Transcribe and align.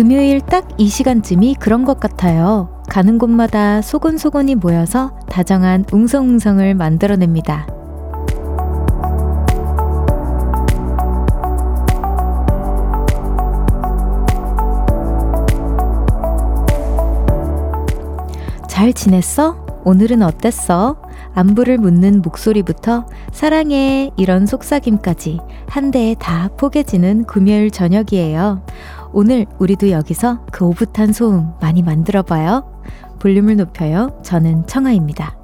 금요일 0.00 0.40
딱 0.40 0.64
이 0.78 0.88
시간쯤이 0.88 1.56
그런 1.60 1.84
것 1.84 2.00
같아요. 2.00 2.82
가는 2.88 3.18
곳마다 3.18 3.82
소곤소곤이 3.82 4.54
모여서 4.54 5.10
다정한 5.28 5.84
웅성웅성을 5.92 6.74
만들어냅니다. 6.74 7.66
잘 18.66 18.94
지냈어? 18.94 19.66
오늘은 19.84 20.22
어땠어? 20.22 20.96
안부를 21.34 21.76
묻는 21.76 22.22
목소리부터 22.22 23.04
사랑해 23.32 24.10
이런 24.16 24.46
속삭임까지 24.46 25.40
한 25.68 25.90
대에 25.90 26.14
다 26.18 26.48
포개지는 26.56 27.24
금요일 27.24 27.70
저녁이에요. 27.70 28.62
오늘 29.12 29.46
우리도 29.58 29.90
여기서 29.90 30.46
그 30.52 30.64
오붓한 30.64 31.12
소음 31.12 31.52
많이 31.60 31.82
만들어 31.82 32.22
봐요. 32.22 32.64
볼륨을 33.18 33.56
높여요. 33.56 34.18
저는 34.22 34.66
청아입니다. 34.66 35.39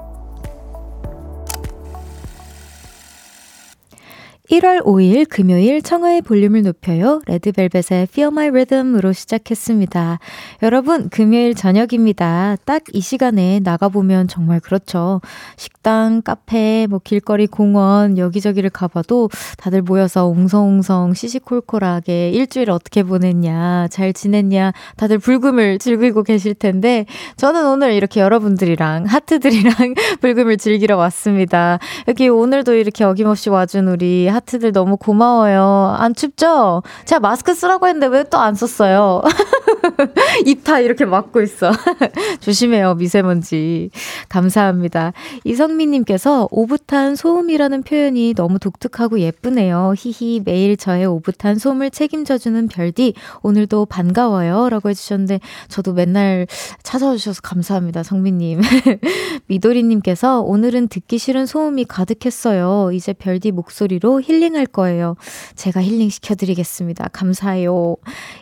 1월 4.50 4.84
5일 4.84 5.28
금요일 5.28 5.82
청하의 5.82 6.22
볼륨을 6.22 6.62
높여요. 6.62 7.20
레드벨벳의 7.26 8.08
Feel 8.10 8.32
My 8.32 8.48
Rhythm으로 8.48 9.12
시작했습니다. 9.12 10.18
여러분, 10.62 11.08
금요일 11.10 11.54
저녁입니다. 11.54 12.56
딱 12.64 12.86
이 12.96 13.00
시간에 13.00 13.60
나가보면 13.62 14.28
정말 14.28 14.60
그렇죠. 14.60 15.20
식당, 15.56 16.22
카페, 16.22 16.86
뭐 16.88 16.98
길거리 17.02 17.46
공원, 17.46 18.16
여기저기를 18.16 18.70
가봐도 18.70 19.28
다들 19.58 19.82
모여서 19.82 20.26
웅성웅성 20.28 21.12
시시콜콜하게 21.12 22.30
일주일 22.30 22.70
어떻게 22.70 23.02
보냈냐, 23.02 23.88
잘 23.90 24.12
지냈냐, 24.14 24.72
다들 24.96 25.18
불금을 25.18 25.78
즐기고 25.78 26.22
계실 26.22 26.54
텐데, 26.54 27.04
저는 27.36 27.66
오늘 27.66 27.92
이렇게 27.92 28.20
여러분들이랑, 28.20 29.04
하트들이랑 29.04 29.74
불금을 30.22 30.56
즐기러 30.56 30.96
왔습니다. 30.96 31.78
여기 32.08 32.28
오늘도 32.28 32.74
이렇게 32.74 33.04
어김없이 33.04 33.50
와준 33.50 33.88
우리 33.88 34.26
하트들 34.36 34.72
너무 34.72 34.96
고마워요. 34.96 35.96
안 35.98 36.14
춥죠? 36.14 36.82
제가 37.06 37.20
마스크 37.20 37.54
쓰라고 37.54 37.86
했는데 37.88 38.06
왜 38.06 38.22
또 38.24 38.38
안 38.38 38.54
썼어요? 38.54 39.22
입 40.46 40.64
다 40.64 40.80
이렇게 40.80 41.04
막고 41.04 41.40
있어. 41.42 41.70
조심해요, 42.40 42.94
미세먼지. 42.96 43.90
감사합니다. 44.28 45.12
이성민님께서 45.44 46.48
오붓한 46.50 47.14
소음이라는 47.14 47.82
표현이 47.84 48.34
너무 48.34 48.58
독특하고 48.58 49.20
예쁘네요. 49.20 49.94
히히, 49.96 50.42
매일 50.44 50.76
저의 50.76 51.06
오붓한 51.06 51.58
소음을 51.58 51.90
책임져주는 51.90 52.66
별디, 52.68 53.14
오늘도 53.42 53.86
반가워요. 53.86 54.68
라고 54.70 54.90
해주셨는데, 54.90 55.40
저도 55.68 55.92
맨날 55.92 56.46
찾아와 56.82 57.12
주셔서 57.16 57.40
감사합니다, 57.42 58.02
성민님. 58.02 58.60
미도리님께서 59.46 60.40
오늘은 60.40 60.88
듣기 60.88 61.18
싫은 61.18 61.46
소음이 61.46 61.84
가득했어요. 61.84 62.90
이제 62.92 63.12
별디 63.12 63.52
목소리로 63.52 64.20
힐링할 64.26 64.66
거예요. 64.66 65.16
제가 65.54 65.82
힐링 65.82 66.10
시켜드리겠습니다. 66.10 67.08
감사해요. 67.12 67.96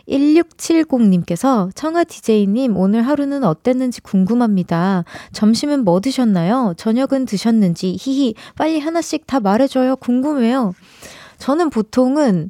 1670님께서 0.09 1.69
청아 1.75 2.03
DJ님 2.05 2.75
오늘 2.75 3.03
하루는 3.03 3.43
어땠는지 3.43 4.01
궁금합니다. 4.01 5.03
점심은 5.31 5.83
뭐 5.83 5.99
드셨나요? 6.01 6.73
저녁은 6.77 7.25
드셨는지 7.25 7.95
히히 7.99 8.33
빨리 8.55 8.79
하나씩 8.79 9.27
다 9.27 9.39
말해줘요. 9.39 9.95
궁금해요. 9.97 10.73
저는 11.37 11.69
보통은 11.69 12.49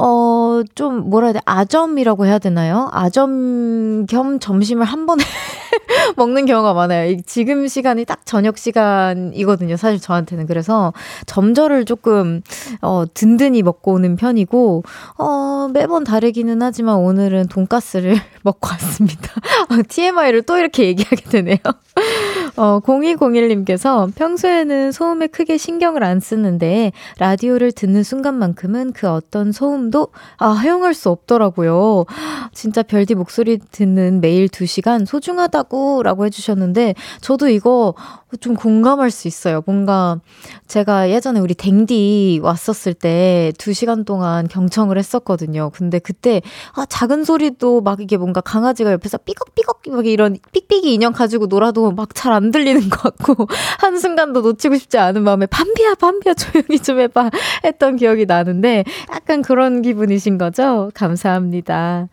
어, 0.00 0.62
좀, 0.76 1.10
뭐라 1.10 1.26
해야 1.26 1.32
돼, 1.32 1.40
아점이라고 1.44 2.24
해야 2.24 2.38
되나요? 2.38 2.88
아점 2.92 4.06
겸 4.06 4.38
점심을 4.38 4.84
한 4.84 5.06
번에 5.06 5.24
먹는 6.16 6.46
경우가 6.46 6.72
많아요. 6.72 7.16
지금 7.26 7.66
시간이 7.66 8.04
딱 8.04 8.24
저녁 8.24 8.58
시간이거든요. 8.58 9.76
사실 9.76 9.98
저한테는. 10.00 10.46
그래서 10.46 10.92
점저를 11.26 11.84
조금, 11.84 12.42
어, 12.80 13.04
든든히 13.12 13.62
먹고 13.62 13.94
오는 13.94 14.14
편이고, 14.14 14.84
어, 15.18 15.68
매번 15.72 16.04
다르기는 16.04 16.62
하지만 16.62 16.94
오늘은 16.98 17.48
돈가스를 17.48 18.14
먹고 18.42 18.68
왔습니다. 18.70 19.32
어, 19.68 19.82
TMI를 19.88 20.42
또 20.42 20.58
이렇게 20.58 20.86
얘기하게 20.86 21.28
되네요. 21.28 21.56
어, 22.58 22.80
0201님께서 22.80 24.12
평소에는 24.16 24.90
소음에 24.90 25.28
크게 25.28 25.56
신경을 25.56 26.02
안 26.02 26.18
쓰는데 26.18 26.90
라디오를 27.18 27.70
듣는 27.70 28.02
순간만큼은 28.02 28.92
그 28.92 29.08
어떤 29.08 29.52
소음도 29.52 30.08
아, 30.38 30.48
허용할 30.48 30.92
수 30.92 31.08
없더라고요. 31.10 32.04
진짜 32.52 32.82
별디 32.82 33.14
목소리 33.14 33.58
듣는 33.58 34.20
매일 34.20 34.48
2시간 34.48 35.06
소중하다고 35.06 36.02
라고 36.02 36.26
해주셨는데 36.26 36.94
저도 37.20 37.48
이거 37.48 37.94
좀 38.40 38.56
공감할 38.56 39.10
수 39.10 39.28
있어요. 39.28 39.62
뭔가 39.64 40.20
제가 40.66 41.10
예전에 41.10 41.40
우리 41.40 41.54
댕디 41.54 42.40
왔었을 42.42 42.92
때 42.92 43.52
2시간 43.56 44.04
동안 44.04 44.48
경청을 44.48 44.98
했었거든요. 44.98 45.70
근데 45.72 46.00
그때 46.00 46.42
아, 46.74 46.84
작은 46.86 47.22
소리도 47.22 47.82
막 47.82 48.00
이게 48.00 48.16
뭔가 48.16 48.40
강아지가 48.40 48.92
옆에서 48.92 49.18
삐걱삐걱 49.18 49.82
막 49.90 50.06
이런 50.06 50.36
삑삑이 50.52 50.92
인형 50.92 51.12
가지고 51.12 51.46
놀아도 51.46 51.92
막 51.92 52.08
잘 52.14 52.32
안 52.32 52.47
들리는 52.50 52.88
것 52.88 53.16
같고 53.16 53.46
한순간도 53.78 54.40
놓치고 54.40 54.76
싶지 54.76 54.98
않은 54.98 55.22
마음에 55.22 55.46
밤비야 55.46 55.94
밤비야 55.94 56.34
조용히 56.34 56.78
좀 56.78 57.00
해봐 57.00 57.30
했던 57.64 57.96
기억이 57.96 58.26
나는데 58.26 58.84
약간 59.12 59.42
그런 59.42 59.82
기분이신 59.82 60.38
거죠? 60.38 60.90
감사합니다. 60.94 62.08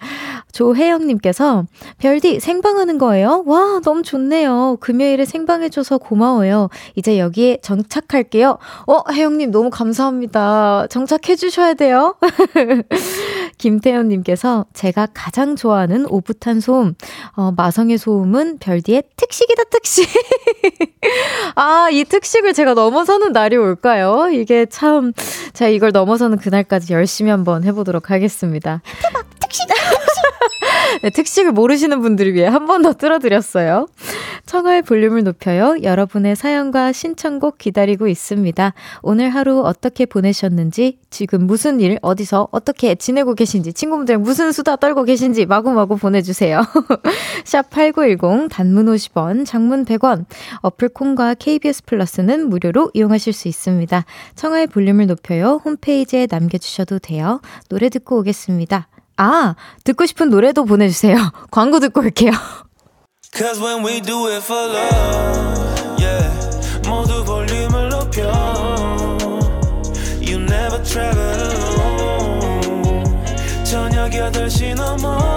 조혜영님께서 0.51 1.65
별디 1.97 2.39
생방하는 2.39 2.97
거예요? 2.97 3.43
와 3.45 3.81
너무 3.83 4.03
좋네요. 4.03 4.77
금요일에 4.79 5.25
생방해줘서 5.25 5.97
고마워요. 5.97 6.69
이제 6.95 7.19
여기에 7.19 7.59
정착할게요. 7.61 8.57
어, 8.87 9.11
혜영님 9.11 9.51
너무 9.51 9.69
감사합니다. 9.69 10.87
정착해주셔야 10.89 11.73
돼요. 11.73 12.15
김태현님께서 13.57 14.65
제가 14.73 15.07
가장 15.13 15.55
좋아하는 15.55 16.05
오붓한 16.09 16.59
소음, 16.59 16.93
어, 17.35 17.51
마성의 17.55 17.97
소음은 17.97 18.59
별디의 18.59 19.03
특식이다, 19.15 19.63
특식. 19.65 20.07
아, 21.55 21.89
이 21.91 22.03
특식을 22.03 22.53
제가 22.53 22.73
넘어서는 22.73 23.31
날이 23.31 23.57
올까요? 23.57 24.29
이게 24.31 24.65
참, 24.65 25.13
제가 25.53 25.69
이걸 25.69 25.91
넘어서는 25.91 26.37
그날까지 26.37 26.93
열심히 26.93 27.31
한번 27.31 27.63
해보도록 27.63 28.11
하겠습니다. 28.11 28.81
대박, 29.01 29.25
특식! 29.39 29.65
네, 31.01 31.09
특식을 31.09 31.51
모르시는 31.51 32.01
분들을 32.01 32.33
위해 32.33 32.47
한 32.47 32.65
번 32.65 32.81
더 32.81 32.93
틀어드렸어요. 32.93 33.87
청하의 34.45 34.81
볼륨을 34.83 35.23
높여요. 35.23 35.75
여러분의 35.81 36.35
사연과 36.35 36.91
신청곡 36.91 37.57
기다리고 37.57 38.07
있습니다. 38.07 38.73
오늘 39.01 39.29
하루 39.29 39.61
어떻게 39.61 40.05
보내셨는지, 40.05 40.99
지금 41.09 41.47
무슨 41.47 41.79
일, 41.79 41.97
어디서 42.01 42.49
어떻게 42.51 42.95
지내고 42.95 43.33
계신지, 43.33 43.73
친구분들 43.73 44.17
무슨 44.19 44.51
수다 44.51 44.75
떨고 44.75 45.03
계신지 45.03 45.45
마구마구 45.45 45.97
보내주세요. 45.97 46.61
샵 47.45 47.69
8910, 47.69 48.49
단문 48.49 48.85
50원, 48.87 49.45
장문 49.45 49.85
100원, 49.85 50.25
어플 50.61 50.89
콩과 50.89 51.35
KBS 51.35 51.83
플러스는 51.85 52.49
무료로 52.49 52.91
이용하실 52.93 53.33
수 53.33 53.47
있습니다. 53.47 54.05
청하의 54.35 54.67
볼륨을 54.67 55.07
높여요. 55.07 55.59
홈페이지에 55.65 56.27
남겨주셔도 56.29 56.99
돼요. 56.99 57.41
노래 57.69 57.89
듣고 57.89 58.19
오겠습니다. 58.19 58.87
아, 59.17 59.55
듣고 59.83 60.05
싶은 60.05 60.29
노래도 60.29 60.65
보내주세요. 60.65 61.15
광고 61.51 61.79
듣고 61.79 62.01
올게요. 62.01 62.31
저녁 73.63 74.11
8시 74.11 74.75
넘어 74.75 75.34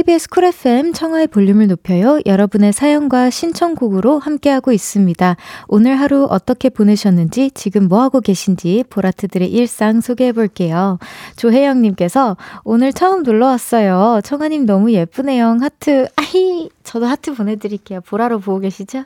KBS 0.00 0.30
쿨 0.30 0.44
FM 0.44 0.94
청하의 0.94 1.26
볼륨을 1.26 1.66
높여요. 1.66 2.20
여러분의 2.24 2.72
사연과 2.72 3.28
신청곡으로 3.28 4.18
함께하고 4.18 4.72
있습니다. 4.72 5.36
오늘 5.68 6.00
하루 6.00 6.26
어떻게 6.30 6.70
보내셨는지, 6.70 7.50
지금 7.50 7.86
뭐하고 7.86 8.22
계신지 8.22 8.82
보라트들의 8.88 9.52
일상 9.52 10.00
소개해 10.00 10.32
볼게요. 10.32 10.98
조혜영님께서 11.36 12.38
오늘 12.64 12.94
처음 12.94 13.24
놀러 13.24 13.48
왔어요. 13.48 14.22
청하님 14.24 14.64
너무 14.64 14.90
예쁘네요. 14.90 15.58
하트, 15.60 16.08
아히! 16.16 16.70
저도 16.82 17.04
하트 17.04 17.34
보내드릴게요. 17.34 18.00
보라로 18.00 18.38
보고 18.38 18.58
계시죠? 18.60 19.04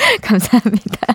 감사합니다. 0.22 1.14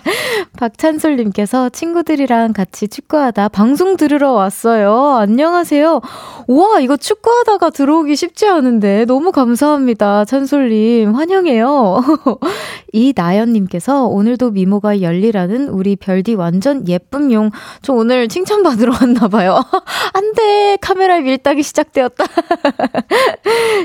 박찬솔님께서 0.56 1.68
친구들이랑 1.70 2.52
같이 2.52 2.88
축구하다 2.88 3.48
방송 3.48 3.96
들으러 3.96 4.32
왔어요. 4.32 5.16
안녕하세요. 5.16 6.00
우와, 6.46 6.80
이거 6.80 6.96
축구하다가 6.96 7.70
들어오기 7.70 8.16
쉽지 8.16 8.46
않은데 8.46 9.04
너무 9.06 9.32
감사합니다. 9.32 10.24
찬솔님, 10.24 11.14
환영해요. 11.14 12.02
이나연님께서 12.92 14.06
오늘도 14.06 14.52
미모가 14.52 15.02
열리라는 15.02 15.68
우리 15.68 15.96
별디 15.96 16.34
완전 16.34 16.88
예쁜 16.88 17.32
용. 17.32 17.50
저 17.82 17.92
오늘 17.92 18.28
칭찬받으러 18.28 18.92
왔나봐요. 19.00 19.54
안 20.14 20.32
돼! 20.32 20.78
카메라에 20.80 21.20
밀당이 21.20 21.62
시작되었다. 21.62 22.24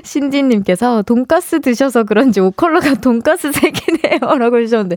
신지님께서 0.03 1.01
돈가스 1.01 1.59
드셔서 1.59 2.03
그런지 2.03 2.39
옷 2.39 2.55
컬러가 2.55 2.93
돈가스 2.95 3.51
색이네요. 3.51 4.37
라고 4.37 4.57
해주셨는데. 4.59 4.90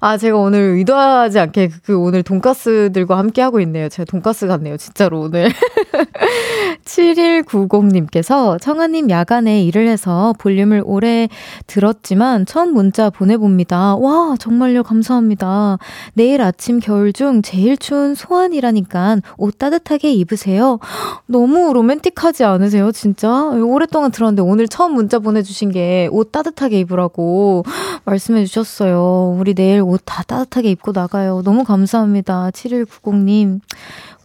아, 0.00 0.16
제가 0.16 0.36
오늘 0.38 0.76
의도하지 0.76 1.38
않게 1.38 1.68
그, 1.68 1.80
그 1.82 1.98
오늘 1.98 2.22
돈가스들과 2.22 3.18
함께 3.18 3.42
하고 3.42 3.60
있네요. 3.60 3.88
제가 3.88 4.04
돈가스 4.04 4.46
같네요. 4.46 4.76
진짜로 4.76 5.20
오늘. 5.20 5.50
7190님께서 6.84 8.60
청아님 8.60 9.10
야간에 9.10 9.62
일을 9.64 9.88
해서 9.88 10.34
볼륨을 10.38 10.82
오래 10.84 11.28
들었지만 11.66 12.46
처음 12.46 12.72
문자 12.72 13.10
보내봅니다. 13.10 13.96
와, 13.96 14.36
정말요. 14.38 14.82
감사합니다. 14.82 15.78
내일 16.14 16.42
아침 16.42 16.78
겨울 16.78 17.12
중 17.12 17.42
제일 17.42 17.76
추운 17.76 18.14
소환이라니까 18.14 19.18
옷 19.36 19.58
따뜻하게 19.58 20.12
입으세요. 20.12 20.78
너무 21.26 21.72
로맨틱하지 21.72 22.44
않으세요? 22.44 22.92
진짜? 22.92 23.50
오랫동안 23.50 24.10
들었는데 24.10 24.42
오늘 24.42 24.68
처음 24.68 24.92
문자 24.94 25.18
보내주신 25.18 25.70
게 25.72 26.06
옷 26.12 26.32
따뜻하게 26.32 26.80
입으라고 26.80 27.64
말씀해 28.04 28.44
주셨어요. 28.46 29.25
우리 29.28 29.54
내일 29.54 29.80
옷 29.82 30.02
다 30.04 30.22
따뜻하게 30.22 30.70
입고 30.70 30.92
나가요. 30.92 31.42
너무 31.44 31.64
감사합니다. 31.64 32.50
7190님. 32.50 33.60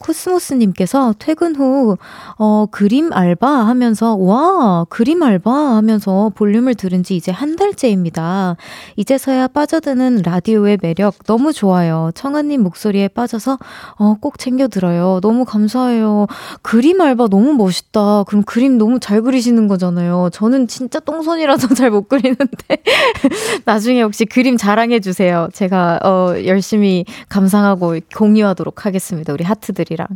코스모스님께서 0.01 1.13
퇴근 1.19 1.55
후, 1.55 1.97
어, 2.37 2.65
그림 2.71 3.13
알바 3.13 3.47
하면서, 3.47 4.15
와, 4.15 4.85
그림 4.89 5.23
알바 5.23 5.51
하면서 5.51 6.31
볼륨을 6.35 6.75
들은 6.75 7.03
지 7.03 7.15
이제 7.15 7.31
한 7.31 7.55
달째입니다. 7.55 8.57
이제서야 8.95 9.47
빠져드는 9.47 10.23
라디오의 10.25 10.79
매력 10.81 11.15
너무 11.25 11.53
좋아요. 11.53 12.11
청아님 12.15 12.63
목소리에 12.63 13.07
빠져서, 13.09 13.57
어, 13.97 14.15
꼭 14.19 14.39
챙겨 14.39 14.67
들어요. 14.67 15.19
너무 15.21 15.45
감사해요. 15.45 16.27
그림 16.61 16.99
알바 17.01 17.27
너무 17.29 17.53
멋있다. 17.53 18.23
그럼 18.23 18.43
그림 18.43 18.77
너무 18.77 18.99
잘 18.99 19.21
그리시는 19.21 19.67
거잖아요. 19.67 20.29
저는 20.33 20.67
진짜 20.67 20.99
똥손이라서 20.99 21.67
잘 21.75 21.91
못 21.91 22.07
그리는데. 22.07 22.47
나중에 23.65 24.01
혹시 24.01 24.25
그림 24.25 24.55
자랑해주세요. 24.57 25.49
제가, 25.53 25.99
어, 26.03 26.33
열심히 26.45 27.05
감상하고 27.29 27.97
공유하도록 28.15 28.85
하겠습니다. 28.85 29.33
우리 29.33 29.43
하트들이. 29.43 29.90
분들이랑. 29.91 30.07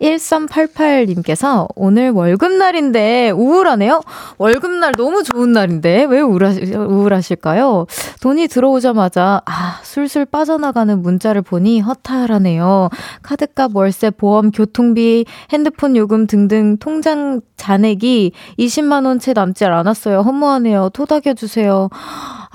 1388님께서 0.00 1.66
오늘 1.74 2.10
월급날인데 2.10 3.30
우울하네요? 3.30 4.02
월급날 4.38 4.92
너무 4.96 5.22
좋은 5.22 5.52
날인데 5.52 6.04
왜 6.04 6.20
우울하, 6.20 6.50
우울하실까요? 6.50 7.86
돈이 8.20 8.48
들어오자마자 8.48 9.42
아, 9.46 9.80
술술 9.82 10.26
빠져나가는 10.26 11.00
문자를 11.00 11.42
보니 11.42 11.80
허탈하네요. 11.80 12.90
카드값, 13.22 13.74
월세, 13.74 14.10
보험, 14.10 14.50
교통비, 14.50 15.24
핸드폰 15.50 15.96
요금 15.96 16.26
등등 16.26 16.76
통장 16.78 17.40
잔액이 17.56 18.32
20만원 18.58 19.20
채 19.20 19.32
남지 19.32 19.64
않았어요. 19.64 20.20
허무하네요. 20.20 20.90
토닥여주세요. 20.90 21.88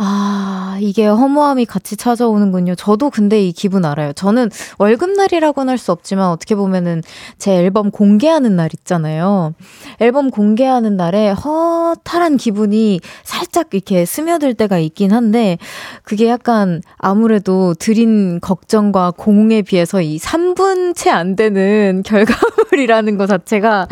아, 0.02 0.78
이게 0.80 1.06
허무함이 1.06 1.66
같이 1.66 1.98
찾아오는군요. 1.98 2.76
저도 2.76 3.10
근데 3.10 3.42
이 3.46 3.52
기분 3.52 3.84
알아요. 3.84 4.14
저는 4.14 4.50
월급날이라고는 4.78 5.70
할 5.70 5.78
수 5.78 5.92
없지만 5.92 6.30
어떻게 6.30 6.56
보면은 6.56 7.02
제 7.38 7.54
앨범 7.56 7.92
공개하는 7.92 8.56
날 8.56 8.70
있잖아요. 8.74 9.54
앨범 10.00 10.30
공개하는 10.30 10.96
날에 10.98 11.32
허탈한 11.32 12.38
기분이 12.38 13.00
살짝 13.24 13.68
이렇게 13.72 14.06
스며들 14.06 14.54
때가 14.54 14.78
있긴 14.80 15.12
한데 15.12 15.58
그게 16.04 16.28
약간 16.30 16.82
아무래도 16.98 17.74
드린 17.74 18.40
걱정과 18.42 19.12
공에 19.18 19.62
비해서 19.62 20.02
이 20.02 20.18
3분 20.18 20.96
채 20.96 21.10
안 21.10 21.36
되는 21.36 22.04
결과물이라는 22.08 23.18
것 23.18 23.28
자체가 23.28 23.88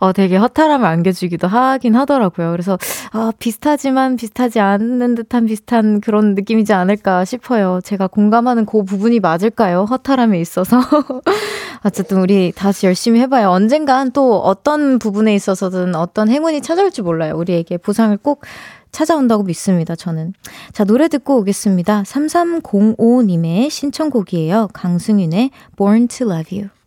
어, 0.00 0.12
되게 0.12 0.36
허탈함을 0.36 0.86
안겨주기도 0.86 1.46
하긴 1.48 1.94
하더라고요. 1.94 2.50
그래서 2.52 2.78
아, 3.12 3.32
비슷하지만 3.38 4.16
비슷하지 4.16 4.60
않는 4.60 5.14
듯한 5.14 5.41
비슷한 5.46 6.00
그런 6.00 6.34
느낌이지 6.34 6.72
않을까 6.72 7.24
싶어요. 7.24 7.80
제가 7.82 8.06
공감하는 8.06 8.66
그 8.66 8.84
부분이 8.84 9.20
맞을까요? 9.20 9.84
허탈함에 9.84 10.40
있어서. 10.40 10.80
어쨌든 11.84 12.20
우리 12.20 12.52
다시 12.52 12.86
열심히 12.86 13.20
해봐요. 13.20 13.50
언젠간 13.50 14.12
또 14.12 14.38
어떤 14.38 14.98
부분에 14.98 15.34
있어서든 15.34 15.94
어떤 15.94 16.28
행운이 16.28 16.60
찾아올지 16.60 17.02
몰라요. 17.02 17.36
우리에게 17.36 17.76
보상을 17.76 18.16
꼭 18.18 18.44
찾아온다고 18.92 19.42
믿습니다, 19.42 19.96
저는. 19.96 20.34
자, 20.72 20.84
노래 20.84 21.08
듣고 21.08 21.38
오겠습니다. 21.38 22.02
3305님의 22.02 23.70
신청곡이에요. 23.70 24.68
강승윤의 24.72 25.50
Born 25.76 26.08
to 26.08 26.30
Love 26.30 26.58
You. 26.58 26.81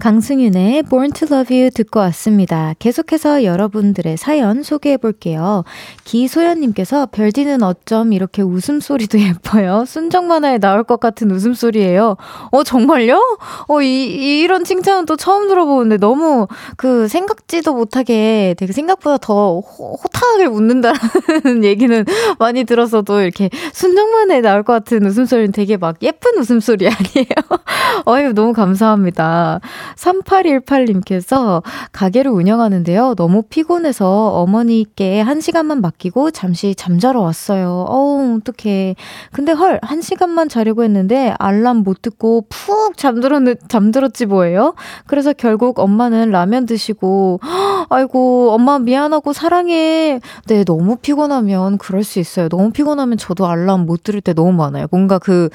강승윤의 0.00 0.82
Born 0.84 1.12
to 1.12 1.28
Love 1.30 1.56
You 1.56 1.70
듣고 1.70 2.00
왔습니다. 2.00 2.74
계속해서 2.78 3.44
여러분들의 3.44 4.16
사연 4.16 4.62
소개해 4.62 4.96
볼게요. 4.96 5.64
기소연님께서 6.02 7.06
별디는 7.06 7.62
어쩜 7.62 8.12
이렇게 8.12 8.42
웃음소리도 8.42 9.20
예뻐요? 9.22 9.84
순정 9.86 10.26
만화에 10.26 10.58
나올 10.58 10.82
것 10.82 10.98
같은 10.98 11.30
웃음소리예요. 11.30 12.16
어, 12.50 12.64
정말요? 12.64 13.38
어, 13.68 13.82
이, 13.82 14.40
이런 14.42 14.64
칭찬은 14.64 15.06
또 15.06 15.16
처음 15.16 15.48
들어보는데 15.48 15.98
너무 15.98 16.48
그 16.76 17.06
생각지도 17.08 17.74
못하게 17.74 18.54
되게 18.58 18.72
생각보다 18.72 19.16
더 19.18 19.60
호, 19.60 19.94
호탕하게 19.94 20.46
웃는다라는 20.46 21.62
얘기는 21.64 22.04
많이 22.38 22.64
들어서도 22.64 23.22
이렇게 23.22 23.48
순정 23.72 24.10
만화에 24.10 24.40
나올 24.40 24.64
것 24.64 24.72
같은 24.72 25.06
웃음소리는 25.06 25.52
되게 25.52 25.76
막 25.76 25.96
예쁜 26.02 26.36
웃음소리 26.38 26.88
아니에요? 26.88 27.62
어유 28.06 28.32
너무 28.34 28.52
감사합니다. 28.52 29.60
3818님께서 29.96 31.62
가게를 31.92 32.30
운영하는데요. 32.30 33.14
너무 33.16 33.42
피곤해서 33.42 34.30
어머니께 34.34 35.20
한 35.20 35.40
시간만 35.40 35.80
맡기고 35.80 36.30
잠시 36.30 36.74
잠자러 36.74 37.20
왔어요. 37.20 37.84
어우, 37.88 38.38
어떡해. 38.38 38.96
근데 39.32 39.52
헐, 39.52 39.78
한 39.82 40.00
시간만 40.00 40.48
자려고 40.48 40.84
했는데 40.84 41.34
알람 41.38 41.78
못 41.78 42.02
듣고 42.02 42.46
푹 42.48 42.96
잠들었, 42.96 43.42
잠들었지 43.68 44.26
뭐예요? 44.26 44.74
그래서 45.06 45.32
결국 45.32 45.78
엄마는 45.78 46.30
라면 46.30 46.66
드시고, 46.66 47.40
아이고, 47.88 48.50
엄마 48.52 48.78
미안하고 48.78 49.32
사랑해. 49.32 50.20
네, 50.46 50.64
너무 50.64 50.96
피곤하면 50.96 51.78
그럴 51.78 52.04
수 52.04 52.18
있어요. 52.18 52.48
너무 52.48 52.70
피곤하면 52.70 53.18
저도 53.18 53.46
알람 53.46 53.86
못 53.86 54.02
들을 54.02 54.20
때 54.20 54.32
너무 54.32 54.52
많아요. 54.52 54.86
뭔가 54.90 55.18
그 55.18 55.48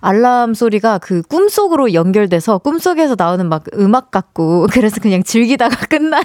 알람 0.00 0.54
소리가 0.54 0.98
그 0.98 1.22
꿈속으로 1.22 1.94
연결돼서 1.94 2.58
꿈속에서 2.58 3.16
나오는 3.18 3.48
막 3.48 3.64
음악 3.74 4.10
같고 4.10 4.66
그래서 4.72 5.00
그냥 5.00 5.22
즐기다가 5.22 5.76
끝나는 5.86 6.24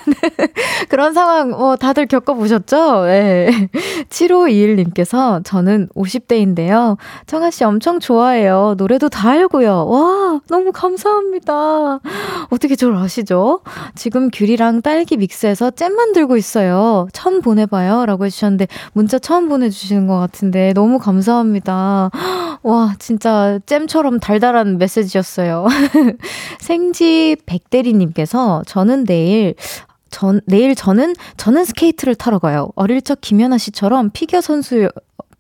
그런 0.90 1.14
상황 1.14 1.52
뭐 1.52 1.76
다들 1.76 2.08
겪어보셨죠? 2.08 3.06
네. 3.06 3.70
7521님께서 4.10 5.44
저는 5.44 5.90
50대인데요. 5.96 6.98
청하 7.28 7.52
씨 7.52 7.64
엄청 7.64 8.00
좋아해요. 8.00 8.76
노래도 8.78 9.10
다 9.10 9.30
알고요. 9.30 9.88
와, 9.88 10.40
너무 10.50 10.72
감사합니다. 10.72 12.00
어떻게 12.50 12.76
저를 12.76 12.98
아시죠? 12.98 13.62
지금 13.96 14.30
귤이랑 14.32 14.82
딸기 14.82 15.18
믹스 15.18 15.48
해서 15.52 15.70
잼 15.72 15.96
만들고 15.96 16.38
있어요. 16.38 17.08
처음 17.14 17.42
보내봐요. 17.42 18.06
라고 18.06 18.26
해주셨는데 18.26 18.68
문자 18.94 19.20
처음 19.20 19.50
보내주시는 19.50 20.08
것 20.08 20.18
같은데 20.18 20.74
너무 20.74 20.98
감사합니다. 21.00 22.10
와, 22.64 22.96
진짜 23.00 23.60
잼처럼 23.66 24.20
달달한 24.20 24.78
메시지였어요. 24.78 25.68
생지 26.60 27.38
백대리님께서 27.46 28.64
저는 28.66 29.06
내일 29.06 29.56
전, 30.10 30.42
내일 30.46 30.76
저는, 30.76 31.16
저는 31.38 31.64
스케이트를 31.64 32.16
타러 32.16 32.38
가요. 32.38 32.70
어릴 32.76 33.02
적 33.02 33.20
김연아 33.22 33.58
씨처럼 33.58 34.10
피겨 34.12 34.42
선수, 34.42 34.90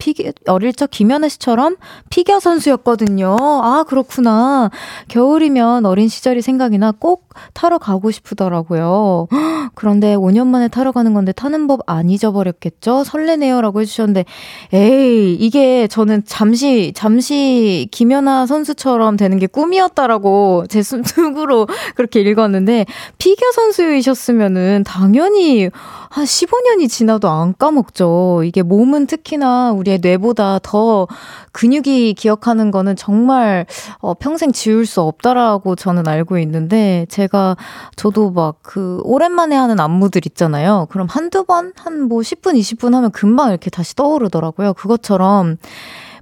피겨, 0.02 0.32
어릴 0.48 0.74
적 0.74 0.90
김연아 0.90 1.30
씨처럼 1.30 1.76
피겨 2.10 2.40
선수였거든요. 2.40 3.38
아, 3.40 3.86
그렇구나. 3.88 4.72
겨울이면 5.08 5.86
어린 5.86 6.08
시절이 6.10 6.42
생각이 6.42 6.80
나 6.80 6.92
꼭 6.92 7.30
타러 7.54 7.78
가고 7.78 8.12
싶더라고요. 8.12 9.28
그런데 9.76 10.16
5년 10.16 10.48
만에 10.48 10.68
타러 10.68 10.92
가는 10.92 11.14
건데 11.14 11.32
타는 11.32 11.68
법 11.68 11.82
안 11.88 12.10
잊어버렸겠죠? 12.10 13.04
설레네요. 13.04 13.62
라고 13.62 13.82
해주셨는데, 13.82 14.26
에이, 14.74 15.36
이게 15.40 15.88
저는 15.88 16.24
잠시, 16.26 16.94
잠시 16.96 17.88
김연아 17.92 18.46
선수처럼 18.46 19.18
되는 19.18 19.38
게 19.40 19.48
꿈이었다라고 19.48 20.66
제 20.70 20.82
순으로 20.82 21.68
그렇게 21.96 22.22
읽었는데, 22.22 22.86
피겨 23.18 23.52
선수이셨으면은 23.54 24.84
당연히 24.86 25.70
한 26.10 26.26
15년이 26.26 26.90
지나도 26.90 27.30
안 27.30 27.54
까먹죠. 27.58 28.44
이게 28.46 28.62
몸은 28.64 29.08
특히나 29.08 29.72
우리 29.72 29.91
우리의 29.92 30.00
뇌보다 30.02 30.60
더 30.64 31.08
근육이 31.52 32.14
기억하는 32.14 32.72
거는 32.72 32.96
정말 32.96 33.66
어, 34.00 34.14
평생 34.14 34.52
지울 34.52 34.86
수 34.86 35.02
없다라고 35.02 35.76
저는 35.76 36.08
알고 36.08 36.38
있는데 36.40 37.06
제가 37.10 37.58
저도 37.96 38.32
막 38.32 38.62
그 38.62 39.02
오랜만에 39.04 39.56
하는 39.56 39.80
안무들 39.80 40.26
있잖아요. 40.28 40.88
그럼 40.92 41.08
한두 41.10 41.44
번, 41.44 41.74
한 41.76 42.02
뭐 42.08 42.22
10분, 42.22 42.58
20분 42.58 42.94
하면 42.94 43.12
금방 43.12 43.50
이렇게 43.50 43.70
다시 43.70 43.96
떠오르더라고요. 43.96 44.74
그것처럼 44.74 45.58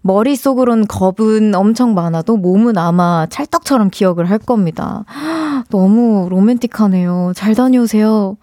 머릿속으론 0.02 0.88
겁은 0.88 1.54
엄청 1.56 1.94
많아도 1.94 2.38
몸은 2.38 2.78
아마 2.78 3.28
찰떡처럼 3.30 3.90
기억을 3.90 4.30
할 4.30 4.40
겁니다. 4.40 5.04
너무 5.70 6.28
로맨틱하네요. 6.30 7.34
잘 7.36 7.54
다녀오세요. 7.56 8.38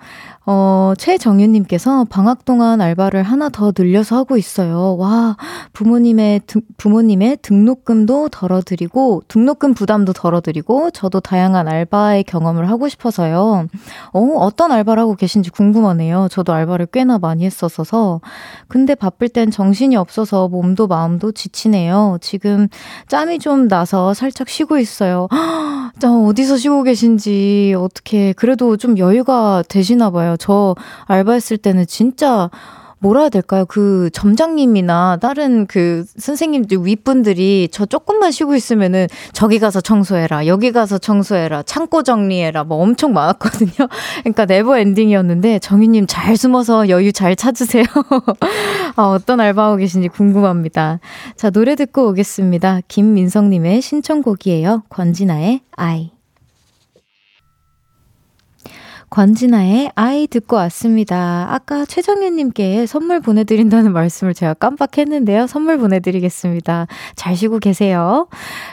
어, 0.49 0.93
최정윤님께서 0.97 2.05
방학 2.09 2.45
동안 2.45 2.81
알바를 2.81 3.25
하나 3.25 3.49
더 3.49 3.73
늘려서 3.77 4.17
하고 4.17 4.37
있어요. 4.37 4.97
와, 4.97 5.37
부모님의, 5.73 6.43
등, 6.47 6.61
부모님의 6.77 7.39
등록금도 7.43 8.29
덜어드리고, 8.29 9.23
등록금 9.27 9.75
부담도 9.75 10.13
덜어드리고, 10.13 10.93
저도 10.93 11.19
다양한 11.19 11.67
알바의 11.67 12.23
경험을 12.25 12.71
하고 12.71 12.89
싶어서요. 12.89 13.67
어, 14.13 14.21
어떤 14.37 14.71
알바를 14.71 15.03
하고 15.03 15.17
계신지 15.17 15.51
궁금하네요. 15.51 16.29
저도 16.31 16.53
알바를 16.53 16.87
꽤나 16.93 17.19
많이 17.19 17.45
했었어서. 17.45 18.21
근데 18.69 18.95
바쁠 18.95 19.29
땐 19.29 19.51
정신이 19.51 19.97
없어서 19.97 20.47
몸도 20.47 20.87
마음도 20.87 21.33
지치네요. 21.33 22.19
지금 22.21 22.69
짬이 23.09 23.41
좀 23.41 23.67
나서 23.67 24.15
살짝 24.15 24.49
쉬고 24.49 24.79
있어요. 24.79 25.27
자, 25.99 26.13
어디서 26.13 26.59
쉬고 26.59 26.83
계신지, 26.83 27.75
어떻게, 27.77 28.33
그래도 28.35 28.77
좀 28.77 28.99
여유가 28.99 29.65
되시나 29.67 30.11
봐요. 30.11 30.36
저 30.37 30.75
알바했을 31.07 31.59
때는 31.59 31.87
진짜 31.87 32.51
뭐라 32.99 33.21
해야 33.21 33.29
될까요? 33.29 33.67
그 33.67 34.09
점장님이나 34.13 35.19
다른 35.21 35.67
그 35.67 36.05
선생님들 36.17 36.87
윗분들이 36.87 37.69
저 37.71 37.85
조금만 37.85 38.33
쉬고 38.33 38.55
있으면은 38.55 39.07
저기 39.33 39.59
가서 39.59 39.81
청소해라, 39.81 40.47
여기 40.47 40.73
가서 40.73 40.99
청소해라, 40.99 41.63
창고 41.65 42.03
정리해라, 42.03 42.65
뭐 42.65 42.79
엄청 42.83 43.13
많았거든요. 43.13 43.89
그러니까 44.25 44.47
네버 44.47 44.79
엔딩이었는데 44.79 45.59
정희님 45.59 46.07
잘 46.09 46.37
숨어서 46.37 46.89
여유 46.89 47.13
잘 47.13 47.37
찾으세요. 47.37 47.85
아, 48.97 49.03
어떤 49.03 49.41
알바하고 49.41 49.77
계신지 49.77 50.09
궁금합니다. 50.09 51.01
자, 51.37 51.51
노래 51.51 51.75
듣고 51.75 52.09
오겠습니다. 52.09 52.81
김민성님의 52.89 53.83
신청곡이에요. 53.83 54.85
권진아의 54.89 55.61
아이. 55.77 56.16
권진아의 59.11 59.93
아이 59.95 60.27
듣고 60.27 60.57
왔습니다. 60.57 61.47
아까 61.51 61.85
최정현님께 61.85 62.87
선물 62.87 63.21
보내드린다는 63.21 63.93
말씀을 63.93 64.35
제가 64.35 64.55
깜빡했는데요. 64.55 65.47
선물 65.47 65.79
보내드리겠습니다. 65.79 66.87
잘 67.15 67.37
쉬고 67.37 67.59
계세요. 67.59 68.27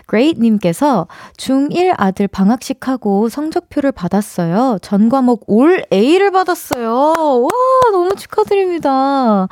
great님께서 0.10 1.08
중1 1.38 1.94
아들 1.98 2.28
방학식 2.28 2.88
하고 2.88 3.30
성적표를 3.30 3.92
받았어요. 3.92 4.80
전 4.82 5.10
과목 5.10 5.44
올 5.48 5.86
A를 5.94 6.32
받았어요. 6.32 6.90
와, 6.90 7.50
너무 7.92 8.16
축하드립니다. 8.16 9.48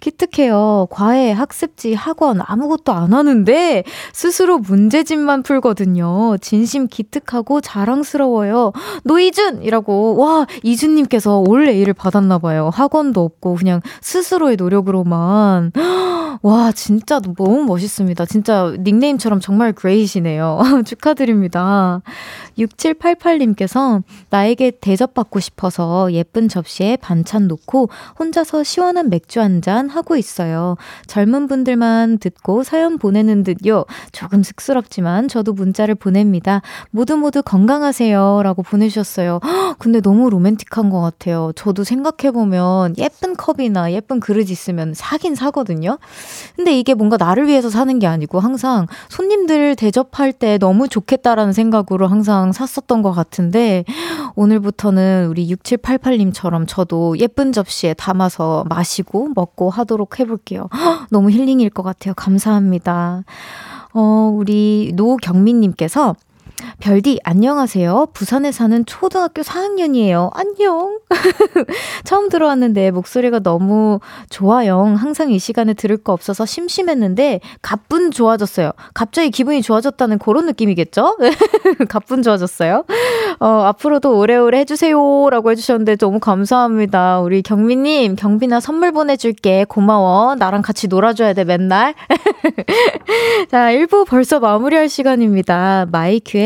기특해요. 0.00 0.86
과외, 0.90 1.32
학습지, 1.32 1.94
학원 1.94 2.40
아무것도 2.44 2.92
안 2.92 3.14
하는데 3.14 3.84
스스로 4.12 4.58
문제집만 4.58 5.42
풀거든요. 5.42 6.36
진심 6.40 6.86
기특하고 6.88 7.60
자랑스러워요. 7.60 8.72
노이준이라고 9.04 10.16
와, 10.26 10.46
이준님께서 10.64 11.38
올 11.46 11.68
A를 11.68 11.92
받았나봐요. 11.94 12.70
학원도 12.72 13.22
없고, 13.22 13.54
그냥 13.54 13.80
스스로의 14.00 14.56
노력으로만. 14.56 15.72
와, 16.42 16.70
진짜 16.72 17.18
너무 17.20 17.64
멋있습니다. 17.64 18.26
진짜 18.26 18.74
닉네임처럼 18.78 19.40
정말 19.40 19.72
그레이시네요. 19.72 20.60
축하드립니다. 20.84 22.02
6788님께서 22.58 24.02
나에게 24.30 24.72
대접받고 24.80 25.40
싶어서 25.40 26.12
예쁜 26.12 26.48
접시에 26.48 26.96
반찬 26.96 27.48
놓고 27.48 27.88
혼자서 28.18 28.62
시원한 28.64 29.08
맥주 29.10 29.40
한 29.40 29.56
잔 29.62 29.88
하고 29.88 30.16
있어요. 30.16 30.76
젊은 31.06 31.46
분들만 31.48 32.18
듣고 32.18 32.62
사연 32.62 32.98
보내는 32.98 33.42
듯요. 33.42 33.84
조금 34.12 34.42
쑥스럽지만 34.42 35.28
저도 35.28 35.54
문자를 35.54 35.94
보냅니다. 35.94 36.60
모두 36.90 37.16
모두 37.16 37.42
건강하세요. 37.42 38.42
라고 38.44 38.62
보내주셨어요. 38.62 39.40
근데 39.78 40.00
너무 40.00 40.15
로맨틱한 40.30 40.90
것 40.90 41.00
같아요. 41.00 41.52
저도 41.54 41.84
생각해보면 41.84 42.94
예쁜 42.98 43.36
컵이나 43.36 43.92
예쁜 43.92 44.20
그릇 44.20 44.50
있으면 44.50 44.94
사긴 44.94 45.34
사거든요. 45.34 45.98
근데 46.56 46.78
이게 46.78 46.94
뭔가 46.94 47.16
나를 47.16 47.46
위해서 47.46 47.70
사는 47.70 47.98
게 47.98 48.06
아니고 48.06 48.40
항상 48.40 48.86
손님들 49.08 49.76
대접할 49.76 50.32
때 50.32 50.58
너무 50.58 50.88
좋겠다라는 50.88 51.52
생각으로 51.52 52.06
항상 52.06 52.52
샀었던 52.52 53.02
것 53.02 53.12
같은데 53.12 53.84
오늘부터는 54.34 55.26
우리 55.28 55.48
6788님처럼 55.54 56.64
저도 56.66 57.18
예쁜 57.18 57.52
접시에 57.52 57.94
담아서 57.94 58.64
마시고 58.68 59.30
먹고 59.34 59.70
하도록 59.70 60.18
해볼게요. 60.18 60.68
너무 61.10 61.30
힐링일 61.30 61.70
것 61.70 61.82
같아요. 61.82 62.14
감사합니다. 62.14 63.24
어, 63.92 64.30
우리 64.34 64.92
노경민님께서 64.94 66.14
별디, 66.80 67.20
안녕하세요. 67.24 68.08
부산에 68.12 68.52
사는 68.52 68.86
초등학교 68.86 69.42
4학년이에요. 69.42 70.30
안녕. 70.34 71.00
처음 72.04 72.28
들어왔는데 72.28 72.92
목소리가 72.92 73.40
너무 73.40 74.00
좋아요. 74.30 74.82
항상 74.96 75.30
이 75.30 75.38
시간에 75.38 75.74
들을 75.74 75.96
거 75.96 76.12
없어서 76.12 76.46
심심했는데 76.46 77.40
가뿐 77.62 78.10
좋아졌어요. 78.10 78.72
갑자기 78.94 79.30
기분이 79.30 79.62
좋아졌다는 79.62 80.18
그런 80.18 80.46
느낌이겠죠? 80.46 81.16
가뿐 81.88 82.22
좋아졌어요. 82.22 82.84
어, 83.40 83.46
앞으로도 83.46 84.18
오래오래 84.18 84.60
해주세요. 84.60 85.28
라고 85.30 85.50
해주셨는데 85.50 85.96
너무 85.96 86.20
감사합니다. 86.20 87.20
우리 87.20 87.42
경민님, 87.42 88.16
경빈아 88.16 88.60
선물 88.60 88.92
보내줄게. 88.92 89.64
고마워. 89.68 90.36
나랑 90.36 90.62
같이 90.62 90.88
놀아줘야 90.88 91.32
돼, 91.32 91.44
맨날. 91.44 91.94
자, 93.50 93.72
1부 93.72 94.06
벌써 94.06 94.40
마무리할 94.40 94.88
시간입니다. 94.88 95.86
마이큐의 95.90 96.45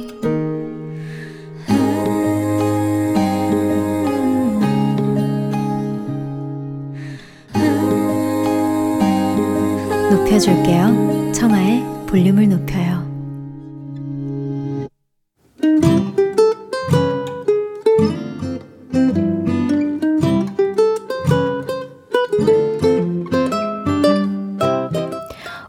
높여줄게요. 10.11 11.31
청하의 11.31 11.85
볼륨을 12.05 12.49
높여요. 12.49 13.09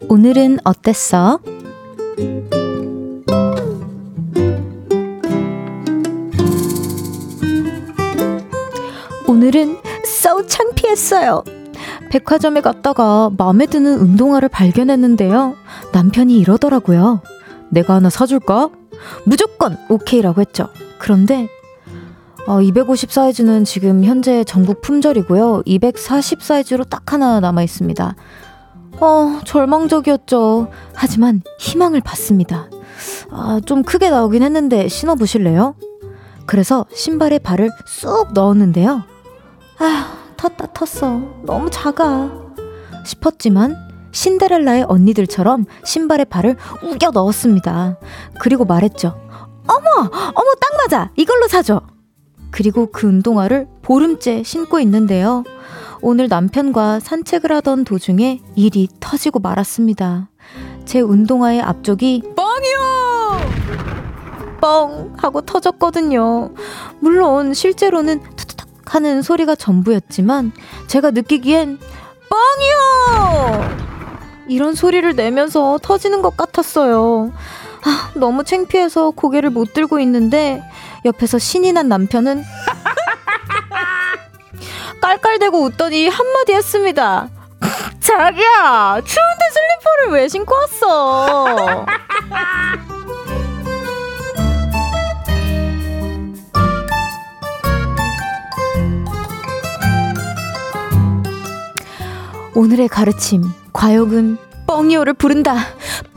오늘은 0.09 0.59
어땠어? 0.65 1.39
백화점에 12.13 12.61
갔다가 12.61 13.31
마음에 13.39 13.65
드는 13.65 13.99
운동화를 13.99 14.51
발견했는데요. 14.51 15.57
남편이 15.95 16.39
이러더라고요. 16.39 17.23
내가 17.71 17.95
하나 17.95 18.11
사줄까? 18.11 18.69
무조건 19.25 19.79
오케이라고 19.89 20.43
했죠. 20.43 20.69
그런데 20.99 21.49
어, 22.47 22.61
250 22.61 23.11
사이즈는 23.11 23.65
지금 23.65 24.05
현재 24.05 24.45
전국 24.45 24.83
품절이고요. 24.83 25.63
240 25.65 26.43
사이즈로 26.43 26.85
딱 26.85 27.15
하나 27.15 27.41
남아 27.41 27.63
있습니다. 27.63 28.15
어, 29.01 29.41
절망적이었죠. 29.47 30.69
하지만 30.93 31.41
희망을 31.61 32.03
봤습니다. 32.03 32.69
아, 33.31 33.59
좀 33.65 33.83
크게 33.83 34.11
나오긴 34.11 34.43
했는데 34.43 34.87
신어보실래요? 34.87 35.77
그래서 36.45 36.85
신발에 36.93 37.39
발을 37.39 37.71
쑥 37.87 38.35
넣었는데요. 38.35 39.03
아휴, 39.79 40.22
텄다 40.43 40.73
텄어. 40.73 41.45
너무 41.45 41.71
작아. 41.71 42.31
싶었지만 43.05 43.77
신데렐라의 44.11 44.87
언니들처럼 44.89 45.67
신발에 45.85 46.25
발을 46.25 46.57
우겨 46.83 47.11
넣었습니다. 47.13 47.99
그리고 48.41 48.65
말했죠. 48.65 49.17
어머, 49.67 49.89
어머, 50.01 50.55
딱 50.61 50.77
맞아. 50.79 51.11
이걸로 51.17 51.47
사줘. 51.47 51.81
그리고 52.51 52.91
그 52.91 53.07
운동화를 53.07 53.69
보름째 53.83 54.43
신고 54.43 54.81
있는데요. 54.81 55.45
오늘 56.03 56.27
남편과 56.29 56.99
산책을 57.01 57.53
하던 57.53 57.85
도중에 57.85 58.41
일이 58.57 58.89
터지고 58.99 59.39
말았습니다. 59.39 60.29
제 60.85 61.01
운동화의 61.01 61.63
앞쪽이 61.63 62.23
뻥이요! 62.37 62.81
뻥! 64.61 65.15
하고 65.17 65.41
터졌거든요. 65.41 66.53
물론 66.99 67.55
실제로는 67.55 68.21
하는 68.93 69.23
소리가 69.23 69.55
전부였지만 69.55 70.53
제가 70.87 71.13
느끼기엔 71.13 71.79
뻥이요! 72.29 73.77
이런 74.49 74.75
소리를 74.75 75.17
내면서 75.17 75.79
터지는 75.83 76.21
것 76.21 76.37
같았어요. 76.37 77.33
아, 77.85 78.11
너무 78.15 78.45
창피해서 78.45 79.13
고개를 79.13 79.49
못 79.49 79.73
들고 79.73 79.99
있는데 80.01 80.63
옆에서 81.07 81.39
신이 81.39 81.73
난 81.73 81.89
남편은 81.89 82.45
깔깔대고 85.01 85.63
웃더니 85.63 86.09
한마디 86.09 86.53
했습니다. 86.53 87.31
자기야, 87.99 89.01
추운데 89.05 89.45
슬리퍼를 89.53 90.21
왜 90.21 90.29
신고 90.29 90.55
왔어? 90.55 91.87
오늘의 102.55 102.89
가르침, 102.89 103.45
과욕은 103.73 104.37
뻥이오를 104.67 105.15
부른다. 105.15 105.57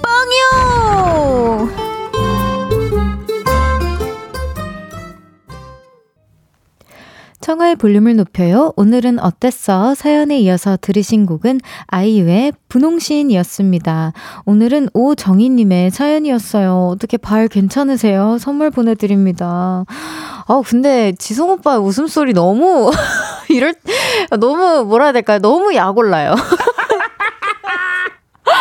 뻥이오! 0.01 1.84
청하의 7.45 7.75
볼륨을 7.75 8.15
높여요. 8.15 8.73
오늘은 8.75 9.19
어땠어? 9.19 9.93
사연에 9.93 10.39
이어서 10.39 10.79
들으신 10.81 11.27
곡은 11.27 11.61
아이유의 11.85 12.53
분홍신이었습니다. 12.69 14.13
오늘은 14.45 14.89
오정희님의 14.93 15.91
사연이었어요. 15.91 16.87
어떻게 16.87 17.17
발 17.17 17.47
괜찮으세요? 17.47 18.39
선물 18.39 18.71
보내드립니다. 18.71 19.85
아 20.47 20.61
근데 20.65 21.13
지성 21.19 21.51
오빠 21.51 21.77
웃음소리 21.77 22.33
너무 22.33 22.89
이럴 23.49 23.75
너무 24.39 24.83
뭐라 24.83 25.05
해야 25.05 25.13
될까요? 25.13 25.37
너무 25.37 25.75
약올라요. 25.75 26.33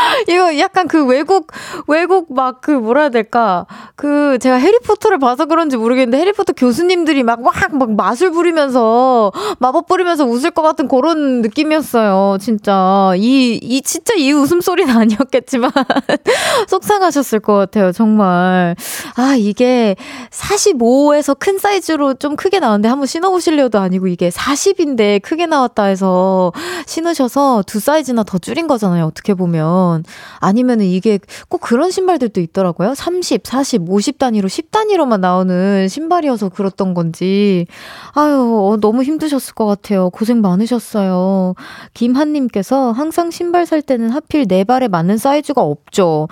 이거 0.28 0.58
약간 0.58 0.88
그 0.88 1.04
외국, 1.04 1.52
외국 1.86 2.32
막 2.34 2.60
그 2.60 2.70
뭐라 2.70 3.02
해야 3.02 3.10
될까. 3.10 3.66
그 3.96 4.38
제가 4.40 4.56
해리포터를 4.56 5.18
봐서 5.18 5.46
그런지 5.46 5.76
모르겠는데 5.76 6.18
해리포터 6.18 6.52
교수님들이 6.54 7.22
막 7.22 7.40
막 7.40 7.54
막 7.74 7.92
마술 7.94 8.30
부리면서 8.30 9.32
마법 9.58 9.86
부리면서 9.86 10.24
웃을 10.24 10.50
것 10.50 10.62
같은 10.62 10.88
그런 10.88 11.42
느낌이었어요. 11.42 12.38
진짜. 12.40 13.12
이, 13.16 13.58
이, 13.62 13.82
진짜 13.82 14.14
이 14.14 14.32
웃음소리는 14.32 14.94
아니었겠지만 14.96 15.70
속상하셨을 16.68 17.40
것 17.40 17.54
같아요. 17.54 17.92
정말. 17.92 18.76
아, 19.16 19.34
이게 19.36 19.96
45에서 20.30 21.36
큰 21.38 21.58
사이즈로 21.58 22.14
좀 22.14 22.36
크게 22.36 22.60
나왔는데 22.60 22.88
한번 22.88 23.06
신어보실려도 23.06 23.78
아니고 23.78 24.06
이게 24.08 24.28
40인데 24.30 25.22
크게 25.22 25.46
나왔다 25.46 25.84
해서 25.84 26.52
신으셔서 26.86 27.62
두 27.66 27.80
사이즈나 27.80 28.22
더 28.24 28.38
줄인 28.38 28.66
거잖아요. 28.66 29.04
어떻게 29.06 29.34
보면. 29.34 29.93
아니면은 30.40 30.86
이게 30.86 31.18
꼭 31.48 31.58
그런 31.58 31.90
신발들도 31.90 32.40
있더라고요. 32.40 32.94
30, 32.94 33.46
40, 33.46 33.88
50 33.88 34.18
단위로 34.18 34.48
10 34.48 34.70
단위로만 34.70 35.20
나오는 35.20 35.86
신발이어서 35.88 36.48
그렇던 36.48 36.94
건지. 36.94 37.66
아유, 38.12 38.70
어, 38.72 38.76
너무 38.80 39.02
힘드셨을 39.02 39.54
것 39.54 39.66
같아요. 39.66 40.10
고생 40.10 40.40
많으셨어요. 40.40 41.54
김한님께서 41.94 42.92
항상 42.92 43.30
신발 43.30 43.66
살 43.66 43.82
때는 43.82 44.10
하필 44.10 44.46
내 44.46 44.64
발에 44.64 44.88
맞는 44.88 45.18
사이즈가 45.18 45.62
없죠. 45.62 46.28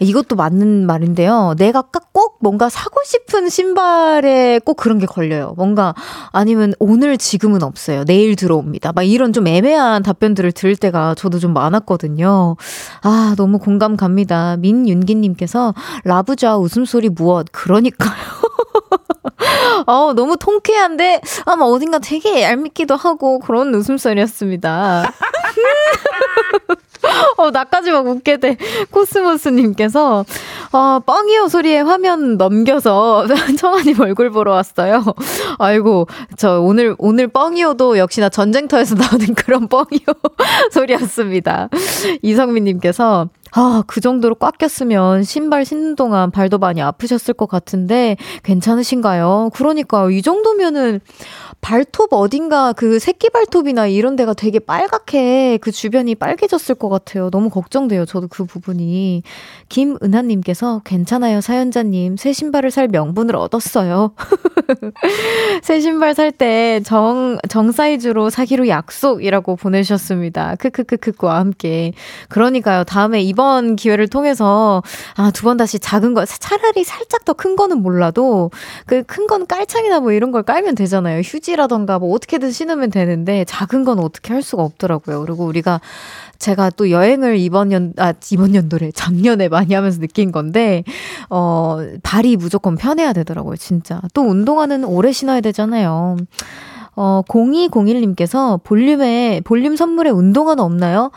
이것도 0.00 0.36
맞는 0.36 0.86
말인데요. 0.86 1.54
내가 1.58 1.82
꼭 2.14 2.38
뭔가 2.40 2.68
사고 2.68 3.00
싶은 3.04 3.48
신발에 3.48 4.60
꼭 4.64 4.76
그런 4.76 4.98
게 4.98 5.06
걸려요. 5.06 5.54
뭔가 5.56 5.94
아니면 6.30 6.74
오늘 6.78 7.18
지금은 7.18 7.62
없어요. 7.62 8.04
내일 8.04 8.36
들어옵니다. 8.36 8.92
막 8.92 9.02
이런 9.02 9.32
좀 9.32 9.48
애매한 9.48 10.02
답변들을 10.02 10.52
들을 10.52 10.76
때가 10.76 11.14
저도 11.16 11.38
좀 11.40 11.52
많았거든요. 11.52 12.56
아, 13.06 13.34
너무 13.36 13.58
공감 13.58 13.96
갑니다. 13.96 14.56
민윤기님께서 14.58 15.74
라부자 16.04 16.56
웃음소리 16.56 17.10
무엇? 17.10 17.46
그러니까요. 17.52 18.14
어, 19.86 20.12
너무 20.14 20.38
통쾌한데, 20.38 21.20
아마 21.44 21.66
어딘가 21.66 21.98
되게 21.98 22.42
얄밉기도 22.42 22.96
하고 22.96 23.38
그런 23.40 23.74
웃음소리였습니다. 23.74 25.12
어, 27.36 27.50
나까지 27.50 27.90
막 27.90 28.06
웃게 28.06 28.38
돼. 28.38 28.56
코스모스님께서, 28.90 30.24
어, 30.72 31.00
뻥이요 31.04 31.48
소리에 31.48 31.80
화면 31.80 32.36
넘겨서 32.36 33.26
청아님 33.58 34.00
얼굴 34.00 34.30
보러 34.30 34.52
왔어요. 34.52 35.04
아이고, 35.58 36.06
저 36.36 36.60
오늘, 36.60 36.94
오늘 36.98 37.28
뻥이요도 37.28 37.98
역시나 37.98 38.28
전쟁터에서 38.30 38.94
나오는 38.94 39.34
그런 39.34 39.68
뻥이요 39.68 40.06
소리였습니다. 40.72 41.68
이성민님께서, 42.22 42.93
그래서 42.94 43.28
아, 43.56 43.84
그 43.86 44.00
정도로 44.00 44.34
꽉 44.34 44.58
꼈으면 44.58 45.22
신발 45.22 45.64
신는 45.64 45.94
동안 45.94 46.32
발도 46.32 46.58
많이 46.58 46.82
아프셨을 46.82 47.34
것 47.34 47.48
같은데 47.48 48.16
괜찮으신가요? 48.42 49.50
그러니까요. 49.54 50.10
이 50.10 50.22
정도면은 50.22 51.00
발톱 51.60 52.12
어딘가 52.12 52.72
그 52.72 52.98
새끼 52.98 53.30
발톱이나 53.30 53.86
이런 53.86 54.16
데가 54.16 54.34
되게 54.34 54.58
빨갛게 54.58 55.58
그 55.62 55.70
주변이 55.70 56.16
빨개졌을 56.16 56.74
것 56.74 56.88
같아요. 56.88 57.30
너무 57.30 57.48
걱정돼요. 57.48 58.06
저도 58.06 58.26
그 58.28 58.44
부분이. 58.44 59.22
김은하님께서 59.68 60.82
괜찮아요. 60.84 61.40
사연자님. 61.40 62.16
새 62.16 62.32
신발을 62.32 62.70
살 62.72 62.88
명분을 62.88 63.36
얻었어요. 63.36 64.14
새 65.62 65.80
신발 65.80 66.14
살 66.14 66.32
때 66.32 66.80
정, 66.84 67.38
정 67.48 67.70
사이즈로 67.70 68.28
사기로 68.28 68.66
약속이라고 68.66 69.54
보내주셨습니다. 69.56 70.56
크크크크와 70.56 71.36
함께. 71.38 71.92
그러니까요. 72.28 72.82
다음에 72.84 73.22
이번 73.22 73.43
기회를 73.76 74.08
통해서 74.08 74.82
아, 75.16 75.30
두 75.30 75.44
번 75.44 75.56
다시 75.56 75.78
작은 75.78 76.12
거, 76.14 76.24
차라리 76.26 76.84
살짝 76.84 77.24
더 77.24 77.32
큰 77.32 77.56
거는 77.56 77.82
몰라도 77.82 78.50
그 78.86 79.02
큰 79.04 79.26
건 79.26 79.46
깔창이나 79.46 80.00
뭐 80.00 80.12
이런 80.12 80.30
걸 80.30 80.42
깔면 80.42 80.74
되잖아요. 80.74 81.20
휴지 81.20 81.54
바지라던가 81.54 81.98
뭐 81.98 82.12
어떻게든 82.14 82.50
신으면 82.50 82.90
되는데 82.90 83.44
작은 83.44 83.84
건 83.84 83.98
어떻게 84.00 84.32
할 84.32 84.42
수가 84.42 84.62
없더라고요. 84.62 85.20
그리고 85.24 85.44
우리가 85.44 85.80
제가 86.38 86.70
또 86.70 86.90
여행을 86.90 87.38
이번 87.38 87.70
연, 87.72 87.92
아, 87.96 88.12
이번 88.32 88.54
연도래 88.54 88.90
작년에 88.92 89.48
많이 89.48 89.72
하면서 89.74 90.00
느낀 90.00 90.32
건데, 90.32 90.82
어, 91.30 91.78
발이 92.02 92.36
무조건 92.36 92.76
편해야 92.76 93.12
되더라고요, 93.12 93.56
진짜. 93.56 94.00
또 94.14 94.22
운동화는 94.22 94.84
오래 94.84 95.12
신어야 95.12 95.40
되잖아요. 95.40 96.16
어, 96.96 97.22
0201님께서 97.28 98.60
볼륨에, 98.64 99.40
볼륨 99.44 99.76
선물에 99.76 100.10
운동화는 100.10 100.62
없나요? 100.62 101.10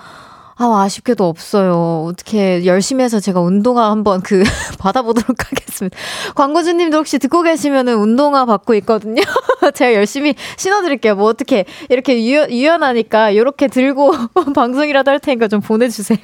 아, 0.60 0.82
아쉽게도 0.82 1.24
없어요. 1.28 2.06
어떻게 2.08 2.66
열심히 2.66 3.04
해서 3.04 3.20
제가 3.20 3.40
운동화 3.42 3.92
한번 3.92 4.22
그 4.22 4.44
받아보도록 4.80 5.46
하겠습니다. 5.46 5.96
광고주님도 6.36 6.98
혹시 6.98 7.20
듣고 7.20 7.44
계시면은 7.44 7.96
운동화 7.96 8.46
받고 8.46 8.74
있거든요. 8.76 9.22
제가 9.76 9.94
열심히 9.94 10.34
신어드릴게요. 10.58 11.16
뭐 11.16 11.26
어떻게 11.26 11.66
이렇게 11.90 12.24
유연, 12.24 12.52
유연하니까 12.52 13.30
이렇게 13.30 13.68
들고 13.68 14.12
방송이라도 14.56 15.12
할 15.12 15.20
테니까 15.20 15.48
좀 15.48 15.62
보내주세요. 15.62 16.20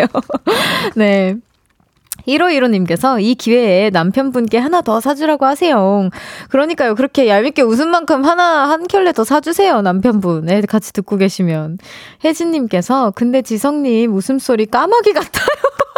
네. 0.96 1.36
1515님께서 2.28 3.21
이 3.21 3.36
기회에 3.36 3.89
남편분께 3.89 4.58
하나 4.58 4.82
더 4.82 4.99
사주라고 4.99 5.45
하세요. 5.45 6.10
그러니까요. 6.49 6.95
그렇게 6.95 7.28
얄밉게 7.28 7.62
웃은 7.62 7.89
만큼 7.89 8.23
하나, 8.23 8.69
한 8.69 8.88
켤레 8.88 9.12
더 9.13 9.23
사주세요. 9.23 9.82
남편분. 9.82 10.49
애 10.49 10.62
같이 10.62 10.93
듣고 10.93 11.17
계시면. 11.17 11.78
혜진님께서, 12.23 13.12
근데 13.12 13.41
지성님 13.41 14.13
웃음소리 14.13 14.67
까마귀 14.67 15.13
같아요. 15.13 15.45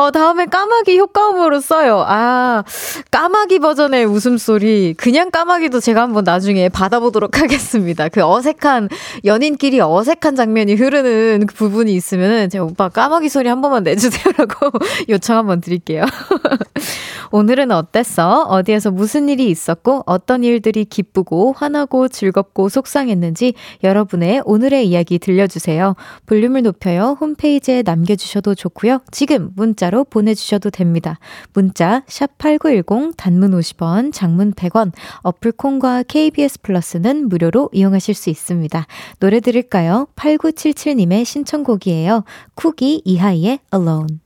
어, 0.00 0.10
다음에 0.10 0.46
까마귀 0.46 0.98
효과음으로 0.98 1.60
써요. 1.60 2.02
아, 2.06 2.64
까마귀 3.10 3.58
버전의 3.58 4.06
웃음소리. 4.06 4.94
그냥 4.96 5.30
까마귀도 5.30 5.80
제가 5.80 6.00
한번 6.00 6.24
나중에 6.24 6.70
받아보도록 6.70 7.36
하겠습니다. 7.42 8.08
그 8.08 8.24
어색한, 8.24 8.88
연인끼리 9.26 9.78
어색한 9.82 10.36
장면이 10.36 10.72
흐르는 10.74 11.44
그 11.46 11.54
부분이 11.54 11.92
있으면은 11.92 12.48
제가 12.48 12.64
오빠 12.64 12.88
까마귀 12.88 13.28
소리 13.28 13.50
한 13.50 13.60
번만 13.60 13.82
내주세요라고 13.82 14.70
요청 15.10 15.36
한번 15.36 15.60
드릴게요. 15.60 16.06
오늘은 17.30 17.70
어땠어? 17.70 18.44
어디에서 18.48 18.90
무슨 18.90 19.28
일이 19.28 19.50
있었고, 19.50 20.02
어떤 20.06 20.42
일들이 20.42 20.84
기쁘고, 20.84 21.52
화나고, 21.56 22.08
즐겁고, 22.08 22.68
속상했는지 22.68 23.54
여러분의 23.84 24.42
오늘의 24.44 24.88
이야기 24.88 25.20
들려주세요. 25.20 25.94
볼륨을 26.26 26.62
높여요. 26.62 27.16
홈페이지에 27.20 27.82
남겨주셔도 27.82 28.56
좋고요. 28.56 29.00
지금 29.12 29.50
문자 29.54 29.89
문자로 29.90 30.04
보내주셔도 30.04 30.70
됩니다. 30.70 31.18
문자 31.52 32.02
샵8910 32.06 33.14
단문 33.16 33.50
50원, 33.50 34.12
장문 34.12 34.52
100원, 34.54 34.92
어플 35.22 35.52
콩과 35.52 36.04
KBS 36.04 36.62
플러스는 36.62 37.28
무료로 37.28 37.70
이용하실 37.72 38.14
수 38.14 38.30
있습니다. 38.30 38.86
노래 39.18 39.40
들을까요? 39.40 40.06
8977님의 40.16 41.24
신청곡이에요. 41.24 42.24
쿠기 42.54 43.02
이하이의 43.04 43.58
Alone. 43.74 44.20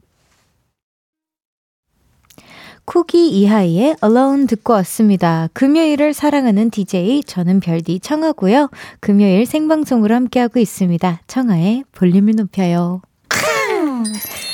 쿠기 2.84 3.30
이하이의 3.30 3.96
Alone 4.04 4.46
듣고 4.46 4.74
왔습니다. 4.74 5.48
금요일을 5.54 6.12
사랑하는 6.12 6.70
DJ 6.70 7.24
저는 7.24 7.60
별디 7.60 8.00
청하고요. 8.00 8.68
금요일 9.00 9.46
생방송으로 9.46 10.14
함께하고 10.14 10.60
있습니다. 10.60 11.22
청하의 11.26 11.84
볼륨을 11.92 12.34
높여요. 12.36 13.00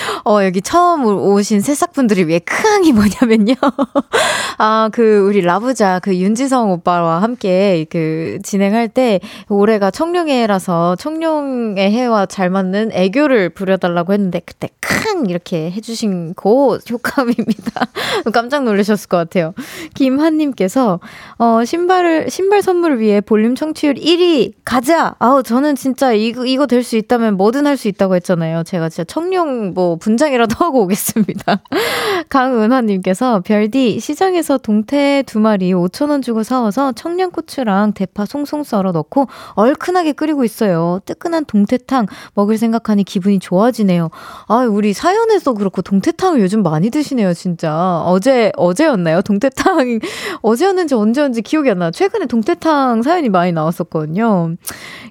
어, 0.25 0.43
여기 0.43 0.61
처음 0.61 1.05
오신 1.05 1.61
새싹분들이 1.61 2.23
왜 2.23 2.39
크앙이 2.39 2.91
뭐냐면요. 2.93 3.55
아, 4.57 4.89
그, 4.91 5.25
우리 5.27 5.41
라부자, 5.41 5.99
그 5.99 6.15
윤지성 6.15 6.71
오빠와 6.71 7.21
함께 7.21 7.85
그 7.89 8.39
진행할 8.43 8.87
때 8.89 9.19
올해가 9.49 9.89
청룡해라서 9.91 10.95
청룡의 10.97 11.91
해와 11.91 12.25
잘 12.27 12.49
맞는 12.49 12.91
애교를 12.93 13.49
부려달라고 13.49 14.13
했는데 14.13 14.41
그때 14.45 14.69
캉! 14.81 15.25
이렇게 15.27 15.71
해주신 15.71 16.33
고 16.35 16.77
효과음입니다. 16.89 17.87
깜짝 18.33 18.63
놀라셨을 18.63 19.07
것 19.09 19.17
같아요. 19.17 19.53
김한님께서, 19.95 20.99
어, 21.37 21.65
신발을, 21.65 22.29
신발 22.29 22.61
선물을 22.61 22.99
위해 22.99 23.21
볼륨 23.21 23.55
청취율 23.55 23.95
1위 23.95 24.53
가자! 24.65 25.15
아우, 25.19 25.41
저는 25.43 25.75
진짜 25.75 26.11
이거, 26.13 26.45
이거 26.45 26.67
될 26.67 26.81
수 26.81 26.97
있다면 26.97 27.37
뭐든 27.37 27.67
할 27.67 27.77
수 27.77 27.87
있다고 27.87 28.15
했잖아요. 28.15 28.63
제가 28.63 28.89
진짜 28.89 29.03
청룡 29.03 29.73
뭐 29.73 29.95
분 29.95 30.10
장이라도 30.17 30.63
하고 30.63 30.83
오겠습니다. 30.83 31.61
강은화님께서 32.29 33.41
별디 33.41 33.99
시장에서 33.99 34.57
동태 34.57 35.23
두 35.25 35.39
마리 35.39 35.71
5천 35.73 36.09
원 36.09 36.21
주고 36.21 36.43
사와서 36.43 36.93
청양고추랑 36.93 37.93
대파 37.93 38.25
송송 38.25 38.63
썰어 38.63 38.91
넣고 38.91 39.27
얼큰하게 39.55 40.13
끓이고 40.13 40.43
있어요. 40.43 40.99
뜨끈한 41.05 41.45
동태탕 41.45 42.07
먹을 42.35 42.57
생각하니 42.57 43.03
기분이 43.03 43.39
좋아지네요. 43.39 44.09
아, 44.47 44.57
우리 44.69 44.93
사연에서 44.93 45.53
그렇고 45.53 45.81
동태탕을 45.81 46.41
요즘 46.41 46.63
많이 46.63 46.89
드시네요, 46.89 47.33
진짜. 47.33 48.01
어제, 48.05 48.51
어제였나요? 48.55 49.21
동태탕, 49.21 49.99
어제였는지 50.41 50.95
언제였는지 50.95 51.41
기억이 51.41 51.69
안 51.69 51.79
나. 51.79 51.89
최근에 51.91 52.27
동태탕 52.27 53.01
사연이 53.01 53.29
많이 53.29 53.51
나왔었거든요. 53.51 54.55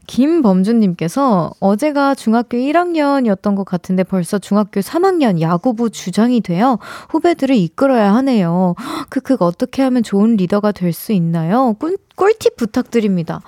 김범준님께서 0.07 1.53
어제가 1.61 2.15
중학교 2.15 2.57
1학년이었던 2.57 3.55
것 3.55 3.65
같은데 3.65 4.03
벌써 4.03 4.39
중학교 4.39 4.81
3학년 4.91 5.41
야구부 5.41 5.91
주장이 5.91 6.41
되어 6.41 6.79
후배들을 7.11 7.55
이끌어야 7.55 8.13
하네요. 8.17 8.75
크크 9.09 9.37
어떻게 9.39 9.83
하면 9.83 10.03
좋은 10.03 10.37
리더가 10.37 10.73
될 10.73 10.91
수 10.93 11.13
있나요? 11.13 11.75
꿀, 11.79 11.97
꿀팁 12.17 12.57
부탁드립니다. 12.57 13.41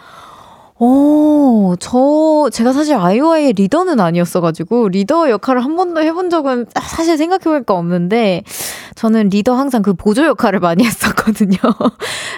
오, 0.78 1.76
저, 1.80 2.48
제가 2.52 2.72
사실 2.72 2.94
아이오아이의 2.96 3.52
리더는 3.52 4.00
아니었어가지고, 4.00 4.88
리더 4.88 5.28
역할을 5.30 5.62
한 5.62 5.76
번도 5.76 6.02
해본 6.02 6.30
적은 6.30 6.66
사실 6.80 7.16
생각해보니까 7.18 7.74
없는데, 7.74 8.42
저는 8.96 9.28
리더 9.28 9.54
항상 9.54 9.82
그 9.82 9.94
보조 9.94 10.24
역할을 10.26 10.58
많이 10.60 10.82
했었거든요. 10.86 11.58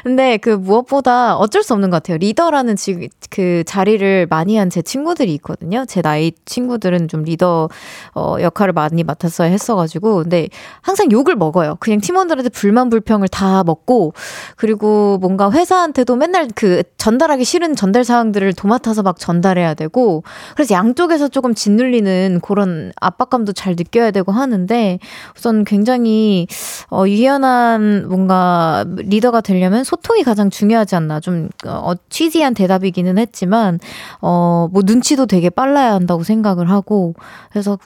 근데 0.03 0.37
그 0.37 0.51
무엇보다 0.51 1.37
어쩔 1.37 1.63
수 1.63 1.73
없는 1.73 1.91
것 1.91 1.97
같아요. 2.03 2.19
리더라는 2.19 2.77
지, 2.77 3.09
그 3.31 3.65
자리를 3.67 4.27
많이 4.29 4.57
한 4.59 4.71
제 4.75 4.83
친구들이 4.83 5.33
있거든요. 5.35 5.85
제 5.87 6.03
나이 6.03 6.33
친구들은 6.47 7.07
좀 7.09 7.23
리더 7.23 7.69
어, 8.15 8.37
역할을 8.41 8.73
많이 8.73 9.05
맡았어야 9.05 9.49
했어가지고. 9.49 10.23
근데 10.23 10.49
항상 10.81 11.13
욕을 11.13 11.37
먹어요. 11.37 11.77
그냥 11.81 12.01
팀원들한테 12.01 12.49
불만 12.49 12.91
불평을 12.91 13.29
다 13.29 13.63
먹고, 13.63 14.15
그리고 14.57 15.19
뭔가 15.19 15.53
회사한테도 15.53 16.17
맨날 16.17 16.49
그 16.55 16.83
전달하기 16.99 17.45
싫은 17.45 17.77
전달 17.77 18.05
사항들을 18.05 18.53
도맡아서 18.55 19.03
막 19.03 19.19
전달해야 19.21 19.75
되고, 19.75 20.25
그래서 20.57 20.75
양쪽에서 20.75 21.29
조금 21.29 21.55
짓눌리는 21.55 22.41
그런 22.43 22.93
압박감도 23.01 23.53
잘 23.53 23.75
느껴야 23.77 24.11
되고 24.11 24.33
하는데, 24.33 24.99
우선 25.37 25.65
굉장히 25.65 26.44
어, 26.91 27.05
유연한 27.07 28.07
뭔가 28.09 28.85
리더가 28.89 29.41
되려면 29.41 29.85
소통이 29.85 30.23
가장 30.23 30.51
중요하지 30.51 30.97
않나. 30.97 31.21
좀, 31.21 31.49
어, 31.67 31.93
취지한 32.09 32.55
대답이기는 32.55 33.19
했지만, 33.19 33.81
어, 34.21 34.69
뭐 34.73 34.83
눈치도 34.85 35.27
되게 35.27 35.51
빨라야 35.51 35.93
한다고 35.95 36.23
생각을 36.23 36.71
하고, 36.71 37.15
그래서, 37.51 37.79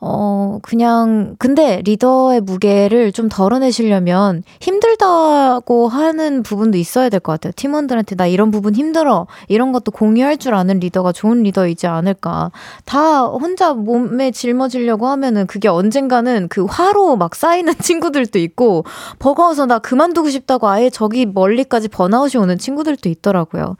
어, 0.00 0.58
그냥, 0.62 1.36
근데 1.38 1.82
리더의 1.84 2.40
무게를 2.40 3.12
좀 3.12 3.28
덜어내시려면 3.28 4.42
힘들다고 4.60 5.88
하는 5.88 6.42
부분도 6.42 6.78
있어야 6.78 7.08
될 7.10 7.18
것 7.20 7.32
같아요. 7.32 7.52
팀원들한테 7.56 8.14
나 8.14 8.26
이런 8.26 8.50
부분 8.52 8.74
힘들어. 8.76 9.26
이런 9.48 9.72
것도 9.72 9.90
공유할 9.90 10.36
줄 10.38 10.54
아는 10.54 10.78
리더가 10.78 11.10
좋은 11.12 11.42
리더이지 11.42 11.86
않을까. 11.88 12.52
다 12.84 13.24
혼자 13.24 13.74
몸에 13.74 14.30
짊어지려고 14.30 15.08
하면은 15.08 15.46
그게 15.48 15.66
언젠가는 15.68 16.46
그 16.48 16.64
화로 16.64 17.16
막 17.16 17.34
쌓이는 17.34 17.74
친구 17.82 17.97
들도 18.10 18.38
있고 18.38 18.84
버거워서 19.18 19.66
나 19.66 19.78
그만두고 19.78 20.30
싶다고 20.30 20.68
아예 20.68 20.90
저기 20.90 21.26
멀리까지 21.26 21.88
번아웃이 21.88 22.40
오는 22.40 22.56
친구들도 22.58 23.08
있더라고요. 23.08 23.76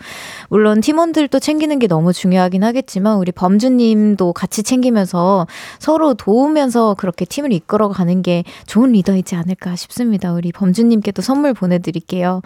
물론 0.48 0.81
팀원들도 0.81 1.38
챙기는 1.38 1.78
게 1.78 1.87
너무 1.87 2.12
중요하긴 2.12 2.64
하겠지만 2.64 3.18
우리 3.18 3.33
범주님도 3.33 4.33
같이 4.33 4.62
챙기면서 4.62 5.46
서로 5.78 6.14
도우면서 6.14 6.94
그렇게 6.98 7.24
팀을 7.24 7.52
이끌어 7.52 7.88
가는 7.88 8.22
게 8.22 8.44
좋은 8.66 8.92
리더이지 8.92 9.35
않을까 9.37 9.76
싶습니다. 9.76 10.33
우리 10.33 10.52
범주님께도 10.52 11.22
선물 11.22 11.54
보내드릴게요. 11.54 12.42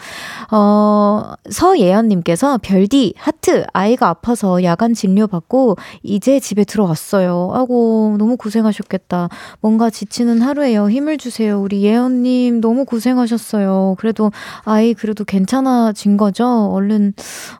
어, 0.50 1.32
서예연님께서 1.50 2.58
별디 2.62 3.14
하트 3.16 3.64
아이가 3.72 4.08
아파서 4.08 4.62
야간 4.62 4.94
진료 4.94 5.26
받고 5.26 5.76
이제 6.02 6.40
집에 6.40 6.64
들어왔어요. 6.64 7.50
아고 7.54 8.16
너무 8.18 8.36
고생하셨겠다. 8.36 9.28
뭔가 9.60 9.90
지치는 9.90 10.42
하루에요. 10.42 10.90
힘을 10.90 11.18
주세요. 11.18 11.61
우리 11.62 11.82
예언님 11.82 12.60
너무 12.60 12.84
고생하셨어요. 12.84 13.96
그래도 13.98 14.30
아이 14.64 14.94
그래도 14.94 15.24
괜찮아진 15.24 16.16
거죠? 16.16 16.70
얼른 16.72 17.14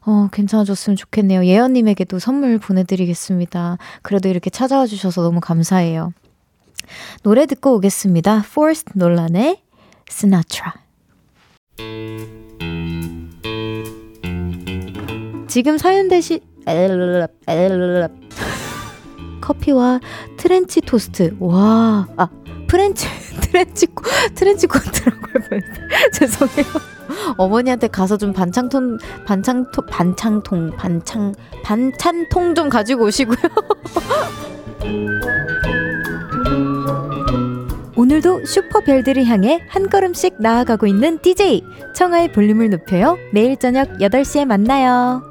어 0.05 0.29
괜찮아졌으면 0.33 0.97
좋겠네요. 0.97 1.45
예언님에게도 1.45 2.19
선물 2.19 2.59
보내드리겠습니다. 2.59 3.79
그래도 4.03 4.29
이렇게 4.29 4.51
찾아와 4.51 4.87
주셔서 4.87 5.23
너무 5.23 5.41
감사해요. 5.41 6.13
노래 7.23 7.47
듣고 7.47 7.75
오겠습니다. 7.77 8.45
Forced 8.47 8.93
논란의 8.95 9.63
Sinatra. 10.11 10.73
지금 15.49 15.79
사연 15.79 16.09
대신 16.09 16.41
커피와 19.43 20.01
트렌치 20.39 20.81
토스트. 20.81 21.37
와, 21.39 22.09
아, 22.17 22.29
프렌치, 22.67 23.07
트렌치, 23.43 23.87
트렌치 24.35 24.67
코트라고 24.67 25.21
할 25.51 25.61
죄송해요. 26.15 26.65
어머니한테 27.37 27.89
가서 27.89 28.17
좀 28.17 28.33
반창통, 28.33 28.97
반창통, 29.27 29.85
반창통, 29.87 30.71
반창, 30.77 31.35
반찬통 31.63 32.55
좀 32.55 32.71
가지고 32.71 33.05
오시고요. 33.05 33.37
오늘도 37.95 38.47
슈퍼별들을 38.47 39.27
향해 39.27 39.61
한 39.69 39.91
걸음씩 39.91 40.37
나아가고 40.41 40.87
있는 40.87 41.21
DJ 41.21 41.63
청하의 41.95 42.33
볼륨을 42.33 42.71
높여요. 42.71 43.19
매일 43.33 43.59
저녁 43.59 43.99
8시에 43.99 44.47
만나요. 44.47 45.23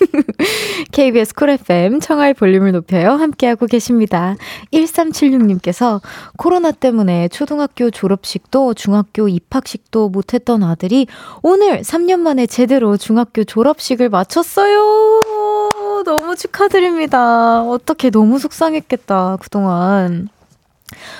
KBS 0.92 1.34
쿨 1.34 1.50
FM 1.50 2.00
청할 2.00 2.34
볼륨을 2.34 2.72
높여요. 2.72 3.12
함께하고 3.12 3.66
계십니다. 3.66 4.36
1376님께서 4.72 6.00
코로나 6.36 6.72
때문에 6.72 7.28
초등학교 7.28 7.90
졸업식도 7.90 8.74
중학교 8.74 9.28
입학식도 9.28 10.08
못했던 10.08 10.62
아들이 10.62 11.06
오늘 11.42 11.82
3년 11.82 12.20
만에 12.20 12.46
제대로 12.46 12.96
중학교 12.96 13.44
졸업식을 13.44 14.08
마쳤어요. 14.08 16.02
너무 16.04 16.36
축하드립니다. 16.36 17.62
어떻게 17.62 18.10
너무 18.10 18.38
속상했겠다, 18.38 19.38
그동안. 19.40 20.28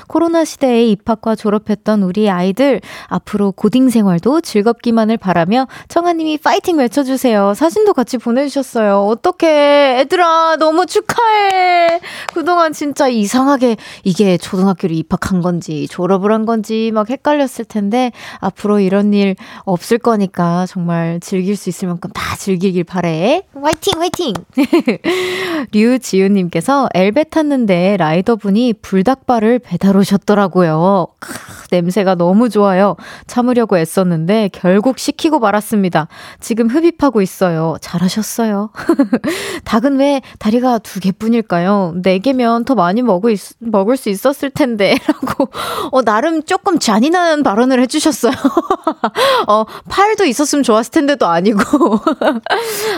코로나 0.06 0.44
시대에 0.44 0.86
입학과 0.86 1.34
졸업했던 1.34 2.02
우리 2.02 2.30
아이들 2.30 2.80
앞으로 3.06 3.52
고딩 3.52 3.90
생활도 3.90 4.40
즐겁기만을 4.40 5.16
바라며 5.16 5.66
청아님이 5.88 6.38
파이팅 6.38 6.78
외쳐주세요. 6.78 7.54
사진도 7.54 7.92
같이 7.92 8.18
보내주셨어요. 8.18 9.06
어떡해. 9.06 10.00
애들아, 10.00 10.56
너무 10.58 10.86
축하해. 10.86 12.00
그동안 12.34 12.72
진짜 12.72 13.08
이상하게 13.08 13.76
이게 14.04 14.36
초등학교를 14.36 14.96
입학한 14.96 15.42
건지 15.42 15.86
졸업을 15.88 16.32
한 16.32 16.46
건지 16.46 16.90
막 16.92 17.10
헷갈렸을 17.10 17.64
텐데 17.64 18.12
앞으로 18.38 18.80
이런 18.80 19.14
일 19.14 19.36
없을 19.64 19.98
거니까 19.98 20.66
정말 20.66 21.20
즐길 21.20 21.56
수 21.56 21.68
있을 21.68 21.88
만큼 21.88 22.10
다 22.12 22.36
즐기길 22.36 22.84
바래. 22.84 23.42
화이팅, 23.60 24.00
화이팅! 24.00 24.34
류지우님께서 25.72 26.88
엘베 26.94 27.24
탔는데 27.24 27.96
라이더분이 27.96 28.74
불닭발을 28.82 29.59
배달 29.60 29.96
오셨더라고요. 29.96 31.06
크, 31.18 31.32
냄새가 31.70 32.14
너무 32.16 32.48
좋아요. 32.48 32.96
참으려고 33.26 33.78
애썼는데 33.78 34.50
결국 34.52 34.98
시키고 34.98 35.38
말았습니다. 35.38 36.08
지금 36.40 36.68
흡입하고 36.68 37.22
있어요. 37.22 37.76
잘하셨어요. 37.80 38.70
닭은 39.64 39.98
왜 39.98 40.20
다리가 40.38 40.78
두 40.78 41.00
개뿐일까요? 41.00 41.94
네 42.02 42.18
개면 42.18 42.64
더 42.64 42.74
많이 42.74 43.02
먹을, 43.02 43.36
먹을 43.58 43.96
수 43.96 44.08
있었을 44.08 44.50
텐데. 44.50 44.96
라고, 45.06 45.48
어, 45.90 46.02
나름 46.02 46.42
조금 46.42 46.78
잔인한 46.78 47.42
발언을 47.42 47.80
해주셨어요. 47.82 48.32
어, 49.48 49.64
팔도 49.88 50.24
있었으면 50.24 50.62
좋았을 50.62 50.90
텐데도 50.90 51.26
아니고. 51.26 51.60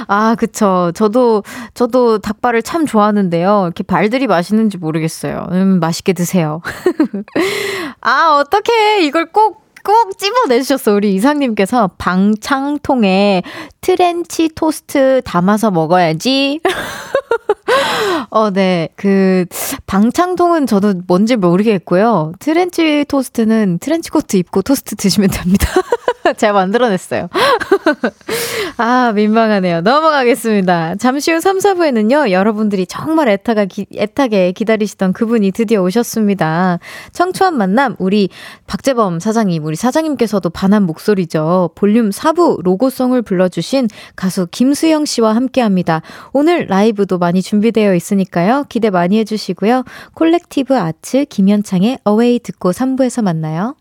아, 0.08 0.34
그쵸. 0.36 0.92
저도, 0.94 1.42
저도 1.74 2.18
닭발을 2.18 2.62
참 2.62 2.86
좋아하는데요. 2.86 3.62
이렇게 3.64 3.82
발들이 3.82 4.26
맛있는지 4.26 4.78
모르겠어요. 4.78 5.46
음, 5.52 5.80
맛있게 5.80 6.12
드세요. 6.12 6.51
아, 8.00 8.38
어떡해. 8.40 9.04
이걸 9.04 9.30
꼭, 9.32 9.62
꼭 9.84 10.18
찝어내주셨어. 10.18 10.92
우리 10.92 11.14
이상님께서 11.14 11.90
방창통에 11.98 13.42
트렌치 13.80 14.48
토스트 14.54 15.22
담아서 15.24 15.70
먹어야지. 15.70 16.60
어, 18.30 18.50
네. 18.50 18.88
그, 18.96 19.46
방창통은 19.86 20.66
저도 20.66 20.94
뭔지 21.06 21.36
모르겠고요. 21.36 22.32
트렌치 22.38 23.04
토스트는 23.08 23.78
트렌치 23.78 24.10
코트 24.10 24.36
입고 24.36 24.62
토스트 24.62 24.96
드시면 24.96 25.30
됩니다. 25.30 25.68
제가 26.36 26.52
만들어냈어요. 26.52 27.28
아, 28.78 29.12
민망하네요. 29.14 29.80
넘어가겠습니다. 29.80 30.96
잠시 30.96 31.32
후 31.32 31.40
3, 31.40 31.58
4부에는요, 31.58 32.30
여러분들이 32.30 32.86
정말 32.86 33.28
애타가 33.28 33.64
기, 33.66 33.86
애타게 33.96 34.52
기다리시던 34.52 35.12
그분이 35.12 35.52
드디어 35.52 35.82
오셨습니다. 35.82 36.78
청초한 37.12 37.56
만남, 37.56 37.96
우리 37.98 38.28
박재범 38.66 39.20
사장님, 39.20 39.64
우리 39.64 39.76
사장님께서도 39.76 40.50
반한 40.50 40.84
목소리죠. 40.84 41.70
볼륨 41.74 42.10
4부 42.10 42.62
로고송을 42.62 43.22
불러주신 43.22 43.88
가수 44.16 44.46
김수영 44.50 45.04
씨와 45.04 45.34
함께 45.34 45.60
합니다. 45.60 46.02
오늘 46.32 46.66
라이브도 46.68 47.18
많이 47.18 47.42
준비되어 47.42 47.94
있으니까요. 47.94 48.64
기대 48.68 48.90
많이 48.90 49.18
해주시고요. 49.18 49.84
콜렉티브 50.14 50.76
아츠 50.76 51.24
김현창의 51.24 51.98
어웨이 52.04 52.38
듣고 52.38 52.70
3부에서 52.72 53.22
만나요. 53.22 53.76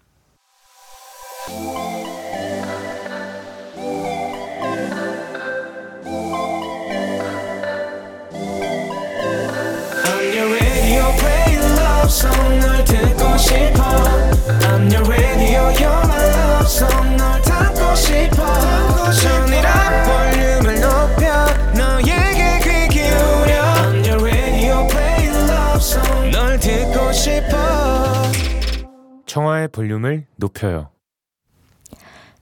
청하의 29.31 29.69
볼륨을 29.69 30.27
높여요 30.35 30.89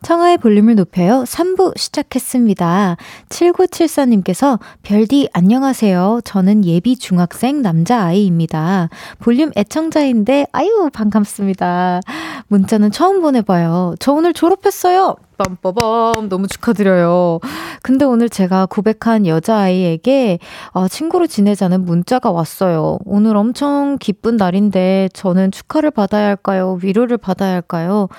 청하의 0.01 0.37
볼륨을 0.37 0.75
높여요. 0.75 1.23
3부 1.25 1.77
시작했습니다. 1.77 2.95
7974님께서 3.29 4.59
별디 4.81 5.29
안녕하세요. 5.33 6.21
저는 6.23 6.63
예비 6.65 6.97
중학생 6.97 7.61
남자아이입니다. 7.61 8.89
볼륨 9.19 9.51
애청자인데 9.57 10.47
아유 10.51 10.89
반갑습니다. 10.93 11.99
문자는 12.47 12.91
처음 12.91 13.21
보내봐요. 13.21 13.95
저 13.99 14.13
오늘 14.13 14.33
졸업했어요. 14.33 15.15
빰빠밤 15.37 16.27
너무 16.27 16.47
축하드려요. 16.47 17.39
근데 17.81 18.03
오늘 18.03 18.29
제가 18.29 18.65
고백한 18.65 19.25
여자아이에게 19.25 20.39
어, 20.71 20.87
친구로 20.87 21.27
지내자는 21.27 21.85
문자가 21.85 22.31
왔어요. 22.31 22.99
오늘 23.05 23.37
엄청 23.37 23.97
기쁜 23.99 24.35
날인데 24.37 25.09
저는 25.13 25.51
축하를 25.51 25.91
받아야 25.91 26.27
할까요? 26.27 26.77
위로를 26.81 27.17
받아야 27.17 27.53
할까요? 27.53 28.09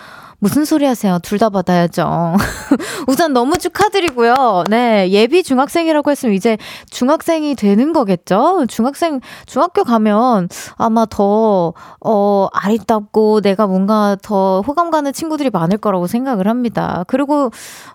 무슨 0.40 0.64
소리 0.64 0.86
하세요? 0.86 1.18
둘 1.22 1.38
다 1.38 1.48
받아야죠. 1.50 2.36
우선 3.08 3.32
너무 3.32 3.56
축하드리고요. 3.56 4.64
네, 4.68 5.10
예비 5.10 5.42
중학생이라고 5.42 6.10
했으면 6.10 6.34
이제 6.34 6.58
중학생이 6.90 7.54
되는 7.54 7.92
거겠죠? 7.94 8.66
중학생, 8.68 9.20
중학교 9.46 9.84
가면 9.84 10.48
아마 10.76 11.06
더, 11.06 11.72
어, 12.00 12.48
아리답고 12.52 13.40
내가 13.40 13.66
뭔가 13.66 14.16
더 14.22 14.60
호감 14.62 14.90
가는 14.90 15.12
친구들이 15.12 15.48
많을 15.50 15.78
거라고 15.78 16.06
생각을 16.06 16.46
합니다. 16.48 17.04
그리고, 17.06 17.50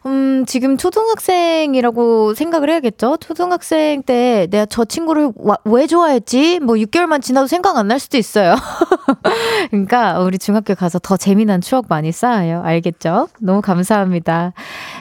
음, 0.08 0.44
지금 0.48 0.78
초등학생이라고 0.78 2.34
생각을 2.34 2.70
해야겠죠? 2.72 3.18
초등학생 3.18 4.02
때 4.04 4.48
내가 4.50 4.66
저 4.66 4.86
친구를 4.86 5.32
와, 5.38 5.58
왜 5.66 5.86
좋아했지? 5.88 6.60
뭐 6.62 6.76
6개월만 6.76 7.22
지나도 7.22 7.48
생각 7.48 7.78
안 7.78 7.86
날 7.86 8.00
수도 8.00 8.18
있어요. 8.18 8.56
그러니까 9.70 10.20
우리 10.22 10.40
중학교 10.40 10.74
가서 10.74 10.98
더 10.98 11.18
재미난 11.18 11.62
추억 11.62 11.86
많이 11.88 12.12
쌓아 12.12 12.35
알아요. 12.36 12.62
알겠죠? 12.64 13.30
너무 13.40 13.62
감사합니다. 13.62 14.54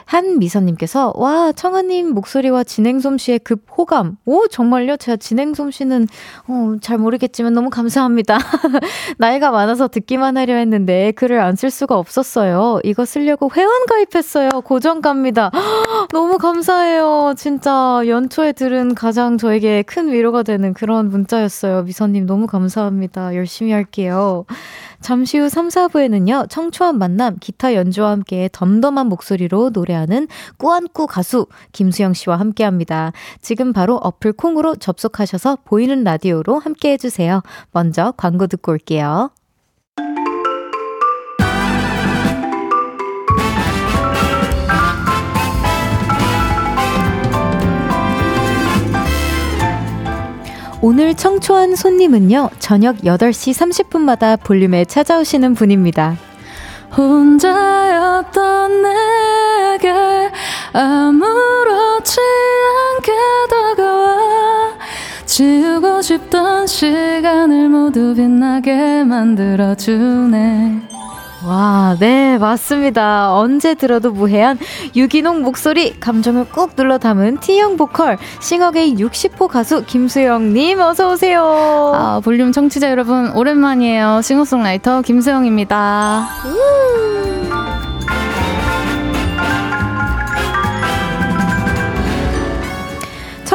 한미선님께서, 0.07 1.13
와, 1.17 1.53
청아님 1.53 2.15
목소리와 2.15 2.63
진행 2.65 3.01
솜씨의 3.01 3.41
급 3.41 3.63
호감. 3.77 4.17
오, 4.25 4.47
정말요? 4.47 4.97
제가 4.97 5.17
진행 5.17 5.55
솜씨는, 5.55 6.07
어, 6.49 6.77
잘 6.81 6.99
모르겠지만 6.99 7.53
너무 7.55 7.71
감사합니다. 7.71 8.39
나이가 9.19 9.51
많아서 9.51 9.89
듣기만 9.89 10.37
하려 10.37 10.55
했는데 10.55 11.13
글을 11.13 11.41
안 11.41 11.55
쓸 11.55 11.71
수가 11.71 11.97
없었어요. 11.97 12.81
이거 12.83 13.05
쓰려고 13.05 13.49
회원 13.57 13.87
가입했어요. 13.87 14.49
고정 14.65 15.01
갑니다. 15.01 15.51
너무 16.13 16.37
감사해요. 16.39 17.35
진짜 17.37 18.03
연초에 18.07 18.53
들은 18.53 18.95
가장 18.97 19.39
저에게 19.39 19.83
큰 19.83 20.11
위로가 20.11 20.43
되는 20.43 20.75
그런 20.75 21.11
문자였어요. 21.11 21.85
미선님 21.85 22.27
너무 22.27 22.47
감사합니다. 22.49 23.37
열심히 23.37 23.71
할게요. 23.73 24.45
잠시 25.05 25.39
후 25.39 25.51
3, 25.51 25.69
4부에는요, 25.69 26.49
청초한 26.49 26.97
만남, 26.97 27.37
기타 27.39 27.75
연주와 27.75 28.09
함께 28.09 28.49
덤덤한 28.51 29.07
목소리로 29.09 29.69
노래하는 29.75 30.29
꾸안꾸 30.57 31.07
가수 31.07 31.47
김수영 31.73 32.15
씨와 32.15 32.37
함께 32.37 32.65
합니다. 32.65 33.13
지금 33.43 33.75
바로 33.75 33.97
어플 33.97 34.33
콩으로 34.33 34.77
접속하셔서 34.77 35.59
보이는 35.67 36.05
라디오로 36.05 36.59
함께 36.59 36.93
해주세요. 36.93 37.43
먼저 37.73 38.15
광고 38.17 38.47
듣고 38.47 38.73
올게요. 38.73 39.31
오늘 50.87 51.15
청초한 51.15 51.77
손님은요, 51.77 52.51
저녁 52.59 52.99
8시 52.99 53.55
30분마다 53.89 54.39
볼륨에 54.39 54.85
찾아오시는 54.85 55.55
분입니다. 55.55 56.19
혼자였던 56.95 58.83
내게 58.83 59.91
아무렇지 60.75 62.21
않게 62.99 63.13
다가와 63.49 64.73
지우고 65.25 66.03
싶던 66.03 66.67
시간을 66.67 67.71
모두 67.71 68.15
빛나게 68.15 69.05
만들어주네. 69.05 70.83
와, 71.47 71.97
네, 72.01 72.39
맞습니다. 72.39 73.35
언제 73.35 73.75
들어도 73.75 74.13
무해한 74.13 74.59
유기농 74.97 75.43
목소리, 75.43 75.99
감정을 76.01 76.47
꾹 76.47 76.75
눌러 76.75 76.97
담은 76.97 77.41
T형 77.41 77.77
보컬, 77.77 78.17
싱어게이 78.41 78.95
60호 78.97 79.49
가수 79.49 79.85
김수영님, 79.85 80.81
어서오세요. 80.81 81.93
아, 81.95 82.21
볼륨 82.25 82.51
청취자 82.53 82.91
여러분, 82.91 83.31
오랜만이에요. 83.33 84.23
싱어송라이터 84.23 85.03
김수영입니다. 85.03 86.29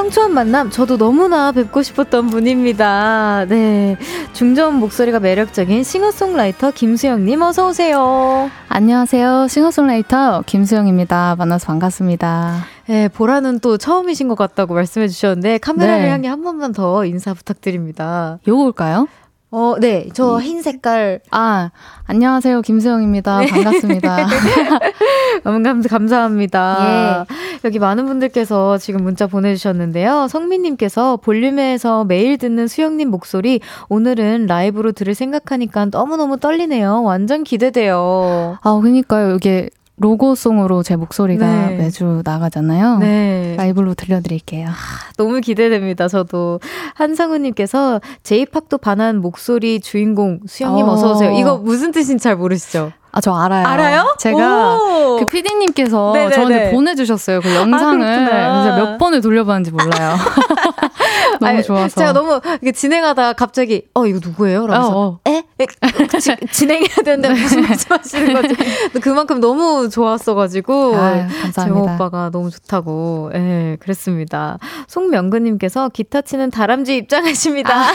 상추한 0.10 0.34
만남 0.34 0.72
저도 0.72 0.98
너무나 0.98 1.52
뵙고 1.52 1.84
싶었던 1.84 2.28
분입니다. 2.28 3.46
네. 3.48 3.96
중저음 4.34 4.74
목소리가 4.80 5.20
매력적인 5.20 5.84
싱어송라이터 5.84 6.72
김수영 6.72 7.26
님 7.26 7.44
어서 7.44 7.68
오세요. 7.68 8.50
안녕하세요. 8.70 9.48
싱어송라이터 9.48 10.46
김수영입니다. 10.48 11.36
만나서 11.38 11.68
반갑습니다. 11.68 12.66
네, 12.88 13.08
보라는 13.08 13.60
또 13.60 13.78
처음이신 13.78 14.28
것 14.30 14.36
같다고 14.36 14.74
말씀해 14.74 15.08
주셨는데 15.10 15.60
카메라를 15.60 16.06
네. 16.06 16.10
향해 16.10 16.28
한 16.28 16.42
번만 16.42 16.72
더 16.72 17.06
인사 17.06 17.36
부탁드립니다. 17.36 18.40
요걸까요? 18.48 19.08
어, 19.52 19.76
네. 19.80 20.08
저 20.14 20.40
흰 20.40 20.62
색깔. 20.62 21.22
아, 21.32 21.72
안녕하세요. 22.06 22.62
김수영입니다. 22.62 23.40
네. 23.40 23.48
반갑습니다. 23.48 24.28
너무 25.44 25.64
감, 25.64 25.82
감사합니다. 25.82 27.26
예. 27.28 27.36
여기 27.66 27.80
많은 27.80 28.06
분들께서 28.06 28.78
지금 28.78 29.04
문자 29.04 29.26
보내주셨는데요. 29.26 30.28
성민님께서 30.28 31.18
볼륨에서 31.18 32.06
매일 32.06 32.38
듣는 32.38 32.68
수영님 32.68 33.10
목소리 33.10 33.60
오늘은 33.90 34.46
라이브로 34.46 34.92
들을 34.92 35.16
생각하니까 35.16 35.86
너무너무 35.92 36.38
떨리네요. 36.38 37.02
완전 37.02 37.44
기대돼요. 37.44 38.60
아, 38.62 38.80
그니까요. 38.80 39.36
이게 39.36 39.70
로고송으로 40.00 40.84
제 40.84 40.96
목소리가 40.96 41.46
네. 41.46 41.76
매주 41.78 42.22
나가잖아요. 42.24 42.98
네. 43.00 43.56
라이브로 43.58 43.94
들려드릴게요. 43.94 44.70
아, 44.70 44.74
너무 45.18 45.42
기대됩니다. 45.42 46.08
저도 46.08 46.60
한상우님께서 46.96 48.02
제이팍도 48.24 48.78
반한 48.78 49.22
목소리 49.22 49.80
주인공 49.80 50.40
수영님 50.48 50.88
어. 50.88 50.96
서 50.96 51.12
오세요. 51.12 51.32
이거 51.32 51.58
무슨 51.58 51.92
뜻인지 51.92 52.24
잘 52.24 52.36
모르시죠? 52.36 52.92
아, 53.12 53.22
저 53.22 53.34
알아요. 53.34 53.66
알아요? 53.66 54.16
제가 54.20 54.76
오. 54.78 55.18
그 55.18 55.26
PD님께서 55.26 56.14
저한테 56.32 56.72
보내주셨어요. 56.72 57.42
그 57.42 57.54
영상을 57.56 58.34
아, 58.34 58.76
몇 58.78 58.98
번을 58.98 59.22
돌려봤는지 59.22 59.72
몰라요. 59.72 60.16
너무 61.40 61.50
아니, 61.52 61.64
좋아서. 61.64 62.00
제가 62.00 62.14
너무 62.14 62.40
진행하다가 62.74 63.34
갑자기, 63.34 63.84
어, 63.94 64.06
이거 64.06 64.20
누구예요? 64.22 64.68
라면서, 64.68 64.90
어, 64.98 65.08
어. 65.08 65.20
에? 65.28 65.44
에? 65.60 65.68
지, 66.20 66.36
진행해야 66.52 66.96
되는데 67.04 67.30
무슨 67.30 67.62
말씀 67.64 67.92
하시는 67.96 68.34
거지? 68.34 68.56
그만큼 69.02 69.40
너무 69.40 69.90
좋았어가지고. 69.90 70.96
아유, 70.96 71.26
감사합니다. 71.42 71.64
제 71.64 71.94
오빠가 71.94 72.30
너무 72.32 72.50
좋다고. 72.50 73.32
예, 73.34 73.78
그랬습니다. 73.80 74.58
송명근님께서 74.88 75.90
기타 75.90 76.22
치는 76.22 76.52
다람쥐 76.52 76.96
입장하십니다. 76.98 77.76
아, 77.76 77.92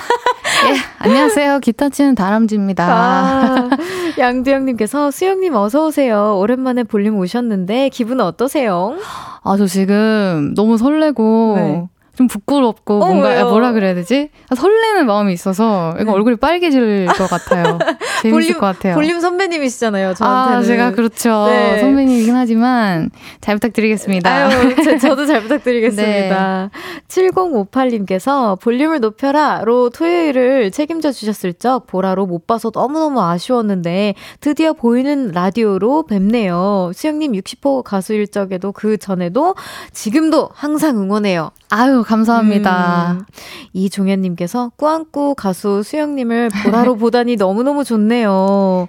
예, 0.69 0.77
안녕하세요. 0.99 1.59
기타 1.61 1.89
치는 1.89 2.15
다람쥐입니다. 2.15 2.85
아, 2.87 3.71
양두영님께서 4.19 5.11
수영님 5.11 5.55
어서 5.55 5.87
오세요. 5.87 6.37
오랜만에 6.39 6.85
볼륨 6.85 7.19
오셨는데 7.19 7.89
기분은 7.91 8.25
어떠세요? 8.25 8.97
아, 9.43 9.57
저 9.57 9.67
지금 9.67 10.55
너무 10.57 10.79
설레고. 10.79 11.55
네. 11.57 11.89
좀 12.17 12.29
부끄럽고 12.29 13.03
어, 13.03 13.07
뭔가 13.07 13.29
왜요? 13.31 13.49
뭐라 13.49 13.73
그래야 13.73 13.95
되지? 13.95 14.31
설레는 14.55 15.07
마음이 15.07 15.33
있어서 15.33 15.95
이거 15.97 16.05
네. 16.05 16.13
얼굴이 16.13 16.37
빨개질 16.37 17.07
것 17.07 17.29
같아요. 17.29 17.79
재밌을 18.23 18.31
볼륨, 18.31 18.53
것 18.61 18.67
같아요. 18.67 18.95
볼륨 18.95 19.21
선배님이시잖아요. 19.21 20.15
저한테는. 20.15 20.59
아, 20.59 20.63
제가 20.63 20.91
그렇죠. 20.93 21.47
네. 21.49 21.81
선배님이긴 21.81 22.35
하지만 22.35 23.11
잘 23.41 23.57
부탁드리겠습니다. 23.57 24.31
아유, 24.31 24.75
저, 25.01 25.15
도 25.17 25.25
잘 25.27 25.41
부탁드리겠습니다. 25.43 26.71
네. 27.09 27.09
7058님께서 27.09 28.61
볼륨을 28.61 29.01
높여라로 29.01 29.91
토요일을 29.91 30.71
책임져 30.71 31.13
주셨을 31.13 31.55
적 31.55 31.87
보라로 31.87 32.27
못 32.27 32.47
봐서 32.47 32.71
너무너무 32.73 33.23
아쉬웠는데 33.23 34.15
드디어 34.41 34.73
보이는 34.73 35.31
라디오로 35.33 36.05
뵙네요. 36.07 36.93
수영님 36.95 37.33
60호 37.33 37.83
가수 37.83 38.13
일 38.15 38.29
적에도 38.29 38.73
그 38.73 38.97
전에도 38.99 39.55
지금도 39.93 40.51
항상 40.53 40.97
응원해요. 40.99 41.51
아유, 41.71 42.04
감사합니다. 42.05 43.19
음, 43.19 43.25
이종현님께서 43.73 44.73
꾸안꾸 44.77 45.35
가수 45.35 45.83
수영님을 45.83 46.51
보라로 46.65 46.97
보다니 46.97 47.37
너무너무 47.37 47.85
좋네요. 47.85 48.89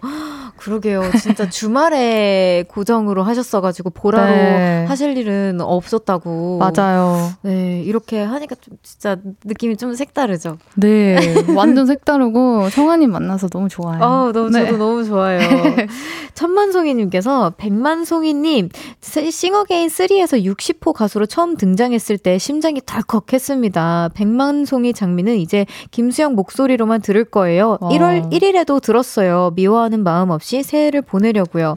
그러게요. 0.58 1.12
진짜 1.22 1.48
주말에 1.50 2.66
고정으로 2.68 3.24
하셨어가지고 3.24 3.92
보라로 3.92 4.32
네. 4.32 4.86
하실 4.88 5.18
일은 5.18 5.60
없었다고. 5.62 6.60
맞아요. 6.60 7.32
네, 7.42 7.82
이렇게 7.82 8.22
하니까 8.22 8.56
좀 8.62 8.78
진짜 8.82 9.18
느낌이 9.44 9.78
좀 9.78 9.94
색다르죠. 9.94 10.58
네, 10.76 11.18
완전 11.56 11.86
색다르고 11.86 12.70
청하님 12.70 13.12
만나서 13.12 13.50
너무 13.50 13.70
좋아요. 13.70 14.04
아, 14.04 14.32
너무 14.34 14.50
네. 14.50 14.66
저도 14.66 14.78
너무 14.78 15.04
좋아요. 15.04 15.40
천만송이님께서 16.36 17.54
백만송이님 17.58 18.70
싱어게인 19.02 19.88
3에서 19.88 20.44
60호 20.44 20.94
가수로 20.94 21.26
처음 21.26 21.56
등장했을 21.56 22.18
때 22.18 22.38
심장이 22.38 22.82
덜컥했습니다. 22.86 24.12
백만송이 24.14 24.94
장미는 24.94 25.38
이제 25.38 25.66
김수영 25.92 26.36
목소리로만 26.36 27.02
들을 27.02 27.24
거예요. 27.26 27.78
어. 27.80 27.90
1월 27.90 28.32
1일에도 28.32 28.82
들었어요. 28.82 29.52
미워하는 29.56 30.04
마음 30.04 30.30
없이. 30.30 30.45
없이 30.46 30.62
새해를 30.62 31.02
보내려고요. 31.02 31.76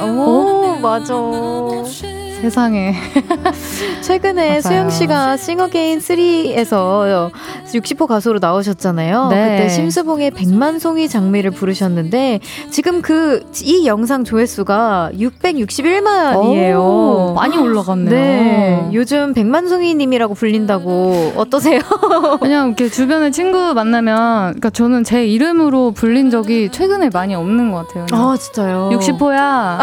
오, 0.00 0.78
맞아. 0.80 1.14
세상에. 2.42 2.94
최근에 4.02 4.60
수영 4.60 4.90
씨가 4.90 5.36
싱어게인 5.36 6.00
3에서 6.00 7.30
60호 7.66 8.06
가수로 8.08 8.40
나오셨잖아요. 8.40 9.28
네. 9.28 9.56
그때 9.56 9.68
심수봉의 9.68 10.32
백만송이 10.32 11.08
장미를 11.08 11.52
부르셨는데 11.52 12.40
지금 12.70 13.00
그 13.00 13.42
이 13.64 13.86
영상 13.86 14.24
조회수가 14.24 15.10
661만이에요. 15.14 16.76
오, 16.78 17.32
많이 17.34 17.56
올라갔네요. 17.56 18.10
네. 18.10 18.90
요즘 18.92 19.34
백만송이 19.34 19.94
님이라고 19.94 20.34
불린다고 20.34 21.34
어떠세요? 21.36 21.80
그냥 22.40 22.68
이렇게 22.68 22.88
주변에 22.88 23.30
친구 23.30 23.74
만나면 23.74 24.16
그러니까 24.54 24.70
저는 24.70 25.04
제 25.04 25.26
이름으로 25.26 25.92
불린 25.92 26.30
적이 26.30 26.70
최근에 26.70 27.10
많이 27.12 27.34
없는 27.34 27.70
것 27.70 27.86
같아요. 27.88 28.06
아, 28.12 28.36
진짜요? 28.36 28.90
60호야. 28.94 29.78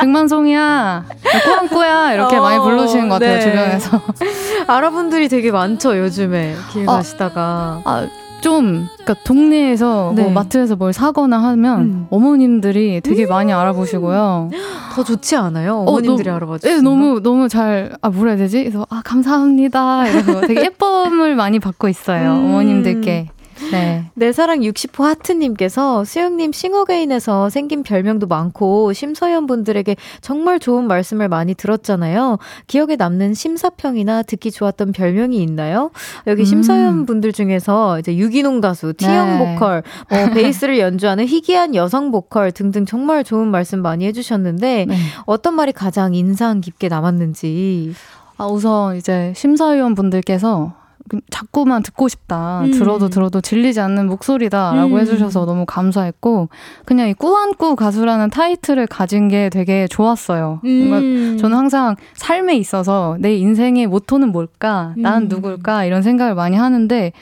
백만송이야. 0.00 1.04
꾸안꾸 1.44 1.83
거야 1.84 2.12
이렇게 2.12 2.36
어, 2.36 2.42
많이 2.42 2.58
부르시는 2.58 3.08
것 3.08 3.14
같아요 3.14 3.36
네. 3.36 3.40
주변에서 3.40 4.00
아랍분들이 4.66 5.28
되게 5.28 5.50
많죠 5.50 5.98
요즘에 5.98 6.54
길 6.72 6.88
아, 6.88 6.94
가시다가 6.96 7.82
아, 7.84 8.08
좀 8.40 8.86
그러니까 8.98 9.14
동네에서 9.24 10.04
뭐 10.04 10.12
네. 10.14 10.22
뭐 10.24 10.32
마트에서 10.32 10.76
뭘 10.76 10.92
사거나 10.92 11.42
하면 11.42 11.80
음. 11.80 12.06
어머님들이 12.10 13.00
되게 13.00 13.24
음. 13.24 13.28
많이 13.30 13.52
알아보시고요. 13.54 14.50
더 14.94 15.02
좋지 15.02 15.34
않아요? 15.36 15.78
어, 15.78 15.84
어머님들이 15.92 16.28
어, 16.28 16.36
알아봐 16.36 16.58
주시는 16.58 16.76
네, 16.76 16.82
너무 16.82 17.22
너무 17.22 17.48
잘 17.48 17.92
아 18.02 18.10
뭐라 18.10 18.32
해야 18.32 18.38
되지? 18.38 18.64
그래서 18.64 18.86
아 18.90 19.00
감사합니다. 19.02 20.08
이래서 20.08 20.42
되게 20.42 20.60
예쁨을 20.64 21.36
많이 21.36 21.58
받고 21.58 21.88
있어요. 21.88 22.32
음. 22.32 22.44
어머님들께. 22.44 23.28
네. 23.70 24.04
내 24.14 24.32
사랑 24.32 24.60
60호 24.60 25.04
하트님께서 25.04 26.04
수영님 26.04 26.52
싱어게인에서 26.52 27.50
생긴 27.50 27.82
별명도 27.82 28.26
많고 28.26 28.92
심서연 28.92 29.46
분들에게 29.46 29.96
정말 30.20 30.58
좋은 30.58 30.86
말씀을 30.86 31.28
많이 31.28 31.54
들었잖아요. 31.54 32.38
기억에 32.66 32.96
남는 32.96 33.34
심사평이나 33.34 34.22
듣기 34.22 34.50
좋았던 34.50 34.92
별명이 34.92 35.36
있나요? 35.42 35.90
여기 36.26 36.42
음. 36.42 36.44
심서연 36.44 37.06
분들 37.06 37.32
중에서 37.32 37.98
이제 37.98 38.16
유기농 38.16 38.60
가수, 38.60 38.92
티형 38.94 39.38
네. 39.38 39.54
보컬, 39.54 39.82
뭐 40.08 40.18
베이스를 40.34 40.78
연주하는 40.78 41.26
희귀한 41.26 41.74
여성 41.74 42.10
보컬 42.10 42.52
등등 42.52 42.86
정말 42.86 43.24
좋은 43.24 43.48
말씀 43.48 43.80
많이 43.80 44.06
해주셨는데 44.06 44.86
네. 44.88 44.96
어떤 45.26 45.54
말이 45.54 45.72
가장 45.72 46.14
인상 46.14 46.60
깊게 46.60 46.88
남았는지. 46.88 47.94
아, 48.36 48.46
우선 48.46 48.96
이제 48.96 49.32
심사위원 49.36 49.94
분들께서 49.94 50.72
그 50.74 50.83
자꾸만 51.30 51.82
듣고 51.82 52.08
싶다. 52.08 52.62
음. 52.62 52.72
들어도 52.72 53.08
들어도 53.08 53.40
질리지 53.40 53.80
않는 53.80 54.06
목소리다라고 54.06 54.94
음. 54.94 55.00
해주셔서 55.00 55.44
너무 55.44 55.66
감사했고 55.66 56.48
그냥 56.84 57.08
이 57.08 57.14
꾸안꾸 57.14 57.76
가수라는 57.76 58.30
타이틀을 58.30 58.86
가진 58.86 59.28
게 59.28 59.50
되게 59.50 59.86
좋았어요. 59.86 60.60
음. 60.64 61.36
저는 61.38 61.56
항상 61.56 61.96
삶에 62.14 62.56
있어서 62.56 63.16
내 63.20 63.36
인생의 63.36 63.86
모토는 63.86 64.32
뭘까? 64.32 64.94
난 64.96 65.24
음. 65.24 65.28
누굴까? 65.28 65.84
이런 65.84 66.02
생각을 66.02 66.34
많이 66.34 66.56
하는데 66.56 67.12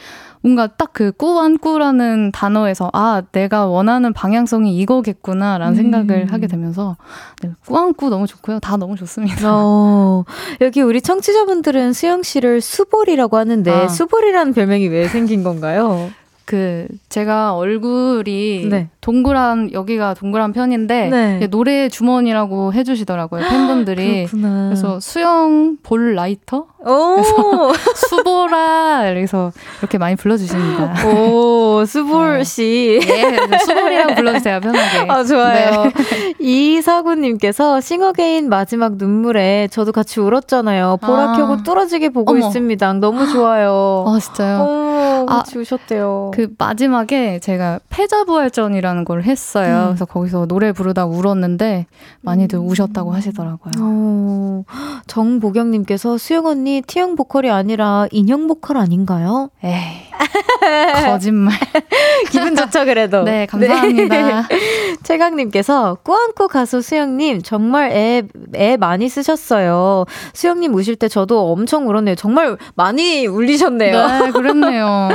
뭔가 0.43 0.67
딱 0.67 0.93
그 0.93 1.11
꾸안꾸라는 1.13 2.33
단어에서 2.33 2.91
아 2.93 3.23
내가 3.33 3.67
원하는 3.67 4.13
방향성이 4.13 4.77
이거겠구나라는 4.79 5.73
음. 5.73 5.77
생각을 5.77 6.33
하게 6.33 6.47
되면서 6.47 6.97
네, 7.43 7.51
꾸안꾸 7.67 8.11
너무 8.11 8.27
좋고요 8.27 8.61
다 8.61 8.77
너무 8.77 8.97
좋습니다. 8.97 9.49
어, 9.51 10.25
여기 10.61 10.83
우리 10.83 11.01
청취자분들은 11.01 11.95
수영 11.95 12.23
씨를 12.23 12.61
수볼이라고 12.61 13.37
하는데 13.39 13.71
아. 13.71 13.89
수볼이라는 13.89 14.53
별명이 14.53 14.89
왜 14.89 15.09
생긴 15.09 15.43
건가요? 15.43 16.11
그 16.45 16.87
제가 17.09 17.55
얼굴이 17.55 18.67
네. 18.69 18.89
동그란 19.01 19.73
여기가 19.73 20.15
동그란 20.15 20.53
편인데 20.53 21.09
네. 21.09 21.47
노래 21.49 21.89
주머니라고 21.89 22.73
해주시더라고요 22.73 23.49
팬분들이. 23.49 24.27
그래서 24.31 25.01
수영 25.01 25.77
볼 25.83 26.15
라이터 26.15 26.67
오. 26.85 27.23
수보라 28.09 29.03
그래서 29.05 29.53
이렇게 29.81 29.99
많이 29.99 30.17
불러주십니다. 30.17 31.07
오 31.09 31.85
수볼 31.87 32.39
네. 32.39 32.45
씨. 32.45 33.01
네, 33.03 33.59
수볼이라고 33.67 34.15
불러주세요 34.15 34.61
편하게. 34.61 35.11
아 35.11 35.25
좋아요. 35.25 35.85
네. 35.85 36.35
이사구님께서 36.39 37.81
싱어게인 37.81 38.49
마지막 38.49 38.97
눈물에 38.97 39.69
저도 39.71 39.93
같이 39.93 40.21
울었잖아요. 40.21 40.99
보라 41.01 41.33
아. 41.33 41.37
켜고 41.37 41.63
뚫어지게 41.63 42.11
보고 42.11 42.33
어머. 42.33 42.47
있습니다. 42.47 42.93
너무 42.95 43.27
좋아요. 43.29 44.05
아 44.07 44.19
진짜요? 44.19 44.59
오, 44.63 45.12
같이 45.27 45.57
아, 45.57 45.61
우셨대요. 45.61 46.31
그 46.35 46.55
마지막에 46.59 47.39
제가 47.39 47.81
패자부활전이라는 47.89 49.05
걸 49.05 49.23
했어요. 49.23 49.83
음. 49.83 49.87
그래서 49.89 50.05
거기서 50.05 50.47
노래 50.47 50.73
부르다 50.73 51.07
울었는데 51.07 51.87
많이들 52.21 52.59
음. 52.59 52.67
우셨다고 52.67 53.13
하시더라고요. 53.13 53.73
오, 53.85 54.65
정보경님께서 55.07 56.19
수영 56.19 56.47
언니 56.47 56.83
T형 56.87 57.17
보컬이 57.17 57.51
아니라 57.51 58.07
인형 58.11 58.47
보컬 58.47 58.77
아닌가요? 58.77 59.51
에이. 59.65 60.12
거짓말. 61.07 61.55
기분 62.31 62.57
좋죠, 62.57 62.85
그래도. 62.85 63.23
네, 63.23 63.47
감사합니다. 63.47 64.45
네. 64.49 64.59
최강님께서 65.03 65.99
꾸안꾸 66.03 66.49
가수 66.49 66.81
수영님 66.83 67.43
정말 67.43 67.93
애, 67.93 68.23
애 68.55 68.77
많이 68.77 69.09
쓰셨어요. 69.09 70.05
수영님 70.33 70.75
우실 70.75 70.97
때 70.97 71.09
저도 71.09 71.53
엄청 71.53 71.89
울었네요. 71.89 72.15
정말 72.15 72.57
많이 72.75 73.27
울리셨네요. 73.27 74.07
네, 74.07 74.31
그랬네요. 74.31 75.09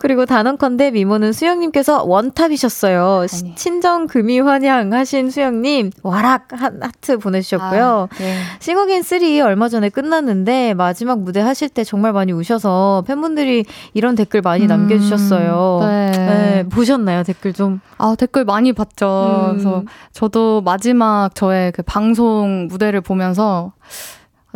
그리고 0.00 0.26
단언컨대 0.26 0.90
미모는 0.92 1.32
수영님께서 1.32 2.04
원탑이셨어요. 2.04 3.26
아니. 3.32 3.54
친정 3.54 4.06
금의환향 4.06 4.92
하신 4.92 5.30
수영님 5.30 5.90
와락 6.02 6.48
한 6.52 6.82
하트 6.82 7.18
보내주셨고요. 7.18 8.08
아, 8.10 8.16
네. 8.18 8.38
싱어게인 8.60 9.02
3 9.02 9.18
얼마 9.44 9.68
전에 9.68 9.88
끝났는데 9.88 10.74
마지막 10.74 11.20
무대 11.20 11.40
하실 11.40 11.68
때 11.68 11.84
정말 11.84 12.12
많이 12.12 12.32
우셔서 12.32 13.04
팬분들이 13.06 13.64
이런 13.94 14.14
댓글 14.14 14.42
많이 14.48 14.64
음, 14.64 14.68
남겨주셨어요. 14.68 15.78
네. 15.82 16.10
네. 16.10 16.68
보셨나요 16.68 17.22
댓글 17.22 17.52
좀? 17.52 17.80
아 17.98 18.14
댓글 18.18 18.44
많이 18.44 18.72
봤죠. 18.72 19.50
음. 19.50 19.50
그래서 19.52 19.84
저도 20.12 20.62
마지막 20.62 21.34
저의 21.34 21.72
그 21.72 21.82
방송 21.82 22.66
무대를 22.68 23.00
보면서 23.00 23.72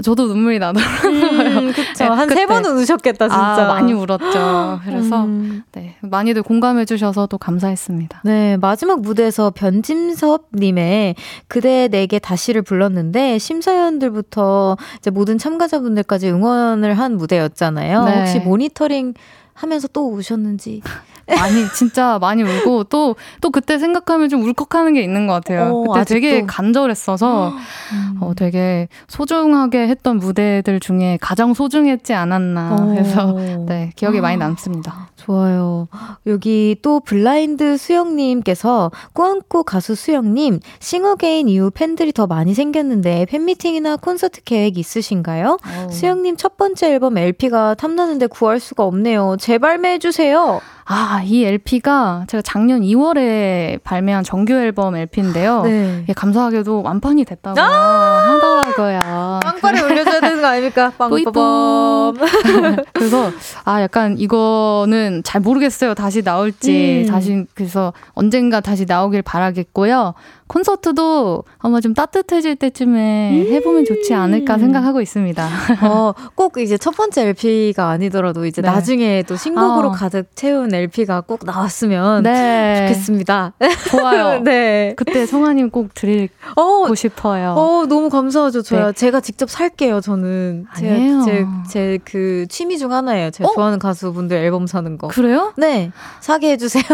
저도 0.03 0.26
눈물이 0.26 0.59
나더라고요. 0.59 1.11
음, 1.11 1.72
그쵸. 1.72 2.05
네, 2.05 2.05
한세 2.07 2.47
번은 2.47 2.78
우셨겠다, 2.78 3.28
진짜. 3.28 3.64
아, 3.64 3.66
많이 3.68 3.93
울었죠. 3.93 4.80
그래서, 4.84 5.24
음. 5.24 5.62
네. 5.72 5.97
많이들 6.01 6.43
공감해주셔서 6.43 7.26
또 7.26 7.36
감사했습니다. 7.36 8.22
네. 8.24 8.57
마지막 8.57 9.03
무대에서 9.03 9.51
변짐섭님의 9.51 11.14
그대 11.47 11.88
내게 11.88 12.18
다시를 12.18 12.62
불렀는데, 12.62 13.38
심사위원들부터 13.38 14.78
이제 14.99 15.11
모든 15.11 15.36
참가자분들까지 15.36 16.30
응원을 16.30 16.95
한 16.95 17.18
무대였잖아요. 17.18 18.05
네. 18.05 18.18
혹시 18.18 18.38
모니터링 18.40 19.12
하면서 19.55 19.89
또 19.89 20.13
우셨는지. 20.13 20.83
많이 21.27 21.68
진짜 21.75 22.18
많이 22.20 22.43
울고 22.43 22.85
또또 22.85 23.16
또 23.41 23.51
그때 23.51 23.79
생각하면 23.79 24.29
좀 24.29 24.43
울컥하는 24.43 24.95
게 24.95 25.03
있는 25.03 25.27
것 25.27 25.35
같아요. 25.35 25.73
오, 25.73 25.85
어, 25.85 25.89
그때 25.89 26.01
아직도. 26.01 26.14
되게 26.14 26.47
간절했어서 26.47 27.49
음. 27.49 28.16
어, 28.20 28.33
되게 28.35 28.89
소중하게 29.09 29.89
했던 29.89 30.18
무대들 30.18 30.81
중에 30.81 31.18
가장 31.20 31.55
소중했지 31.55 32.14
않았나 32.14 32.93
해서 32.95 33.33
네 33.66 33.93
기억에 33.97 34.20
많이 34.20 34.37
남습니다. 34.37 35.11
좋아요. 35.16 35.89
여기 36.27 36.77
또 36.83 37.01
블라인드 37.01 37.77
수영님께서 37.77 38.91
꾸안꾸 39.12 39.64
가수 39.64 39.95
수영님 39.95 40.61
싱어게인 40.81 41.49
이후 41.49 41.70
팬들이 41.70 42.12
더 42.12 42.27
많이 42.27 42.55
생겼는데 42.55 43.27
팬미팅이나 43.27 43.97
콘서트 43.97 44.43
계획 44.43 44.79
있으신가요? 44.79 45.59
오. 45.87 45.91
수영님 45.91 46.37
첫 46.37 46.57
번째 46.57 46.93
앨범 46.93 47.16
LP가 47.18 47.75
탐나는데 47.75 48.27
구할 48.27 48.59
수가 48.61 48.85
없네요. 48.85 49.37
재발매해 49.39 49.99
주세요. 49.99 50.61
아, 50.85 51.22
이 51.24 51.45
LP가 51.45 52.24
제가 52.28 52.43
작년 52.43 52.80
2월에 52.80 53.83
발매한 53.83 54.24
정규 54.24 54.55
앨범 54.55 54.97
LP인데요. 54.97 55.62
네. 55.62 56.05
예, 56.09 56.12
감사하게도 56.12 56.83
완판이 56.83 57.24
됐다고 57.24 57.61
아~ 57.61 57.64
하더라고요. 57.64 59.41
빵빠레 59.43 59.80
올려줘야 59.80 60.20
되는 60.20 60.41
거 60.41 60.49
아닙니까? 60.49 60.93
빵빠밤. 60.99 62.14
그래서, 62.93 63.30
아, 63.64 63.80
약간 63.80 64.18
이거는 64.18 65.22
잘 65.24 65.41
모르겠어요. 65.41 65.95
다시 65.95 66.22
나올지. 66.22 67.05
음. 67.07 67.11
다시, 67.11 67.47
그래서 67.55 67.93
언젠가 68.12 68.61
다시 68.61 68.85
나오길 68.87 69.22
바라겠고요. 69.22 70.14
콘서트도 70.47 71.45
아마 71.59 71.80
좀 71.80 71.95
따뜻해질 71.95 72.57
때쯤에 72.57 73.30
음~ 73.32 73.53
해보면 73.53 73.84
좋지 73.84 74.14
않을까 74.14 74.59
생각하고 74.59 75.01
있습니다. 75.01 75.49
어, 75.88 76.14
꼭 76.34 76.59
이제 76.59 76.76
첫 76.76 76.90
번째 76.97 77.28
LP가 77.28 77.88
아니더라도 77.88 78.45
이제 78.45 78.61
네. 78.61 78.68
나중에 78.68 79.22
또 79.26 79.36
신곡으로 79.36 79.88
어. 79.88 79.93
가득 79.93 80.34
채운 80.34 80.74
LP가 80.74 81.22
꼭 81.22 81.45
나왔으면 81.45 82.24
네. 82.24 82.86
좋겠습니다. 82.88 83.55
좋아요. 83.90 84.40
네. 84.43 84.95
그때 84.97 85.24
성아님 85.26 85.70
꼭 85.70 85.95
드리고 85.95 86.32
어, 86.57 86.95
싶어요. 86.95 87.55
어, 87.57 87.86
너무 87.86 88.11
감사하죠. 88.11 88.62
저야 88.62 88.86
네. 88.88 88.93
제가 88.93 89.20
직접 89.20 89.49
살게요. 89.49 90.01
저는 90.01 90.66
제제 90.76 91.99
그 92.05 92.47
취미 92.49 92.78
중 92.78 92.93
하나예요. 92.93 93.30
제가 93.30 93.49
어? 93.49 93.55
좋아하는 93.55 93.78
가수분들 93.78 94.36
앨범 94.36 94.66
사는 94.66 94.99
거. 94.99 95.09
그래요? 95.09 95.53
네. 95.57 95.93
사게 96.20 96.51
해주세요. 96.53 96.84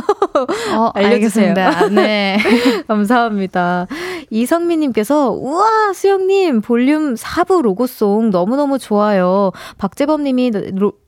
어, 0.77 0.91
알려주세요. 0.95 1.55
알겠습니다. 1.55 1.89
네. 1.89 2.39
감사합니다. 2.87 3.48
감사합니다. 3.49 3.87
이성민님께서, 4.31 5.31
우와, 5.31 5.93
수영님, 5.95 6.61
볼륨 6.61 7.15
4부 7.15 7.63
로고송 7.63 8.31
너무너무 8.31 8.79
좋아요. 8.79 9.53
박재범님이 9.79 10.53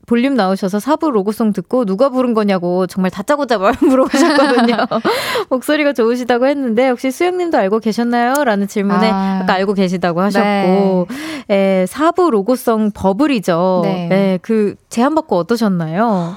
볼륨 0.07 0.33
나오셔서 0.35 0.79
4부 0.79 1.11
로고송 1.11 1.53
듣고 1.53 1.85
누가 1.85 2.09
부른 2.09 2.33
거냐고 2.33 2.85
정말 2.87 3.11
다짜고짜 3.11 3.57
물어보셨거든요. 3.81 4.75
목소리가 5.49 5.93
좋으시다고 5.93 6.47
했는데 6.47 6.89
혹시 6.89 7.11
수영님도 7.11 7.57
알고 7.57 7.79
계셨나요? 7.79 8.43
라는 8.43 8.67
질문에 8.67 9.09
아. 9.09 9.39
아까 9.43 9.53
알고 9.53 9.73
계시다고 9.73 10.21
하셨고 10.21 11.07
네. 11.47 11.83
에, 11.83 11.85
4부 11.85 12.31
로고송 12.31 12.91
버블이죠. 12.93 13.81
네. 13.83 14.07
네, 14.09 14.39
그 14.41 14.75
제안 14.89 15.15
받고 15.15 15.37
어떠셨나요? 15.37 16.35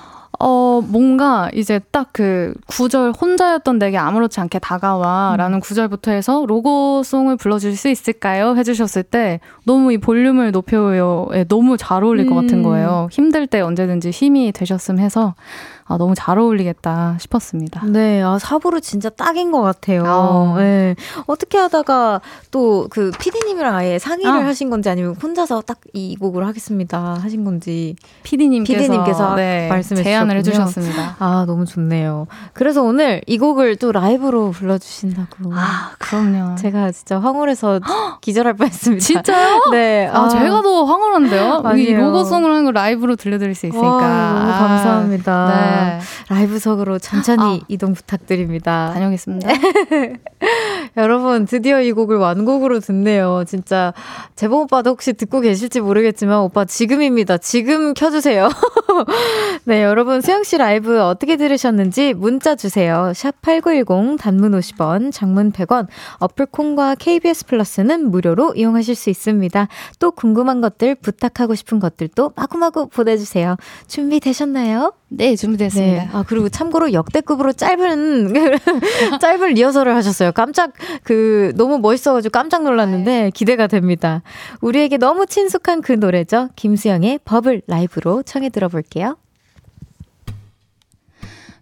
어, 0.79 0.81
뭔가 0.81 1.51
이제 1.53 1.81
딱 1.91 2.05
그 2.15 2.55
구절 2.69 3.13
혼자였던 3.21 3.81
내게 3.81 3.99
아무렇지 3.99 4.39
않게 4.39 4.61
다가와 4.61 5.35
라는 5.37 5.59
음. 5.59 5.61
구절부터 5.61 6.13
해서 6.13 6.45
로고송을 6.47 7.37
불러줄 7.37 7.77
수 7.77 7.89
있을까요? 7.89 8.55
해주셨을 8.57 9.03
때 9.03 9.41
너무 9.65 9.93
이 9.93 9.99
볼륨을 9.99 10.53
높여요에 10.53 11.45
너무 11.49 11.77
잘 11.77 12.05
어울릴 12.05 12.27
음. 12.27 12.31
것 12.31 12.37
같은 12.37 12.59
음. 12.59 12.63
거예요. 12.63 13.09
힘들 13.11 13.49
때 13.49 13.61
언제든지 13.61 14.11
힘이 14.11 14.53
되셨음 14.53 15.01
해서 15.01 15.35
아, 15.85 15.97
너무 15.99 16.15
잘 16.17 16.39
어울리겠다 16.39 17.17
싶었습니다. 17.21 17.85
네, 17.87 18.23
아, 18.23 18.39
사부로 18.39 18.81
진짜 18.81 19.11
딱인 19.11 19.53
것 19.53 19.63
같아요. 19.63 20.05
아. 20.07 20.55
네. 20.59 20.95
어떻게 21.27 21.59
하다가 21.59 22.21
또 22.51 22.85
그 22.91 23.11
피디님이랑 23.19 23.75
아예 23.75 23.99
상의를 23.99 24.33
아. 24.33 24.47
하신 24.47 24.71
건지 24.71 24.89
아니면 24.89 25.17
혼자서 25.21 25.63
딱 25.63 25.79
이 25.97 26.17
곡을 26.17 26.45
하겠습니다 26.45 27.17
하신 27.23 27.45
건지 27.45 27.95
피디님께서, 28.25 28.81
피디님께서 28.81 29.35
네, 29.37 29.69
말씀해 29.69 30.03
제안을 30.03 30.39
해주셨습니다. 30.39 31.17
아, 31.21 31.45
너무 31.47 31.67
좋네요. 31.67 32.27
그래서 32.53 32.83
오늘 32.83 33.21
이 33.29 33.39
곡을 33.39 33.77
또 33.77 33.93
라이브로 33.93 34.51
불러주신다고. 34.51 35.53
아, 35.55 35.93
그럼요. 36.01 36.57
제가 36.57 36.91
진짜 36.91 37.21
황홀해서 37.21 37.79
기절할 38.23 38.55
뻔했습니다. 38.55 39.05
진짜요? 39.05 39.61
네. 39.71 40.09
아, 40.09 40.25
아 40.25 40.29
제가 40.29 40.63
더 40.63 40.85
황홀한데요? 40.85 41.63
이 41.77 41.95
로고송을 41.95 42.51
하는 42.51 42.65
거 42.65 42.73
라이브로 42.73 43.15
들려드릴 43.15 43.55
수 43.55 43.67
있으니까. 43.67 43.89
와, 43.89 44.33
너무 44.33 44.51
감사합니다. 44.53 45.47
네. 45.47 45.74
네. 45.75 45.99
라이브석으로 46.29 46.99
천천히 46.99 47.61
아, 47.63 47.65
이동 47.69 47.95
부탁드립니다. 47.95 48.91
다녀오겠습니다. 48.95 49.49
여러분, 50.97 51.47
드디어 51.47 51.81
이 51.81 51.93
곡을 51.93 52.17
완곡으로 52.17 52.81
듣네요. 52.81 53.45
진짜, 53.47 53.93
재범 54.37 54.63
오빠도 54.63 54.91
혹시 54.91 55.13
듣고 55.13 55.41
계실지 55.41 55.81
모르겠지만, 55.81 56.41
오빠 56.41 56.65
지금입니다. 56.65 57.39
지금 57.39 57.95
켜주세요. 57.95 58.49
네, 59.65 59.83
여러분, 59.83 60.21
수영 60.21 60.45
씨 60.45 60.57
라이브 60.57 61.01
어떻게 61.03 61.37
들으셨는지 61.37 62.15
문자 62.15 62.55
주세요. 62.55 63.13
샵 63.15 63.41
8910, 63.43 64.19
단문 64.19 64.53
50원, 64.53 65.13
장문 65.13 65.53
100원, 65.53 65.89
어플콘과 66.19 66.97
KBS 66.97 67.47
플러스는 67.47 68.11
무료로 68.11 68.55
이용하실 68.55 68.95
수 68.95 69.11
있습니다. 69.11 69.69
또 69.99 70.11
궁금한 70.13 70.61
것들, 70.61 70.95
부탁하고 70.97 71.55
싶은 71.55 71.81
것들도 71.81 72.33
마구마구 72.37 72.89
보내주세요. 72.89 73.57
준비 73.89 74.21
되셨나요? 74.21 74.93
네, 75.09 75.37
준비 75.37 75.57
됐습니다. 75.65 76.03
네. 76.05 76.09
아, 76.13 76.25
그리고 76.27 76.49
참고로 76.49 76.93
역대급으로 76.93 77.53
짧은, 77.53 78.35
짧은 79.21 79.55
리허설을 79.55 79.95
하셨어요. 79.95 80.33
깜짝, 80.33 80.73
그, 81.03 81.53
너무 81.57 81.79
멋있어가지고 81.79 82.31
깜짝 82.33 82.65
놀랐는데 82.65 83.31
기대가 83.35 83.67
됩니다. 83.67 84.23
우리에게 84.61 84.97
너무 84.97 85.27
친숙한 85.27 85.83
그 85.83 85.93
노래죠. 85.93 86.49
김수영의 86.57 87.21
버블 87.25 87.63
라이브로 87.67 88.23
청해 88.23 88.51
들어볼게요. 88.51 89.17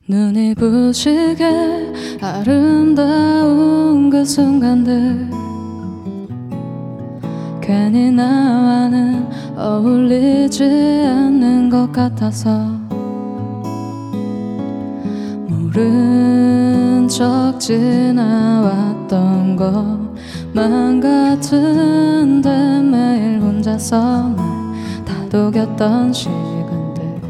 눈이 0.09 0.57
부시게 0.57 2.19
아름다운 2.21 4.11
그 4.11 4.25
순간들 4.25 5.31
괜히 7.63 8.11
나와는 8.11 9.27
어울리지 9.57 10.65
않는 10.65 11.71
것 11.71 11.93
같아서 11.93 12.51
모른 15.63 17.07
척 17.09 17.59
지나왔던 17.61 19.57
것만 19.57 21.01
같은데 21.01 22.83
매일 22.83 23.41
혼자서 23.41 24.35
다독였던 25.05 26.13
시간들. 26.13 27.21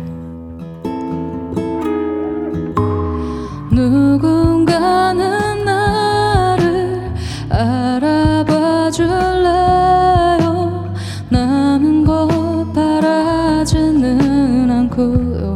누군가는 3.71 5.65
나를 5.65 7.13
알아봐 7.51 8.91
줄래요? 8.91 10.91
남은 11.29 12.05
것 12.05 12.73
바라지는 12.73 14.71
않고 14.71 15.52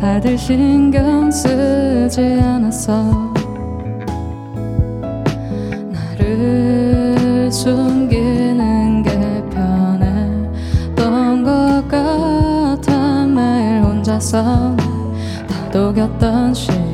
다들 0.00 0.38
신경 0.38 1.30
쓰지 1.30 2.22
않았어 2.40 3.34
나를 5.92 7.52
숨기는 7.52 9.02
게 9.02 9.10
편했던 9.50 11.44
것 11.44 11.86
같아 11.86 13.26
매일 13.26 13.82
혼자서 13.82 14.74
다독였던 15.46 16.54
시 16.54 16.89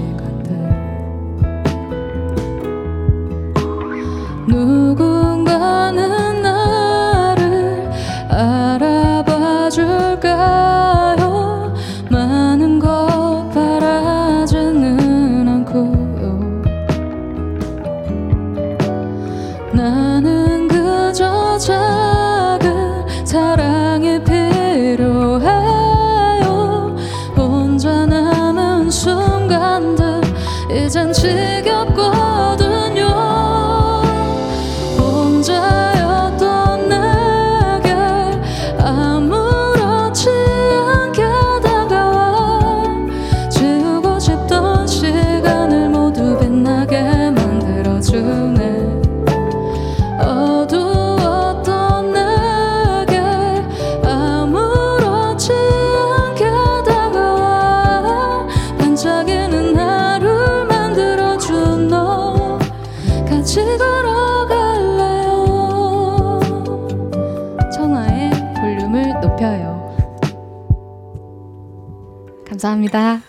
감사합니다 72.91 73.22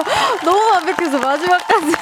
너무 0.44 0.58
완벽해서 0.72 1.18
마지막까지. 1.18 1.92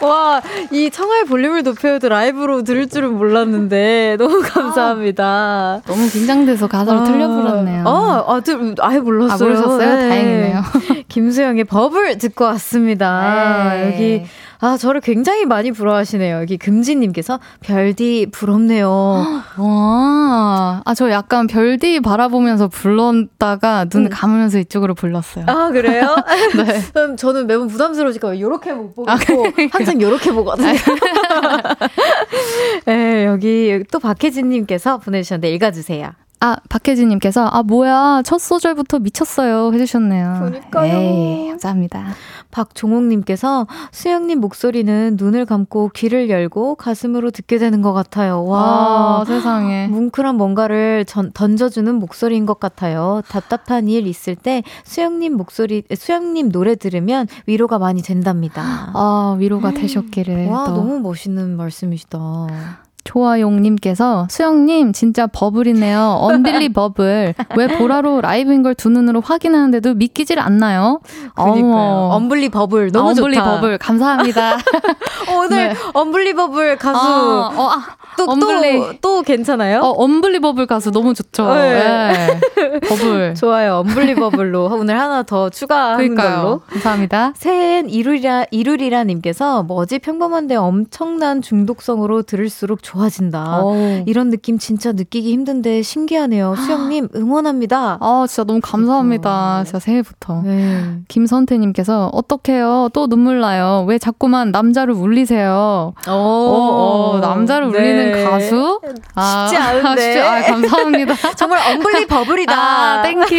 와, 0.04 0.40
이 0.70 0.90
청하의 0.90 1.24
볼륨을 1.24 1.62
높여도 1.62 2.08
라이브로 2.08 2.62
들을 2.62 2.88
줄은 2.88 3.16
몰랐는데, 3.16 4.16
너무 4.18 4.42
감사합니다. 4.42 5.80
너무 5.86 6.08
긴장돼서 6.08 6.66
가사를 6.66 7.00
아, 7.00 7.04
틀려 7.04 7.28
불렀네요 7.28 7.86
아, 7.86 8.24
아, 8.26 8.40
들, 8.40 8.74
아예 8.80 8.98
몰랐어요. 8.98 9.34
아, 9.34 9.38
모르셨어요? 9.38 9.94
네. 9.96 10.08
다행이네요. 10.08 10.62
김수영의 11.08 11.64
버블 11.64 12.18
듣고 12.18 12.44
왔습니다. 12.44 13.72
네. 13.74 13.86
여기, 13.86 14.24
아, 14.60 14.76
저를 14.76 15.00
굉장히 15.00 15.44
많이 15.44 15.70
부러워하시네요. 15.70 16.40
여기 16.40 16.58
금지님께서 16.58 17.38
별디 17.60 18.28
부럽네요. 18.32 18.88
와, 19.56 20.82
아, 20.84 20.94
저 20.94 21.10
약간 21.10 21.46
별디 21.46 22.00
바라보면서 22.00 22.68
불렀다가 22.68 23.86
눈을 23.92 24.08
음. 24.08 24.10
감으면서 24.10 24.58
이쪽으로 24.58 24.94
불렀어요. 24.94 25.44
아, 25.46 25.70
그래요? 25.70 26.16
네. 26.56 26.80
그럼 26.92 27.16
저는 27.16 27.46
매번 27.46 27.68
부담스러우니까 27.68 28.34
이렇게 28.34 28.72
못 28.72 28.94
보고 28.94 29.10
아, 29.10 29.16
그러니까. 29.16 29.78
항상 29.78 30.00
이렇게 30.00 30.32
보거든요. 30.32 30.72
네, 32.86 33.26
여기 33.26 33.84
또 33.92 34.00
박혜진님께서 34.00 34.98
보내주셨는데 34.98 35.52
읽어주세요. 35.54 36.10
아, 36.40 36.56
박혜진님께서, 36.68 37.46
아, 37.46 37.62
뭐야, 37.64 38.22
첫 38.24 38.38
소절부터 38.38 39.00
미쳤어요. 39.00 39.72
해주셨네요. 39.72 40.36
그러니까요. 40.38 40.96
에이, 40.96 41.48
감사합니다. 41.50 42.06
박종옥님께서 42.50 43.66
수영님 43.90 44.40
목소리는 44.40 45.16
눈을 45.18 45.44
감고 45.46 45.90
귀를 45.94 46.30
열고 46.30 46.76
가슴으로 46.76 47.30
듣게 47.30 47.58
되는 47.58 47.82
것 47.82 47.92
같아요. 47.92 48.44
와, 48.44 48.58
와. 48.62 49.20
아, 49.20 49.24
세상에. 49.26 49.88
뭉클한 49.88 50.36
뭔가를 50.36 51.04
전, 51.06 51.32
던져주는 51.34 51.92
목소리인 51.96 52.46
것 52.46 52.60
같아요. 52.60 53.20
답답한 53.28 53.88
일 53.88 54.06
있을 54.06 54.36
때 54.36 54.62
수영님 54.84 55.36
목소리, 55.36 55.82
수영님 55.94 56.50
노래 56.52 56.76
들으면 56.76 57.26
위로가 57.46 57.78
많이 57.78 58.00
된답니다. 58.00 58.90
아, 58.94 59.36
위로가 59.38 59.72
되셨기를. 59.72 60.46
와, 60.46 60.66
또. 60.66 60.72
너무 60.76 61.00
멋있는 61.00 61.56
말씀이시다. 61.56 62.87
조아용님께서 63.08 64.26
수영님 64.30 64.92
진짜 64.92 65.26
버블이네요. 65.26 66.18
언빌리 66.20 66.68
버블. 66.72 67.34
왜 67.56 67.66
보라로 67.78 68.20
라이브인 68.20 68.62
걸 68.62 68.74
두 68.78 68.90
눈으로 68.90 69.20
확인하는데도 69.20 69.94
믿기질 69.94 70.38
않나요? 70.38 71.00
그러니까요. 71.34 71.64
어머. 71.72 72.08
언블리 72.14 72.48
버블 72.50 72.92
너무 72.92 73.08
아, 73.08 73.10
언블리 73.10 73.34
좋다. 73.34 73.54
버블 73.56 73.78
감사합니다. 73.78 74.54
어, 75.28 75.34
오늘 75.38 75.68
네. 75.70 75.74
언블리 75.94 76.34
버블 76.34 76.76
가수 76.76 76.98
아, 77.00 77.50
어, 77.56 77.68
아, 77.70 77.86
또, 78.16 78.24
엄블리. 78.24 78.78
또, 78.78 78.92
또 79.00 79.22
괜찮아요? 79.22 79.80
어, 79.80 79.88
엄블리 79.90 80.38
버블 80.38 80.66
가수 80.66 80.92
너무 80.92 81.12
좋죠. 81.14 81.52
네. 81.54 82.38
네. 82.56 82.80
버블. 82.88 83.34
좋아요. 83.40 83.76
엄블리 83.78 84.14
버블로 84.14 84.66
오늘 84.72 85.00
하나 85.00 85.22
더 85.24 85.50
추가한 85.50 86.14
걸로. 86.14 86.60
감사합니다. 86.70 87.32
새해엔 87.36 87.88
이루리라, 87.90 88.44
이루리라 88.52 89.02
님께서 89.04 89.62
뭐지 89.64 89.98
평범한데 89.98 90.54
엄청난 90.54 91.42
중독성으로 91.42 92.22
들을수록 92.22 92.82
좋아 92.82 92.97
진다. 93.08 93.62
오. 93.62 94.02
이런 94.06 94.30
느낌 94.30 94.58
진짜 94.58 94.92
느끼기 94.92 95.32
힘든데 95.32 95.82
신기하네요. 95.82 96.54
수영님 96.56 97.08
응원합니다. 97.14 97.98
아, 98.00 98.24
진짜 98.28 98.44
너무 98.44 98.60
감사합니다. 98.62 99.62
진짜 99.64 99.78
새해부터. 99.78 100.42
네. 100.42 100.98
김선태님께서 101.08 102.10
어떡해요? 102.12 102.88
또 102.92 103.06
눈물 103.06 103.40
나요. 103.40 103.84
왜 103.88 103.98
자꾸만 103.98 104.50
남자를 104.50 104.94
울리세요? 104.94 105.94
오, 106.08 106.12
오, 106.12 107.12
오 107.14 107.18
남자를 107.20 107.70
네. 107.70 107.78
울리는 107.78 108.24
가수? 108.24 108.80
아, 109.14 109.46
쉽지 109.48 109.56
않은데. 109.62 110.02
쉽지, 110.02 110.20
아, 110.20 110.40
감사합니다. 110.42 111.14
정말 111.36 111.60
unbelievable이다. 111.72 112.52
아, 112.54 113.02
thank 113.02 113.21
you. 113.21 113.36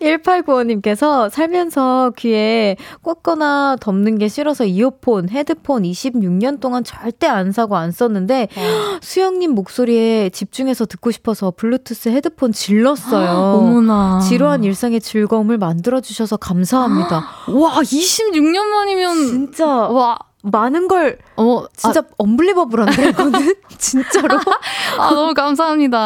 1895님께서 0.00 1.28
살면서 1.30 2.12
귀에 2.16 2.76
꽂거나 3.02 3.76
덮는 3.80 4.18
게 4.18 4.28
싫어서 4.28 4.64
이어폰, 4.64 5.28
헤드폰 5.30 5.82
26년 5.82 6.60
동안 6.60 6.84
절대 6.84 7.26
안 7.26 7.52
사고 7.52 7.76
안 7.76 7.81
썼는데 7.90 8.48
어. 8.56 8.98
수영님 9.02 9.54
목소리에 9.54 10.30
집중해서 10.30 10.86
듣고 10.86 11.10
싶어서 11.10 11.50
블루투스 11.56 12.10
헤드폰 12.10 12.52
질렀어요. 12.52 13.30
어머나. 13.30 14.20
지루한 14.20 14.62
일상의 14.64 15.00
즐거움을 15.00 15.58
만들어 15.58 16.00
주셔서 16.00 16.36
감사합니다. 16.36 17.16
와, 17.48 17.80
26년 17.80 18.64
만이면. 18.66 19.26
진짜. 19.26 19.66
와. 19.66 20.18
많은 20.42 20.88
걸 20.88 21.18
어, 21.36 21.64
진짜 21.76 22.00
아, 22.00 22.04
엄블리버블한데 22.18 23.08
이거는 23.10 23.54
진짜로 23.78 24.38
아 24.98 25.10
너무 25.14 25.34
감사합니다. 25.34 25.98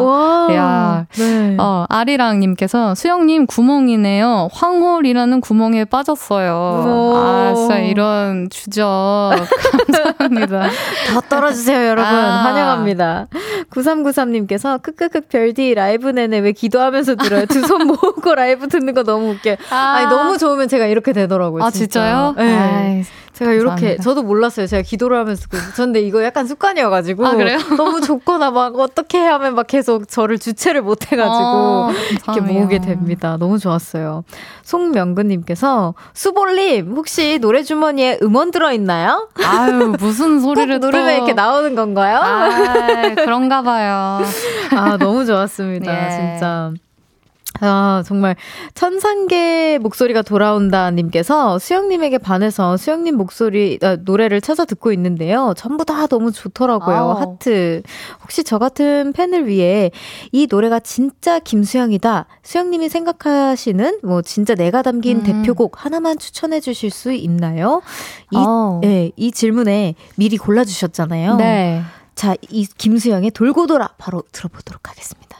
와. 0.00 0.48
야. 0.54 1.06
네. 1.16 1.56
어, 1.58 1.84
아리랑 1.88 2.40
님께서 2.40 2.94
수영 2.94 3.26
님 3.26 3.46
구멍이네요. 3.46 4.48
황홀이라는 4.52 5.40
구멍에 5.40 5.84
빠졌어요. 5.84 6.82
아 7.16 7.54
진짜 7.54 7.78
이런 7.78 8.48
주적 8.50 8.84
감사합니다. 9.86 10.68
더 11.14 11.20
떨어 11.28 11.52
주세요 11.52 11.88
여러분 11.88 12.12
아. 12.12 12.44
환영합니다. 12.44 13.28
9393 13.70 14.32
님께서 14.32 14.78
크크크 14.78 15.22
별디 15.28 15.74
라이브 15.74 16.08
내내 16.08 16.38
왜 16.40 16.52
기도하면서 16.52 17.16
들어요? 17.16 17.46
두 17.46 17.68
손 17.68 17.86
모으고 17.86 18.34
라이브 18.34 18.66
듣는 18.68 18.94
거 18.94 19.02
너무 19.02 19.30
웃겨. 19.32 19.56
아. 19.70 20.00
니 20.00 20.06
너무 20.06 20.38
좋으면 20.38 20.68
제가 20.68 20.86
이렇게 20.86 21.12
되더라고요. 21.12 21.62
아 21.64 21.70
진짜. 21.70 22.00
진짜요? 22.00 22.34
네. 22.36 22.56
아이. 22.56 23.04
제가 23.32 23.52
이렇게. 23.52 23.96
저도 23.96 24.22
몰랐어요. 24.22 24.66
제가 24.66 24.82
기도를 24.82 25.16
하면서 25.18 25.46
저는데 25.76 26.00
이거 26.00 26.22
약간 26.24 26.46
습관이어가지고 26.46 27.26
아, 27.26 27.32
너무 27.76 28.00
좋거나 28.00 28.50
막 28.50 28.78
어떻게 28.78 29.18
하면 29.18 29.54
막 29.54 29.66
계속 29.66 30.08
저를 30.08 30.38
주체를 30.38 30.82
못 30.82 31.12
해가지고 31.12 31.34
어, 31.34 31.90
이렇게 32.10 32.40
모으게 32.40 32.78
됩니다. 32.80 33.36
너무 33.38 33.58
좋았어요. 33.58 34.24
송명근님께서 34.64 35.94
수볼님 36.14 36.92
혹시 36.96 37.38
노래 37.40 37.62
주머니에 37.62 38.18
음원 38.22 38.50
들어 38.50 38.72
있나요? 38.72 39.28
아유 39.44 39.94
무슨 39.98 40.40
소리를 40.40 40.80
누르면 40.80 41.14
이렇게 41.14 41.32
나오는 41.32 41.74
건가요? 41.74 42.18
아, 42.18 43.14
그런가 43.14 43.62
봐요. 43.62 44.20
아 44.74 44.96
너무 44.98 45.24
좋았습니다. 45.24 45.92
예. 45.92 46.10
진짜. 46.38 46.72
아, 47.60 48.02
정말 48.06 48.36
천상계 48.74 49.78
목소리가 49.78 50.22
돌아온다 50.22 50.90
님께서 50.90 51.58
수영님에게 51.58 52.18
반해서 52.18 52.76
수영님 52.76 53.16
목소리 53.16 53.78
아, 53.82 53.96
노래를 53.96 54.40
찾아 54.40 54.64
듣고 54.64 54.92
있는데요. 54.92 55.54
전부 55.56 55.84
다 55.84 56.06
너무 56.06 56.32
좋더라고요. 56.32 56.96
아 56.96 57.20
하트. 57.20 57.82
혹시 58.22 58.44
저 58.44 58.58
같은 58.58 59.12
팬을 59.12 59.46
위해 59.46 59.90
이 60.32 60.46
노래가 60.50 60.80
진짜 60.80 61.38
김수영이다. 61.38 62.26
수영님이 62.42 62.88
생각하시는 62.88 64.00
뭐 64.02 64.22
진짜 64.22 64.54
내가 64.54 64.82
담긴 64.82 65.18
음. 65.18 65.22
대표곡 65.22 65.84
하나만 65.84 66.18
추천해 66.18 66.60
주실 66.60 66.90
수 66.90 67.12
있나요? 67.12 67.82
이 68.32 68.36
어. 68.36 68.80
네, 68.82 69.10
이 69.16 69.32
질문에 69.32 69.94
미리 70.16 70.36
골라 70.36 70.64
주셨잖아요. 70.64 71.36
네. 71.36 71.82
자, 72.14 72.34
이 72.50 72.66
김수영의 72.66 73.30
돌고 73.30 73.68
돌아 73.68 73.90
바로 73.96 74.22
들어보도록 74.32 74.88
하겠습니다. 74.88 75.38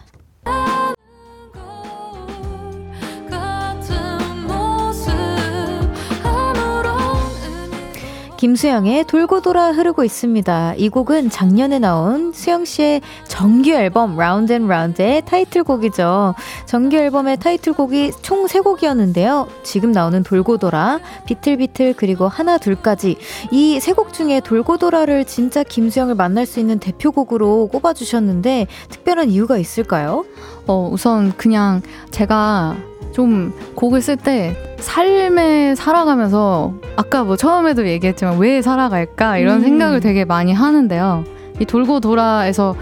김수영의 8.39 9.07
돌고 9.09 9.43
돌아 9.43 9.73
흐르고 9.73 10.05
있습니다. 10.05 10.75
이 10.77 10.89
곡은 10.89 11.29
작년에 11.29 11.81
나온 11.81 12.33
수영 12.33 12.65
씨의 12.65 13.01
정규 13.27 13.71
앨범 13.71 14.17
Round 14.17 14.53
and 14.53 14.69
Round의 14.69 15.23
타이틀곡이죠. 15.27 16.37
정규 16.65 16.97
앨범의 16.97 17.39
타이틀곡이 17.39 18.13
총 18.23 18.47
3곡이었는데요. 18.47 19.49
지금 19.65 19.91
나오는 19.91 20.23
돌고 20.23 20.59
돌아, 20.59 21.01
비틀비틀 21.27 21.95
그리고 21.97 22.29
하나 22.29 22.59
둘까지 22.59 23.17
이세곡 23.51 24.13
중에 24.13 24.39
돌고 24.39 24.79
돌아를 24.79 25.25
진짜 25.25 25.65
김수영을 25.65 26.15
만날 26.15 26.47
수 26.47 26.61
있는 26.61 26.79
대표곡으로 26.79 27.67
꼽아 27.67 27.93
주셨는데 27.93 28.69
특별한 28.89 29.31
이유가 29.31 29.59
있을까요? 29.59 30.25
어, 30.69 30.89
우선 30.93 31.37
그냥 31.37 31.83
제가 32.13 32.77
좀 33.19 33.53
곡을 33.75 34.01
쓸 34.01 34.17
때 34.17 34.55
삶에 34.79 35.75
살아가면서 35.75 36.75
아까 36.95 37.25
뭐 37.25 37.35
처음에도 37.35 37.89
얘기했지만 37.89 38.39
왜 38.39 38.63
살아갈까 38.63 39.39
이런 39.39 39.57
음. 39.57 39.63
생각을 39.63 39.99
되게 39.99 40.25
많이 40.25 40.53
하는데요. 40.53 41.25
이 41.59 41.65
돌고 41.65 41.99
돌아에서 41.99 42.77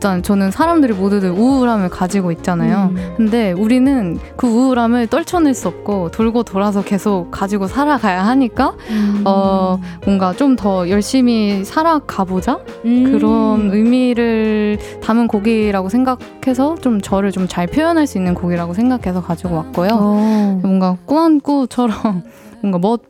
일단 0.00 0.22
저는 0.22 0.50
사람들이 0.50 0.94
모두들 0.94 1.28
우울함을 1.28 1.90
가지고 1.90 2.32
있잖아요. 2.32 2.88
음. 2.96 3.14
근데 3.18 3.52
우리는 3.52 4.18
그 4.34 4.46
우울함을 4.46 5.08
떨쳐낼 5.08 5.52
수 5.52 5.68
없고 5.68 6.10
돌고 6.10 6.44
돌아서 6.44 6.80
계속 6.82 7.30
가지고 7.30 7.66
살아가야 7.66 8.24
하니까 8.24 8.72
음. 8.88 9.22
어 9.26 9.78
뭔가 10.06 10.32
좀 10.32 10.56
더 10.56 10.88
열심히 10.90 11.64
살아가 11.64 12.24
보자 12.24 12.60
음. 12.86 13.12
그런 13.12 13.70
의미를 13.72 14.78
담은 15.02 15.26
곡이라고 15.28 15.88
생각해서 15.90 16.76
좀 16.80 17.00
저를 17.02 17.30
좀 17.30 17.46
잘 17.46 17.66
표현할 17.66 18.06
수 18.06 18.16
있는 18.16 18.32
곡이라고 18.34 18.72
생각해서 18.74 19.20
가지고 19.22 19.56
왔고요. 19.56 19.88
오. 19.90 19.98
어. 20.00 20.60
뭔가 20.62 20.96
꾸안꾸처럼 21.04 22.22
뭔가 22.62 22.78
멋 22.78 23.09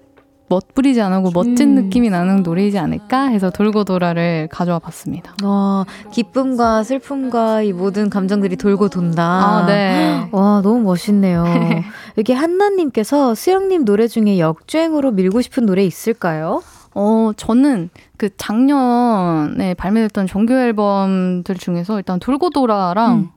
멋부리지 0.51 1.01
않고 1.01 1.31
멋진 1.33 1.79
음. 1.79 1.85
느낌이 1.85 2.11
나는 2.11 2.43
노래이지 2.43 2.79
않을까 2.79 3.27
해서 3.27 3.51
돌고 3.51 3.85
돌아를 3.85 4.49
가져와 4.51 4.81
봤습니다. 4.81 5.33
와, 5.43 5.87
기쁨과 6.13 6.83
슬픔과 6.83 7.63
이 7.63 7.73
모든 7.73 8.11
감정들이 8.11 8.57
돌고 8.57 8.89
돈다. 8.89 9.23
아, 9.23 9.67
네. 9.67 10.29
와, 10.33 10.61
너무 10.63 10.81
멋있네요. 10.81 11.45
여기 12.19 12.33
한나님께서 12.33 13.37
수영님 13.37 13.85
노래 13.85 14.09
중에 14.09 14.41
역주행으로 14.41 15.13
밀고 15.13 15.41
싶은 15.41 15.67
노래 15.67 15.85
있을까요? 15.85 16.63
어, 16.95 17.31
저는 17.37 17.91
그 18.17 18.31
작년에 18.37 19.75
발매됐던 19.75 20.27
정규 20.27 20.55
앨범들 20.55 21.55
중에서 21.55 21.99
일단 21.99 22.19
돌고 22.19 22.51
돌아랑 22.51 23.13
음. 23.13 23.29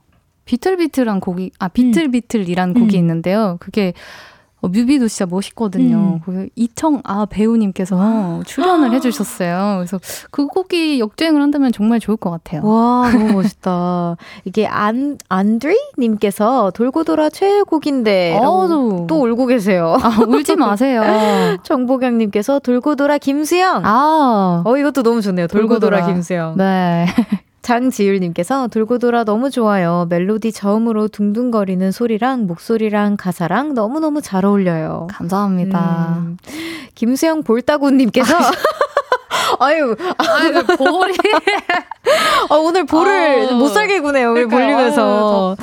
비틀비틀한 0.46 1.20
곡이, 1.20 1.52
아, 1.60 1.68
비틀비틀이란 1.68 2.70
음. 2.70 2.74
곡이 2.74 2.96
있는데요. 2.96 3.56
그게 3.60 3.94
어, 4.64 4.68
뮤비도 4.68 5.08
진짜 5.08 5.26
멋있거든요. 5.26 6.20
음. 6.26 6.48
이청 6.56 7.02
아 7.04 7.26
배우님께서 7.26 7.98
아. 8.00 8.40
출연을 8.46 8.92
해주셨어요. 8.94 9.76
그래서 9.78 10.00
그 10.30 10.46
곡이 10.46 11.00
역주행을 11.00 11.42
한다면 11.42 11.70
정말 11.70 12.00
좋을 12.00 12.16
것 12.16 12.30
같아요. 12.30 12.66
와 12.66 13.10
너무 13.12 13.32
멋있다. 13.34 14.16
이게 14.44 14.66
안 14.66 15.18
안드리님께서 15.28 16.72
돌고 16.74 17.04
돌아 17.04 17.28
최애곡인데 17.28 18.38
어, 18.40 19.06
또 19.06 19.26
울고 19.26 19.46
계세요. 19.46 19.98
아, 20.00 20.24
울지 20.26 20.56
마세요. 20.56 21.02
정보경님께서 21.62 22.60
돌고 22.60 22.96
돌아 22.96 23.18
김수영. 23.18 23.82
아, 23.84 24.62
어 24.64 24.76
이것도 24.78 25.02
너무 25.02 25.20
좋네요. 25.20 25.46
돌고, 25.46 25.68
돌고 25.68 25.80
돌아. 25.80 26.00
돌아 26.00 26.12
김수영. 26.12 26.56
네. 26.56 27.06
장지율님께서 27.64 28.68
돌고 28.68 28.98
돌아 28.98 29.24
너무 29.24 29.50
좋아요. 29.50 30.06
멜로디 30.10 30.52
저음으로 30.52 31.08
둥둥거리는 31.08 31.90
소리랑 31.90 32.46
목소리랑 32.46 33.16
가사랑 33.16 33.72
너무너무 33.74 34.20
잘 34.20 34.44
어울려요. 34.44 35.08
감사합니다. 35.10 36.16
음. 36.18 36.36
김수영 36.94 37.42
볼따구님께서 37.42 38.36
아유, 39.58 39.96
아유, 40.18 40.64
볼이. 40.76 41.14
아, 42.50 42.54
오늘 42.56 42.84
볼을 42.84 43.54
못 43.54 43.68
살게 43.68 44.00
구네요. 44.00 44.32
우리 44.32 44.46
볼리면서. 44.46 45.56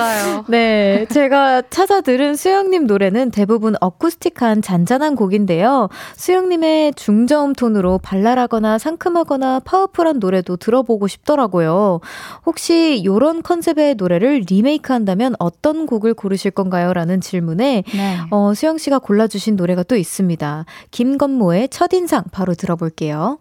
네. 0.48 1.06
제가 1.10 1.62
찾아 1.70 2.00
들은 2.00 2.34
수영님 2.34 2.86
노래는 2.86 3.30
대부분 3.30 3.74
어쿠스틱한 3.80 4.62
잔잔한 4.62 5.16
곡인데요. 5.16 5.88
수영님의 6.16 6.94
중저음 6.94 7.52
톤으로 7.54 7.98
발랄하거나 7.98 8.78
상큼하거나 8.78 9.60
파워풀한 9.60 10.18
노래도 10.18 10.56
들어보고 10.56 11.06
싶더라고요. 11.08 12.00
혹시 12.46 13.02
요런 13.04 13.42
컨셉의 13.42 13.96
노래를 13.96 14.44
리메이크 14.48 14.92
한다면 14.92 15.34
어떤 15.38 15.86
곡을 15.86 16.14
고르실 16.14 16.50
건가요? 16.50 16.92
라는 16.92 17.20
질문에 17.20 17.84
네. 17.94 18.18
어, 18.30 18.52
수영 18.54 18.78
씨가 18.78 18.98
골라주신 18.98 19.56
노래가 19.56 19.82
또 19.82 19.96
있습니다. 19.96 20.64
김건모의 20.90 21.68
첫인상 21.68 22.24
바로 22.32 22.54
들어볼게요. 22.54 23.38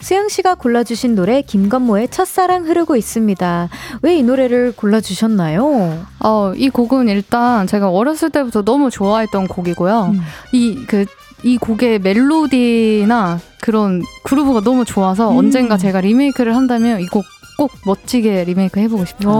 수영 0.00 0.28
씨가 0.28 0.56
골라주신 0.56 1.14
노래 1.14 1.40
김건모의 1.42 2.08
첫사랑 2.08 2.66
흐르고 2.66 2.94
있습니다. 2.96 3.68
왜 4.02 4.18
이 4.18 4.22
노래를 4.22 4.72
골라주셨나요? 4.76 6.04
어, 6.20 6.52
이 6.56 6.68
곡은 6.68 7.08
일단 7.08 7.66
제가 7.66 7.88
어렸을 7.90 8.28
때부터 8.30 8.62
너무 8.62 8.90
좋아했던 8.90 9.48
곡이고요. 9.48 10.10
음. 10.12 10.20
이, 10.52 10.84
그, 10.86 11.06
이 11.42 11.56
곡의 11.56 12.00
멜로디나 12.00 13.40
그런 13.62 14.02
그루브가 14.24 14.60
너무 14.60 14.84
좋아서 14.84 15.30
음. 15.30 15.38
언젠가 15.38 15.78
제가 15.78 16.00
리메이크를 16.02 16.54
한다면 16.54 17.00
이 17.00 17.06
곡 17.06 17.24
꼭 17.56 17.70
멋지게 17.86 18.42
리메이크 18.46 18.80
해보고 18.80 19.04
싶어요. 19.04 19.32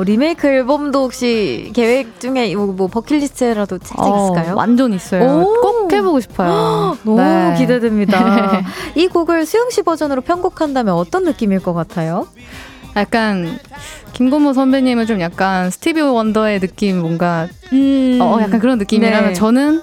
오, 0.00 0.02
리메이크 0.02 0.46
앨범도 0.46 1.02
혹시 1.02 1.70
계획 1.74 2.20
중에 2.20 2.54
뭐, 2.56 2.68
뭐 2.68 2.88
버킷리스트라도 2.88 3.78
살짝 3.82 4.08
어, 4.08 4.32
있을까요? 4.32 4.56
완전 4.56 4.94
있어요. 4.94 5.22
오. 5.22 5.60
꼭 5.60 5.92
해보고 5.92 6.20
싶어요. 6.20 6.96
너무 7.04 7.20
네. 7.20 7.54
기대됩니다. 7.58 8.62
이 8.96 9.08
곡을 9.08 9.44
수영 9.44 9.68
씨 9.68 9.82
버전으로 9.82 10.22
편곡한다면 10.22 10.94
어떤 10.94 11.24
느낌일 11.24 11.60
것 11.60 11.74
같아요? 11.74 12.26
약간 12.96 13.58
김건모 14.14 14.54
선배님은 14.54 15.06
좀 15.06 15.20
약간 15.20 15.70
스티비 15.70 16.00
원더의 16.00 16.60
느낌 16.60 17.00
뭔가 17.00 17.46
음. 17.74 18.18
어, 18.22 18.40
약간 18.40 18.58
그런 18.58 18.78
느낌이라면 18.78 19.28
네. 19.28 19.32
저는 19.34 19.82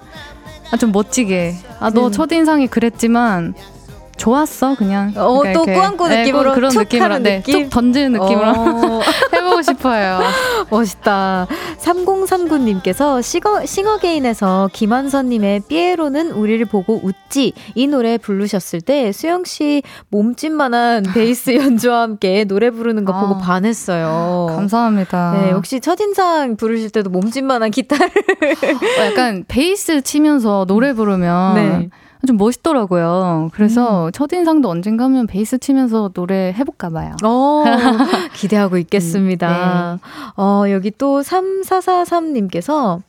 아, 0.72 0.78
좀 0.78 0.92
멋지게 0.92 1.56
아너 1.80 2.08
음. 2.08 2.12
첫인상이 2.12 2.68
그랬지만 2.68 3.54
좋았어 4.18 4.76
그냥. 4.76 5.14
어, 5.16 5.42
또 5.54 5.64
꾸안꾸 5.64 6.08
네, 6.10 6.20
느낌으로 6.20 6.54
그런 6.54 6.72
느낌으로 6.76 7.20
네, 7.20 7.38
느낌? 7.38 7.64
쭉 7.64 7.70
던지는 7.70 8.14
느낌으로 8.14 8.50
어. 8.50 9.02
해보고 9.34 9.62
싶어요. 9.62 10.20
멋있다. 10.70 11.48
3039님께서 11.80 13.22
싱어, 13.22 13.66
싱어게인에서 13.66 14.70
김한선님의 14.74 15.62
삐에로는 15.68 16.32
우리를 16.32 16.66
보고 16.66 17.00
웃지 17.04 17.54
이 17.76 17.88
노래 17.88 18.18
부르셨을 18.18 18.82
때 18.82 19.12
수영 19.12 19.44
씨 19.46 19.84
몸짓만한 20.10 21.04
베이스 21.14 21.56
연주와 21.56 22.02
함께 22.02 22.44
노래 22.44 22.72
부르는 22.72 23.06
거 23.06 23.14
아. 23.14 23.22
보고 23.22 23.38
반했어요. 23.40 24.48
감사합니다. 24.50 25.40
네, 25.40 25.52
혹시 25.52 25.80
첫인상 25.80 26.58
부르실 26.58 26.90
때도 26.90 27.10
몸짓만한 27.10 27.72
기타를 27.72 28.10
어, 28.10 29.06
약간 29.06 29.46
베이스 29.48 30.02
치면서 30.02 30.66
노래 30.66 30.94
부르면 30.94 31.56
네. 31.56 31.90
좀 32.26 32.38
멋있더라고요. 32.38 33.50
그래서 33.54 34.08
음. 34.08 34.12
첫인상도 34.12 34.70
언젠가 34.70 35.06
하면 35.06 35.28
베이스 35.28 35.58
치면서 35.58 36.10
노래 36.10 36.54
해볼까 36.58 36.90
봐요. 36.90 37.16
어, 37.24 37.64
기대하고 38.34 38.78
있겠습니다. 38.78 39.94
음, 39.94 39.98
네. 39.98 40.42
어, 40.42 40.64
여기 40.70 40.92
또 40.92 41.22
3443님께서 41.22 43.02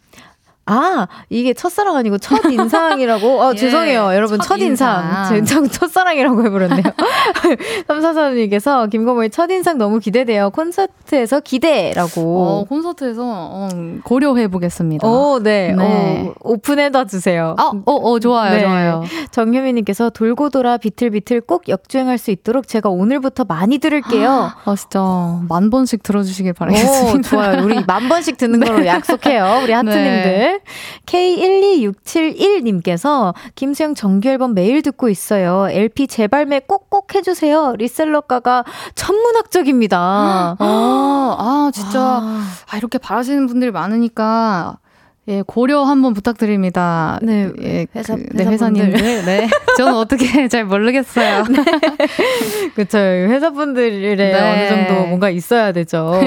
아, 0.69 1.09
이게 1.31 1.55
첫사랑 1.55 1.97
아니고 1.97 2.19
첫인상이라고? 2.19 3.43
아, 3.43 3.53
예, 3.55 3.57
죄송해요. 3.57 4.14
여러분, 4.14 4.39
첫인상. 4.39 5.43
제 5.45 5.66
첫사랑이라고 5.66 6.45
해버렸네요. 6.45 6.83
344님께서 7.89 8.91
김건모의 8.91 9.31
첫인상 9.31 9.79
너무 9.79 9.99
기대돼요. 9.99 10.51
콘서트에서 10.51 11.41
기대라고. 11.41 12.21
어, 12.21 12.64
콘서트에서 12.69 13.23
어, 13.25 13.69
고려해보겠습니다. 14.05 15.09
오, 15.09 15.39
네. 15.43 15.73
네. 15.73 16.29
어, 16.29 16.35
오픈해다 16.41 17.07
주세요. 17.07 17.57
아, 17.59 17.73
어, 17.87 17.93
어, 17.93 18.19
좋아요, 18.21 18.53
네. 18.55 18.62
좋아요. 18.62 19.05
정유미님께서 19.31 20.11
돌고 20.11 20.51
돌아 20.51 20.77
비틀비틀 20.77 21.41
꼭 21.41 21.69
역주행할 21.69 22.19
수 22.19 22.31
있도록 22.31 22.69
제가 22.69 22.91
오늘부터 22.91 23.45
많이 23.45 23.79
들을게요. 23.79 24.53
아, 24.64 24.75
진짜. 24.77 25.01
만 25.49 25.71
번씩 25.71 26.03
들어주시길 26.03 26.53
바라겠습니다. 26.53 27.19
오, 27.19 27.21
좋아요. 27.23 27.64
우리 27.64 27.83
만 27.87 28.09
번씩 28.09 28.37
듣는 28.37 28.61
네. 28.61 28.66
걸로 28.66 28.87
약속해요. 28.87 29.61
우리 29.62 29.73
하트님들. 29.73 30.58
네. 31.07 31.37
K12671님께서 31.87 33.35
김수영 33.55 33.95
정규 33.95 34.29
앨범 34.29 34.55
매일 34.55 34.83
듣고 34.83 35.09
있어요. 35.09 35.69
LP 35.71 36.07
재발매 36.07 36.61
꼭꼭 36.67 37.15
해주세요. 37.15 37.75
리셀러가가 37.77 38.65
천문학적입니다. 38.95 39.99
아, 39.99 40.57
아 41.39 41.71
진짜. 41.73 42.01
아. 42.01 42.45
아, 42.71 42.77
이렇게 42.77 42.99
바라시는 42.99 43.47
분들이 43.47 43.71
많으니까 43.71 44.79
예, 45.29 45.43
고려 45.47 45.85
한번 45.85 46.15
부탁드립니다. 46.15 47.19
네, 47.23 47.51
예, 47.61 47.87
회사, 47.95 48.17
그, 48.17 48.25
네, 48.33 48.47
회사님들. 48.47 49.25
네. 49.27 49.47
저는 49.77 49.95
어떻게 49.95 50.25
잘 50.49 50.65
모르겠어요. 50.65 51.45
네. 51.45 51.65
그쵸. 52.75 52.97
회사분들의 52.97 54.17
네. 54.17 54.33
어느 54.33 54.69
정도 54.69 55.07
뭔가 55.07 55.29
있어야 55.29 55.73
되죠. 55.73 56.19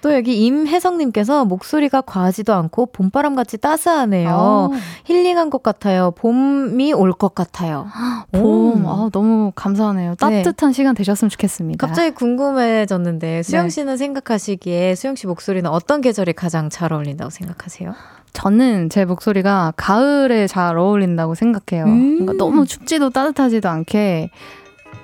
또 0.00 0.14
여기 0.14 0.44
임혜성님께서 0.46 1.44
목소리가 1.44 2.02
과하지도 2.02 2.54
않고 2.54 2.86
봄바람같이 2.86 3.58
따스하네요. 3.58 4.28
오. 4.30 4.32
어. 4.32 4.70
힐링한 5.04 5.50
것 5.50 5.62
같아요. 5.62 6.12
봄이 6.12 6.92
올 6.92 7.12
것 7.12 7.34
같아요. 7.34 7.86
봄, 8.32 8.86
아, 8.86 9.08
너무 9.12 9.50
감사하네요. 9.54 10.10
네. 10.10 10.16
따뜻한 10.16 10.70
네. 10.70 10.72
시간 10.72 10.94
되셨으면 10.94 11.30
좋겠습니다. 11.30 11.84
갑자기 11.84 12.12
궁금해졌는데, 12.14 13.42
수영 13.42 13.68
씨는 13.70 13.94
네. 13.94 13.96
생각하시기에 13.96 14.94
수영 14.94 15.16
씨 15.16 15.26
목소리는 15.26 15.68
어떤 15.68 16.00
계절이 16.00 16.34
가장 16.34 16.70
잘 16.70 16.92
어울린다고 16.92 17.30
생각하세요? 17.30 17.94
저는 18.34 18.90
제 18.90 19.04
목소리가 19.04 19.72
가을에 19.76 20.46
잘 20.46 20.76
어울린다고 20.78 21.34
생각해요. 21.34 21.86
음~ 21.86 22.14
뭔가 22.18 22.34
너무 22.34 22.66
춥지도 22.66 23.10
따뜻하지도 23.10 23.68
않게 23.68 24.30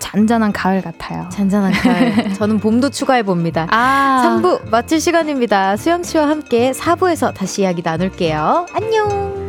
잔잔한 0.05 0.53
가을 0.53 0.83
같아요. 0.83 1.27
잔잔한 1.31 1.73
가을. 1.73 2.35
저는 2.35 2.61
봄도 2.61 2.91
추가해 2.91 3.23
봅니다. 3.23 3.67
아. 3.71 4.39
3부 4.43 4.69
마칠 4.69 5.01
시간입니다. 5.01 5.79
수영 5.79 6.03
씨와 6.03 6.29
함께 6.29 6.73
4부에서 6.73 7.33
다시 7.33 7.63
이야기 7.63 7.81
나눌게요. 7.83 8.67
안녕. 8.75 9.43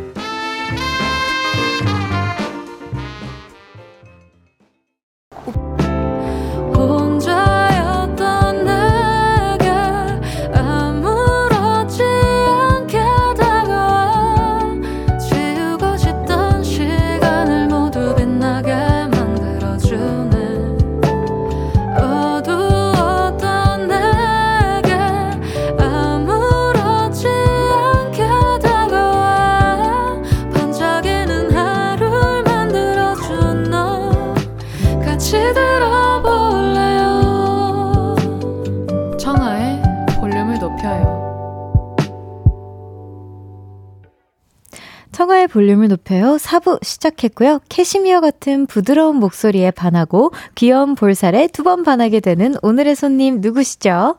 볼륨을 45.46 45.88
높여요. 45.88 46.36
4부 46.36 46.82
시작했고요. 46.84 47.60
캐시미어 47.68 48.20
같은 48.20 48.66
부드러운 48.66 49.16
목소리에 49.16 49.70
반하고 49.70 50.32
귀여운 50.54 50.94
볼살에 50.94 51.48
두 51.48 51.62
번 51.66 51.82
반하게 51.82 52.20
되는 52.20 52.54
오늘의 52.62 52.94
손님 52.94 53.40
누구시죠? 53.40 54.16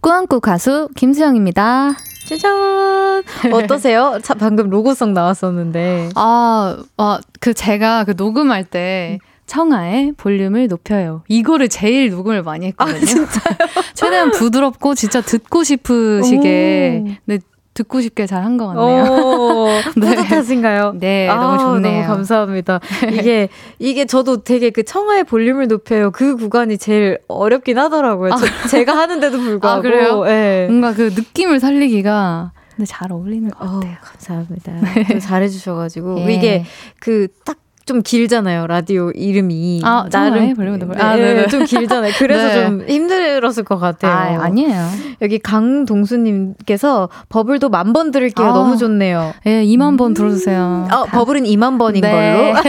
꾸안꾸 0.00 0.40
가수 0.40 0.88
김수영입니다. 0.96 1.92
짜잔! 2.28 3.22
어떠세요? 3.52 4.18
자, 4.22 4.34
방금 4.34 4.68
로고송 4.68 5.14
나왔었는데. 5.14 6.10
아, 6.14 6.76
아, 6.96 7.20
그 7.40 7.54
제가 7.54 8.04
그 8.04 8.14
녹음할 8.16 8.64
때 8.64 9.18
청하의 9.46 10.12
볼륨을 10.16 10.66
높여요. 10.68 11.22
이거를 11.28 11.68
제일 11.68 12.10
녹음을 12.10 12.42
많이 12.42 12.66
했거든요. 12.66 13.22
아, 13.22 13.82
최대한 13.94 14.30
부드럽고 14.32 14.94
진짜 14.94 15.20
듣고 15.20 15.64
싶으시게. 15.64 17.18
근데 17.24 17.42
듣고 17.78 18.00
싶게 18.00 18.26
잘 18.26 18.42
한 18.42 18.56
것 18.58 18.66
같네요. 18.68 19.04
네. 19.96 20.16
뿌듯하신가요? 20.16 20.94
네, 20.98 21.28
아, 21.28 21.36
너무 21.36 21.58
좋네요. 21.58 22.02
너무 22.02 22.06
감사합니다. 22.14 22.80
이게 23.12 23.48
이게 23.78 24.04
저도 24.04 24.42
되게 24.42 24.70
그 24.70 24.82
청하의 24.84 25.24
볼륨을 25.24 25.68
높여요. 25.68 26.10
그 26.10 26.36
구간이 26.36 26.78
제일 26.78 27.18
어렵긴 27.28 27.78
하더라고요. 27.78 28.32
아, 28.32 28.36
저, 28.36 28.68
제가 28.68 28.96
하는데도 28.96 29.38
불구하고. 29.38 29.78
아, 29.78 29.82
그래요? 29.82 30.24
네. 30.24 30.66
뭔가 30.66 30.92
그 30.94 31.12
느낌을 31.14 31.60
살리기가 31.60 32.52
근데 32.74 32.86
잘 32.86 33.12
어울리는 33.12 33.50
것 33.50 33.58
같아요. 33.58 33.92
어, 33.92 33.96
감사합니다. 34.02 34.72
네. 35.12 35.18
잘해주셔가지고 35.18 36.20
예. 36.28 36.34
이게 36.34 36.64
그 37.00 37.28
딱 37.44 37.58
좀 37.88 38.02
길잖아요. 38.02 38.66
라디오 38.66 39.10
이름이. 39.12 39.80
아, 39.82 40.06
나름 40.12 40.54
볼륨 40.54 40.78
네, 40.78 41.00
아, 41.00 41.16
네, 41.16 41.46
좀 41.48 41.64
길잖아요. 41.64 42.12
그래서 42.18 42.46
네. 42.48 42.66
좀 42.66 42.84
힘들었을 42.86 43.64
것 43.64 43.78
같아요. 43.78 44.12
아, 44.40 44.44
아니에요. 44.44 44.88
여기 45.22 45.38
강동수님께서 45.38 47.08
버블도 47.30 47.70
만 47.70 47.88
번 47.88 48.10
들을게요. 48.10 48.46
아, 48.46 48.52
너무 48.52 48.76
좋네요. 48.76 49.32
예, 49.46 49.60
네, 49.60 49.64
2만 49.64 49.96
번 49.96 50.12
들어주세요. 50.12 50.88
어, 50.92 51.04
버블은 51.06 51.44
2만 51.44 51.78
번인 51.78 52.02
네. 52.02 52.10
걸로. 52.12 52.54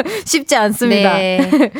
쉽지 0.24 0.56
않습니다. 0.56 1.14
네. 1.14 1.70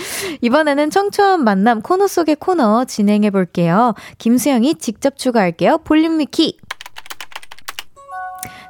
이번에는 0.42 0.90
청초한 0.90 1.42
만남 1.42 1.80
코너 1.80 2.06
속의 2.06 2.36
코너 2.38 2.84
진행해 2.84 3.30
볼게요. 3.30 3.94
김수영이 4.18 4.74
직접 4.74 5.16
추가할게요. 5.16 5.78
볼륨 5.84 6.18
미키 6.18 6.58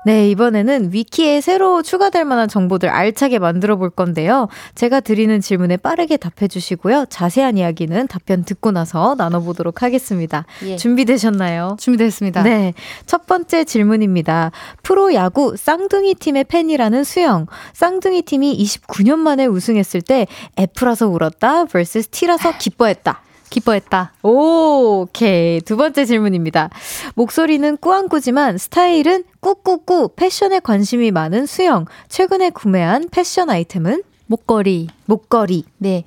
네, 0.04 0.28
이번에는 0.30 0.90
위키에 0.92 1.40
새로 1.40 1.82
추가될 1.82 2.24
만한 2.24 2.46
정보들 2.46 2.90
알차게 2.90 3.38
만들어 3.38 3.76
볼 3.76 3.88
건데요. 3.88 4.48
제가 4.74 5.00
드리는 5.00 5.40
질문에 5.40 5.78
빠르게 5.78 6.18
답해 6.18 6.46
주시고요. 6.48 7.06
자세한 7.08 7.56
이야기는 7.56 8.08
답변 8.08 8.44
듣고 8.44 8.70
나서 8.70 9.14
나눠보도록 9.16 9.82
하겠습니다. 9.82 10.44
예. 10.64 10.76
준비되셨나요? 10.76 11.76
준비됐습니다. 11.80 12.42
네. 12.42 12.74
첫 13.06 13.26
번째 13.26 13.64
질문입니다. 13.64 14.50
프로야구 14.82 15.56
쌍둥이 15.56 16.16
팀의 16.16 16.44
팬이라는 16.44 17.02
수영. 17.04 17.46
쌍둥이 17.72 18.22
팀이 18.22 18.62
29년 18.62 19.16
만에 19.16 19.46
우승했을 19.46 20.02
때 20.02 20.26
F라서 20.56 21.08
울었다 21.08 21.64
vs 21.64 22.08
T라서 22.08 22.58
기뻐했다. 22.58 23.22
기뻐했다. 23.54 24.12
오, 24.22 25.02
오케이. 25.02 25.60
두 25.60 25.76
번째 25.76 26.04
질문입니다. 26.04 26.70
목소리는 27.14 27.76
꾸안꾸지만 27.76 28.58
스타일은 28.58 29.24
꾸꾸꾸 29.40 30.10
패션에 30.16 30.58
관심이 30.60 31.12
많은 31.12 31.46
수영. 31.46 31.86
최근에 32.08 32.50
구매한 32.50 33.08
패션 33.10 33.50
아이템은? 33.50 34.02
목걸이. 34.26 34.88
목걸이. 35.06 35.64
네. 35.78 36.04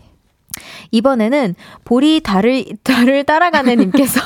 이번에는 0.91 1.55
보리 1.85 2.21
달을, 2.21 2.65
달을 2.83 3.23
따라가는 3.23 3.77
님께서 3.77 4.21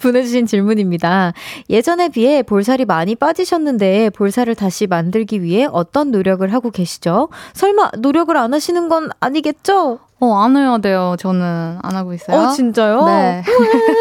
보내주신 0.00 0.46
질문입니다. 0.46 1.32
예전에 1.70 2.08
비해 2.08 2.42
볼살이 2.42 2.84
많이 2.84 3.14
빠지셨는데 3.14 4.10
볼살을 4.10 4.54
다시 4.54 4.86
만들기 4.86 5.42
위해 5.42 5.66
어떤 5.70 6.10
노력을 6.10 6.50
하고 6.52 6.70
계시죠? 6.70 7.28
설마 7.54 7.92
노력을 7.98 8.36
안 8.36 8.54
하시는 8.54 8.88
건 8.88 9.10
아니겠죠? 9.20 10.00
어, 10.18 10.34
안 10.38 10.56
해야 10.56 10.78
돼요. 10.78 11.14
저는 11.18 11.78
안 11.82 11.94
하고 11.94 12.14
있어요. 12.14 12.38
어, 12.38 12.50
진짜요? 12.50 13.04
네. 13.04 13.42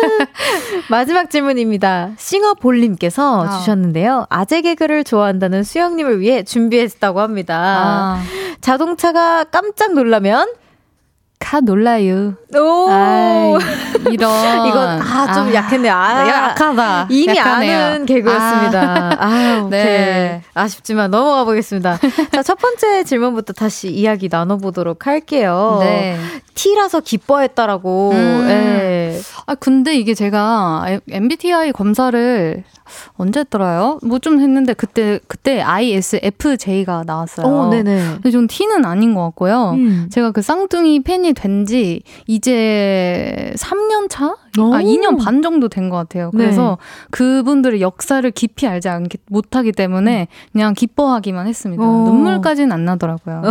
마지막 0.90 1.30
질문입니다. 1.30 2.12
싱어 2.18 2.54
볼님께서 2.54 3.46
아. 3.46 3.58
주셨는데요. 3.58 4.26
아재 4.30 4.62
개그를 4.62 5.04
좋아한다는 5.04 5.64
수영님을 5.64 6.22
위해 6.22 6.44
준비했다고 6.44 7.20
합니다. 7.20 7.58
아. 7.58 8.24
자동차가 8.62 9.44
깜짝 9.46 9.94
놀라면? 9.94 10.48
카 11.40 11.60
놀라요. 11.60 12.34
오. 12.56 12.90
아이, 12.90 13.54
이런. 14.12 14.32
이건, 14.68 15.02
아, 15.02 15.34
좀 15.34 15.48
아, 15.48 15.54
약했네요. 15.54 15.94
아, 15.94 16.28
약하다. 16.28 17.08
이미 17.10 17.38
약하네요. 17.38 17.78
아는 17.78 18.06
개그였습니다. 18.06 18.82
아, 18.82 19.18
아 19.20 19.68
네. 19.70 20.42
아쉽지만 20.54 21.12
넘어가 21.12 21.44
보겠습니다. 21.46 22.00
자, 22.32 22.44
첫 22.44 22.58
번째 22.58 23.04
질문부터 23.04 23.54
다시 23.54 23.90
이야기 23.92 24.28
나눠보도록 24.32 25.08
할게요. 25.08 25.78
네. 25.82 26.18
T라서 26.56 27.02
기뻐했다라고. 27.02 28.12
음. 28.14 28.46
네. 28.48 29.20
아, 29.46 29.56
근데 29.56 29.96
이게 29.96 30.14
제가 30.14 30.86
MBTI 31.10 31.72
검사를 31.74 32.64
언제 33.18 33.40
했더라요? 33.42 34.00
뭐 34.04 34.20
좀 34.26 34.40
했는데 34.42 34.74
그때 34.74 35.20
그때 35.28 35.62
ISFJ가 35.62 37.04
나왔어요. 37.06 37.46
오, 37.46 37.70
네네. 37.70 38.14
근데 38.16 38.32
전 38.32 38.48
T는 38.48 38.86
아닌 38.86 39.14
것 39.14 39.22
같고요. 39.26 39.72
음. 39.74 40.10
제가 40.12 40.32
그 40.32 40.42
쌍둥이 40.42 41.04
팬이 41.04 41.34
된 41.36 41.66
지 41.66 42.02
이제 42.28 43.54
3년 43.58 44.08
차? 44.10 44.36
오. 44.60 44.74
아 44.74 44.82
2년 44.82 45.22
반 45.24 45.42
정도 45.42 45.68
된 45.68 45.90
것 45.90 45.98
같아요. 45.98 46.32
그래서 46.32 46.78
네. 46.80 47.08
그분들의 47.12 47.82
역사를 47.82 48.30
깊이 48.32 48.68
알지 48.68 48.88
않기 48.90 49.18
못하기 49.30 49.72
때문에 49.74 50.28
그냥 50.52 50.74
기뻐하기만 50.74 51.48
했습니다. 51.48 51.84
오. 51.84 52.06
눈물까지는 52.06 52.72
안 52.72 52.86
나더라고요. 52.86 53.42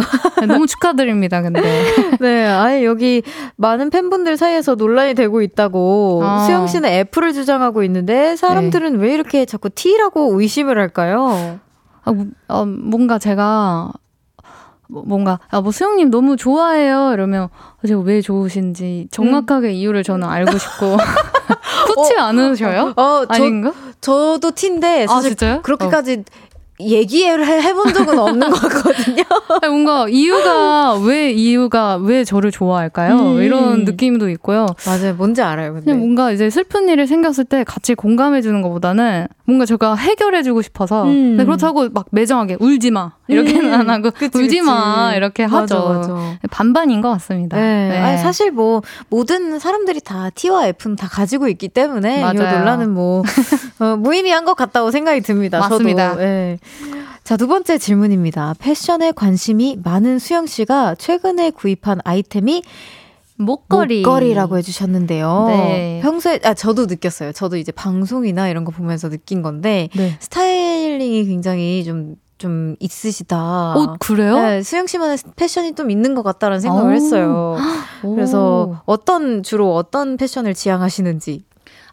네, 0.41 0.47
너무 0.47 0.67
축하드립니다. 0.67 1.43
근데 1.43 1.61
네, 2.21 2.47
아예 2.47 2.85
여기 2.85 3.23
많은 3.57 3.91
팬분들 3.91 4.37
사이에서 4.37 4.75
논란이 4.77 5.15
되고 5.15 5.43
있다고 5.43 6.21
아. 6.25 6.45
수영 6.45 6.67
씨는 6.67 6.89
F를 6.89 7.33
주장하고 7.33 7.83
있는데 7.85 8.37
사람들은 8.37 8.99
네. 8.99 9.03
왜 9.07 9.15
이렇게 9.15 9.45
자꾸 9.45 9.71
T라고 9.71 10.41
의심을 10.41 10.79
할까요? 10.79 11.59
아, 12.05 12.13
어, 12.49 12.65
뭔가 12.67 13.19
제가 13.19 13.91
뭐 13.93 14.04
뭔가 14.89 15.41
아 15.51 15.61
뭐 15.61 15.73
수영님 15.73 16.11
너무 16.11 16.37
좋아해요 16.37 17.13
이러면 17.15 17.49
제가 17.87 18.01
왜 18.03 18.21
좋으신지 18.21 19.09
정확하게 19.11 19.69
음. 19.69 19.73
이유를 19.73 20.03
저는 20.03 20.29
알고 20.29 20.59
싶고 20.59 20.97
그렇지 21.95 22.15
어, 22.19 22.23
않으셔요? 22.25 22.95
어, 22.97 23.25
아닌가? 23.29 23.73
저, 24.01 24.39
도 24.41 24.51
티인데 24.51 25.05
아, 25.05 25.21
사실 25.21 25.35
아, 25.45 25.61
그렇게까지 25.63 26.25
어. 26.29 26.54
얘기를 26.81 27.47
해본 27.47 27.95
적은 27.95 28.19
없는 28.19 28.51
것 28.51 28.61
같거든요. 28.63 29.23
뭔가 29.71 30.07
이유가 30.09 30.95
왜 30.97 31.31
이유가 31.31 31.97
왜 31.97 32.25
저를 32.25 32.51
좋아할까요? 32.51 33.17
음. 33.17 33.43
이런 33.43 33.85
느낌도 33.85 34.29
있고요. 34.31 34.67
맞아요, 34.85 35.15
뭔지 35.15 35.41
알아요. 35.41 35.73
근데 35.75 35.85
그냥 35.85 36.01
뭔가 36.01 36.33
이제 36.33 36.51
슬픈 36.51 36.89
일이 36.89 37.07
생겼을 37.07 37.45
때 37.45 37.63
같이 37.63 37.95
공감해 37.95 38.43
주는 38.43 38.61
것보다는 38.61 39.29
뭔가 39.45 39.67
제가 39.67 39.95
해결해 39.95 40.43
주고 40.43 40.63
싶어서. 40.63 41.05
음. 41.05 41.37
그렇다고 41.37 41.89
막 41.91 42.07
매정하게 42.11 42.57
울지 42.59 42.91
마 42.91 43.13
이렇게는 43.29 43.73
음. 43.73 43.81
안 43.81 43.91
하고 43.91 44.11
그치, 44.11 44.37
울지 44.37 44.59
그치. 44.59 44.63
마 44.63 45.13
이렇게 45.15 45.47
맞아, 45.47 45.77
하죠. 45.77 45.89
맞아. 45.89 46.39
반반인 46.51 47.01
것 47.01 47.11
같습니다. 47.11 47.57
네. 47.57 47.89
네. 47.89 47.99
아니, 47.99 48.19
사실 48.19 48.51
뭐 48.51 48.83
모든 49.09 49.59
사람들이 49.59 50.01
다 50.01 50.31
T와 50.35 50.67
F는 50.69 50.97
다 50.97 51.09
가지고 51.09 51.49
있기 51.49 51.69
때문에 51.69 52.21
맞아요. 52.21 52.35
이 52.35 52.59
논란은 52.59 52.91
뭐 52.93 53.23
어, 53.79 53.97
무의미한 53.97 54.45
것 54.45 54.55
같다고 54.55 54.91
생각이 54.91 55.21
듭니다. 55.21 55.59
맞습니다. 55.61 56.11
저도. 56.11 56.21
네. 56.23 56.59
자, 57.23 57.37
두 57.37 57.47
번째 57.47 57.79
질문입니다. 57.79 58.55
패션에 58.59 59.13
관심이 59.13 59.79
많은 59.83 60.19
수영 60.19 60.47
씨가 60.47 60.95
최근에 60.97 61.51
구입한 61.51 62.01
아이템이 62.05 62.63
목걸이. 63.37 64.03
목걸이라고 64.03 64.59
해주셨는데요. 64.59 65.45
네. 65.49 66.01
평소에, 66.03 66.41
아, 66.45 66.55
저도 66.55 66.87
느꼈어요. 66.87 67.33
저도 67.33 67.57
이제 67.57 67.73
방송이나 67.73 68.49
이런 68.49 68.65
거 68.65 68.71
보면서 68.71 69.09
느낀 69.09 69.43
건데, 69.43 69.89
네. 69.97 70.17
스타일링이 70.21 71.25
굉장히 71.25 71.83
좀, 71.85 72.15
좀 72.39 72.77
있으시다. 72.79 73.75
어, 73.75 73.97
그래요? 73.99 74.37
네, 74.37 74.63
수영 74.63 74.87
씨만의 74.87 75.19
패션이 75.35 75.75
좀 75.75 75.91
있는 75.91 76.15
것 76.15 76.23
같다라는 76.23 76.61
생각을 76.61 76.93
오. 76.93 76.95
했어요. 76.95 77.57
그래서 78.03 78.83
어떤, 78.87 79.43
주로 79.43 79.75
어떤 79.75 80.17
패션을 80.17 80.55
지향하시는지. 80.55 81.45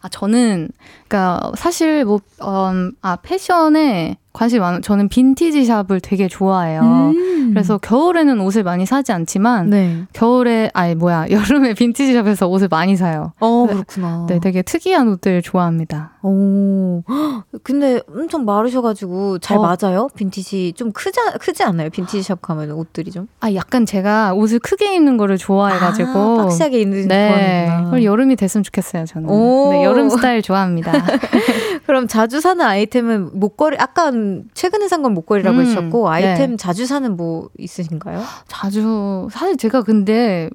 아, 0.01 0.09
저는, 0.09 0.69
그니까, 1.07 1.51
사실 1.55 2.05
뭐, 2.05 2.19
음, 2.43 2.91
아, 3.01 3.15
패션에 3.15 4.17
관심이 4.33 4.59
많아. 4.59 4.79
저는 4.81 5.09
빈티지 5.09 5.65
샵을 5.65 5.99
되게 6.01 6.27
좋아해요. 6.27 6.81
음. 6.81 7.49
그래서 7.51 7.77
겨울에는 7.77 8.39
옷을 8.39 8.63
많이 8.63 8.85
사지 8.85 9.11
않지만 9.11 9.69
네. 9.69 10.03
겨울에 10.13 10.69
아니 10.73 10.95
뭐야 10.95 11.25
여름에 11.31 11.73
빈티지 11.73 12.13
샵에서 12.13 12.47
옷을 12.47 12.67
많이 12.69 12.95
사요. 12.95 13.33
어 13.39 13.65
네. 13.67 13.73
그렇구나. 13.73 14.25
네, 14.29 14.39
되게 14.39 14.61
특이한 14.61 15.09
옷들 15.09 15.41
좋아합니다. 15.41 16.11
오, 16.23 17.03
근데 17.63 17.99
엄청 18.15 18.45
마르셔가지고 18.45 19.39
잘 19.39 19.57
어. 19.57 19.61
맞아요? 19.61 20.07
빈티지 20.15 20.73
좀 20.75 20.91
크지 20.91 21.19
크지 21.39 21.63
않나요? 21.63 21.89
빈티지 21.89 22.21
샵 22.23 22.41
가면 22.41 22.71
옷들이 22.71 23.11
좀? 23.11 23.27
아 23.41 23.53
약간 23.53 23.85
제가 23.85 24.33
옷을 24.33 24.59
크게 24.59 24.95
입는 24.95 25.17
거를 25.17 25.37
좋아해가지고 25.37 26.09
아, 26.09 26.43
빡시하게 26.43 26.79
입는 26.81 27.07
네. 27.07 27.65
좋아하는구나. 27.67 28.03
여름이 28.03 28.35
됐으면 28.37 28.63
좋겠어요 28.63 29.05
저는. 29.05 29.29
오. 29.29 29.71
네, 29.71 29.83
여름 29.83 30.09
스타일 30.09 30.41
좋아합니다. 30.41 30.93
그럼 31.85 32.07
자주 32.07 32.39
사는 32.39 32.63
아이템은 32.63 33.31
목걸이 33.39 33.75
아까 33.79 34.11
최근에 34.53 34.87
산 34.87 35.01
건 35.01 35.13
목걸이라고 35.15 35.57
음, 35.57 35.65
하셨고 35.65 36.09
아이템 36.09 36.51
네. 36.51 36.57
자주 36.57 36.85
사는 36.85 37.15
뭐 37.17 37.49
있으신가요? 37.57 38.21
자주 38.47 39.27
사실 39.31 39.57
제가 39.57 39.81
근데 39.81 40.49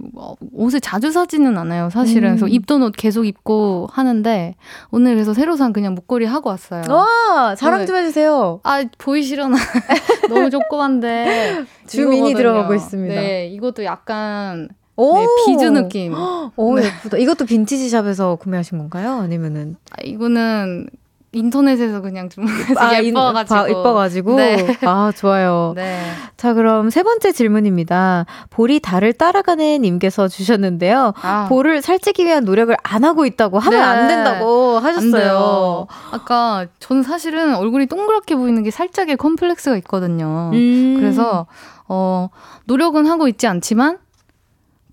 옷을 0.52 0.80
자주 0.80 1.10
사지는 1.10 1.58
않아요. 1.58 1.90
사실은 1.90 2.30
음. 2.30 2.36
그래서 2.36 2.48
입던 2.48 2.82
옷 2.84 2.92
계속 2.96 3.24
입고 3.26 3.88
하는데 3.90 4.54
오늘 4.90 5.14
그래서 5.14 5.34
새로 5.34 5.56
산 5.56 5.72
그냥 5.72 5.94
목걸이 5.94 6.26
하고 6.26 6.50
왔어요. 6.50 6.82
와 6.88 7.54
자랑 7.56 7.86
좀 7.86 7.96
해주세요. 7.96 8.60
아 8.62 8.84
보이시려나 8.98 9.56
너무 10.28 10.48
조그만데 10.50 11.64
주민이 11.86 12.34
들어가고 12.34 12.74
있습니다. 12.74 13.14
네 13.14 13.48
이것도 13.48 13.84
약간 13.84 14.68
오! 14.98 15.18
네, 15.18 15.26
비즈 15.46 15.64
느낌. 15.66 16.14
오, 16.56 16.74
네. 16.78 16.86
예쁘다. 16.86 17.18
이것도 17.18 17.44
빈티지 17.44 17.90
샵에서 17.90 18.36
구매하신 18.36 18.78
건가요? 18.78 19.16
아니면은? 19.16 19.76
아, 19.90 19.96
이거는 20.02 20.88
인터넷에서 21.36 22.00
그냥 22.00 22.28
주문해서 22.28 22.80
아, 22.80 23.02
예뻐가지고. 23.02 23.68
예뻐가지고. 23.68 24.36
네. 24.36 24.78
아, 24.82 25.12
좋아요. 25.14 25.72
네. 25.76 26.00
자, 26.36 26.54
그럼 26.54 26.90
세 26.90 27.02
번째 27.02 27.32
질문입니다. 27.32 28.26
볼이 28.50 28.80
달을 28.80 29.12
따라가는 29.12 29.82
님께서 29.82 30.28
주셨는데요. 30.28 31.12
아. 31.20 31.46
볼을 31.48 31.82
살찌기 31.82 32.24
위한 32.24 32.44
노력을 32.44 32.74
안 32.82 33.04
하고 33.04 33.26
있다고 33.26 33.58
하면 33.58 33.78
네. 33.78 33.84
안 33.84 34.08
된다고 34.08 34.78
하셨어요. 34.78 35.86
아까 36.10 36.66
저는 36.80 37.02
사실은 37.02 37.54
얼굴이 37.54 37.86
동그랗게 37.86 38.36
보이는 38.36 38.62
게 38.62 38.70
살짝의 38.70 39.16
컴플렉스가 39.16 39.76
있거든요. 39.78 40.50
음. 40.54 40.96
그래서 40.98 41.46
어, 41.88 42.30
노력은 42.64 43.06
하고 43.06 43.28
있지 43.28 43.46
않지만 43.46 43.98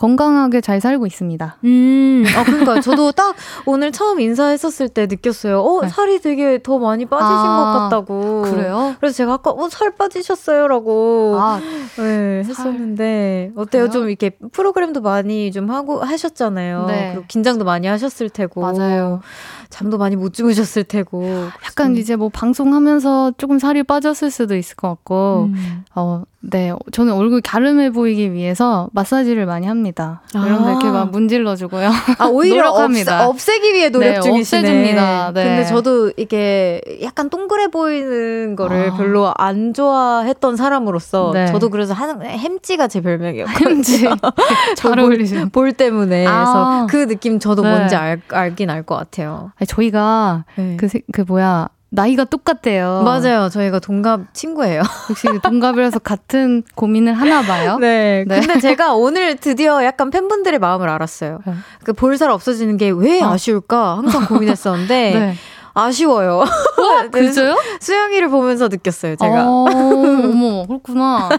건강하게 0.03 0.59
잘 0.59 0.81
살고 0.81 1.07
있습니다. 1.07 1.59
음, 1.63 2.25
아, 2.35 2.43
그러니까 2.43 2.81
저도 2.81 3.13
딱 3.13 3.37
오늘 3.65 3.93
처음 3.93 4.19
인사했었을 4.19 4.89
때 4.89 5.07
느꼈어요. 5.07 5.61
어, 5.61 5.81
네. 5.83 5.87
살이 5.87 6.19
되게 6.19 6.61
더 6.61 6.77
많이 6.77 7.05
빠지신 7.05 7.33
아, 7.33 7.73
것 7.73 7.79
같다고. 7.79 8.41
그래요? 8.41 8.95
그래서 8.99 9.15
제가 9.15 9.35
아까, 9.35 9.51
어, 9.51 9.69
살 9.69 9.95
빠지셨어요라고. 9.95 11.37
아, 11.39 11.61
네, 11.95 12.43
했었는데. 12.45 13.51
살... 13.55 13.61
어때요? 13.61 13.83
그래요? 13.83 13.91
좀 13.91 14.09
이렇게 14.09 14.31
프로그램도 14.51 14.99
많이 14.99 15.53
좀 15.53 15.71
하고 15.71 16.03
하셨잖아요. 16.03 16.85
네. 16.87 17.11
그리고 17.13 17.25
긴장도 17.29 17.63
많이 17.63 17.87
하셨을 17.87 18.29
테고. 18.29 18.59
맞아요. 18.59 19.21
잠도 19.69 19.97
많이 19.97 20.17
못 20.17 20.33
주무셨을 20.33 20.83
테고. 20.83 21.23
약간 21.65 21.95
이제 21.95 22.17
뭐 22.17 22.27
방송하면서 22.27 23.35
조금 23.37 23.57
살이 23.57 23.83
빠졌을 23.83 24.31
수도 24.31 24.57
있을 24.57 24.75
것 24.75 24.89
같고, 24.89 25.49
음. 25.53 25.85
어, 25.95 26.23
네. 26.45 26.73
저는 26.91 27.13
얼굴 27.13 27.39
갸름해 27.41 27.91
보이기 27.91 28.33
위해서 28.33 28.89
마사지를 28.91 29.45
많이 29.45 29.65
합니다. 29.65 30.21
아. 30.33 30.45
이런 30.45 30.65
데 30.65 30.71
이렇게 30.71 30.89
막 30.89 31.09
문질러주고요. 31.11 31.89
아, 32.19 32.25
오히려 32.27 32.55
노력합니다. 32.67 33.27
없애, 33.27 33.59
기 33.59 33.73
위해 33.73 33.89
노력 33.89 34.15
네, 34.15 34.19
중이시네. 34.19 34.59
없애줍니다. 34.59 35.31
네. 35.33 35.43
근데 35.43 35.65
저도 35.65 36.11
이게 36.17 36.81
약간 37.01 37.29
동그래 37.29 37.67
보이는 37.67 38.55
거를 38.57 38.89
아. 38.91 38.97
별로 38.97 39.33
안 39.37 39.73
좋아했던 39.73 40.57
사람으로서 40.57 41.31
네. 41.33 41.45
저도 41.47 41.69
그래서 41.69 41.93
하는 41.93 42.21
햄찌가 42.21 42.87
제 42.89 42.99
별명이었거든요. 43.01 43.69
햄찌. 43.69 44.05
잘 44.75 44.99
어울리시는. 44.99 45.49
볼 45.49 45.71
때문에. 45.71 46.25
아. 46.27 46.85
그래서 46.87 46.87
그 46.89 47.07
느낌 47.07 47.39
저도 47.39 47.61
네. 47.63 47.69
뭔지 47.69 47.95
알, 47.95 48.21
알긴 48.29 48.69
알 48.69 48.83
것 48.83 48.95
같아요. 48.97 49.53
아니, 49.57 49.65
저희가 49.65 50.43
네. 50.57 50.75
그, 50.77 50.89
그 51.13 51.21
뭐야. 51.25 51.69
나이가 51.93 52.23
똑같대요. 52.23 53.03
맞아요. 53.05 53.49
저희가 53.49 53.77
동갑 53.77 54.33
친구예요. 54.33 54.81
역시 55.11 55.27
동갑이라서 55.43 55.99
같은 55.99 56.63
고민을 56.73 57.13
하나 57.13 57.43
봐요. 57.43 57.77
네. 57.77 58.25
네. 58.27 58.39
근데 58.39 58.59
제가 58.59 58.95
오늘 58.95 59.35
드디어 59.35 59.83
약간 59.85 60.09
팬분들의 60.09 60.57
마음을 60.57 60.89
알았어요. 60.89 61.41
네. 61.45 61.53
그 61.83 61.93
볼살 61.93 62.31
없어지는 62.31 62.77
게왜 62.77 63.21
어. 63.21 63.29
아쉬울까 63.29 63.97
항상 63.97 64.25
고민했었는데 64.25 65.11
네. 65.13 65.35
아쉬워요. 65.73 66.43
어, 66.43 67.09
그죠? 67.11 67.55
수영이를 67.79 68.29
보면서 68.29 68.67
느꼈어요, 68.67 69.15
제가. 69.15 69.45
어, 69.47 69.65
어머, 70.23 70.65
그렇구나. 70.67 71.29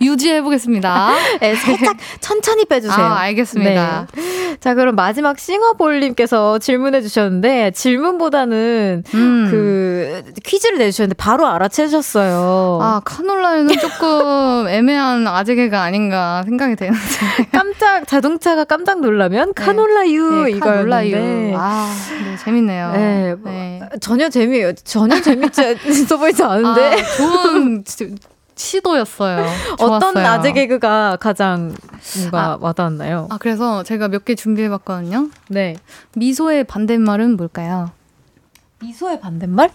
유지해보겠습니다. 0.00 1.10
네, 1.40 1.54
살짝 1.54 1.96
천천히 2.20 2.64
빼주세요. 2.64 3.04
아, 3.04 3.18
알겠습니다. 3.20 4.06
네. 4.14 4.56
자, 4.60 4.74
그럼 4.74 4.96
마지막 4.96 5.38
싱어볼님께서 5.38 6.58
질문해 6.58 7.02
주셨는데, 7.02 7.70
질문보다는 7.72 9.04
음. 9.14 9.48
그 9.50 10.22
퀴즈를 10.42 10.78
내주셨는데, 10.78 11.14
바로 11.16 11.46
알아채셨어요. 11.46 12.78
아, 12.82 13.00
카놀라유는 13.04 13.78
조금 13.78 14.66
애매한 14.68 15.26
아재개가 15.26 15.82
아닌가 15.82 16.42
생각이 16.44 16.76
되는데. 16.76 17.00
깜짝, 17.52 18.06
자동차가 18.06 18.64
깜짝 18.64 19.00
놀라면, 19.00 19.54
네. 19.54 19.64
카놀라유 19.64 20.44
네, 20.44 20.50
이거였는데. 20.52 21.54
아, 21.56 21.92
네, 22.24 22.36
재밌네요. 22.44 22.92
네. 22.92 23.34
네. 23.44 23.83
전혀 24.00 24.28
재미 24.28 24.60
전혀 24.84 25.20
재밌지 25.20 25.76
있어 25.88 26.16
보이지 26.16 26.42
않은데 26.42 27.00
아, 27.00 27.16
좋은 27.16 27.84
시도였어요. 28.56 29.44
어떤 29.80 30.16
아재 30.18 30.52
개그가 30.52 31.16
가장 31.20 31.74
뭔가 32.18 32.44
아, 32.52 32.58
와닿았나요? 32.60 33.26
아 33.30 33.38
그래서 33.38 33.82
제가 33.82 34.08
몇 34.08 34.24
개 34.24 34.34
준비해봤거든요. 34.34 35.28
네. 35.48 35.76
미소의 36.16 36.64
반대말은 36.64 37.36
뭘까요? 37.36 37.90
미소의 38.80 39.20
반대말? 39.20 39.70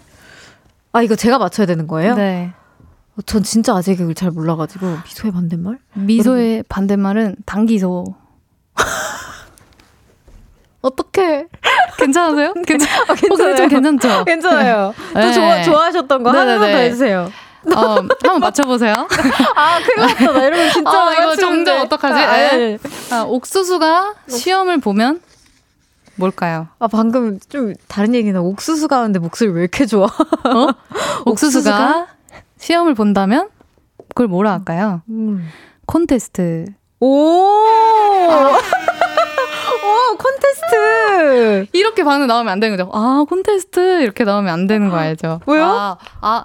아 0.92 1.02
이거 1.02 1.14
제가 1.14 1.38
맞춰야 1.38 1.66
되는 1.66 1.86
거예요? 1.86 2.14
네. 2.14 2.52
어, 3.16 3.22
전 3.26 3.42
진짜 3.42 3.74
아재 3.74 3.94
개그를 3.96 4.14
잘 4.14 4.30
몰라가지고 4.30 4.86
미소의 5.04 5.32
반대말? 5.32 5.78
미소의 5.94 6.50
여러분. 6.52 6.64
반대말은 6.68 7.36
당기소. 7.44 8.14
어떻게 10.82 11.46
괜찮으세요? 11.98 12.54
괜찮, 12.66 12.88
아, 13.08 13.14
괜찮아요. 13.14 13.56
좀 13.56 13.68
괜찮죠? 13.68 14.24
괜찮아요. 14.26 14.94
네. 15.14 15.22
또 15.22 15.32
좋아, 15.32 15.62
좋아하셨던 15.62 16.22
거 16.22 16.30
하나만 16.30 16.58
더 16.58 16.66
해주세요. 16.66 17.30
어, 17.76 17.80
한번 17.96 18.40
맞춰보세요. 18.40 18.94
아, 19.54 19.78
큰일 19.84 20.06
났다. 20.06 20.32
나 20.32 20.46
이러면 20.46 20.70
진짜. 20.70 20.90
아, 20.90 21.12
이거 21.12 21.36
정답 21.36 21.82
어떡하지? 21.82 22.14
아, 22.14 22.56
네. 22.56 22.78
아, 23.10 23.22
옥수수가 23.22 24.14
시험을 24.28 24.80
보면 24.80 25.20
뭘까요? 26.14 26.68
아, 26.78 26.86
방금 26.86 27.38
좀 27.50 27.74
다른 27.88 28.14
얘기나 28.14 28.40
옥수수가 28.40 28.96
하는데 28.96 29.18
목소리 29.18 29.50
왜 29.50 29.60
이렇게 29.62 29.84
좋아? 29.84 30.06
어? 30.06 30.68
옥수수가 31.26 32.06
시험을 32.58 32.94
본다면 32.94 33.48
그걸 34.08 34.26
뭐라 34.28 34.52
할까요? 34.52 35.02
음. 35.10 35.46
콘테스트. 35.86 36.66
오! 37.00 37.64
이렇게 41.90 42.04
반응 42.04 42.26
나오면 42.26 42.52
안 42.52 42.60
되는 42.60 42.76
거죠. 42.76 42.90
아, 42.92 43.24
콘테스트! 43.28 44.02
이렇게 44.02 44.24
나오면 44.24 44.52
안 44.52 44.66
되는 44.66 44.90
거 44.90 44.96
알죠? 44.96 45.40
왜요? 45.46 45.64
아, 45.64 45.96
아 46.20 46.44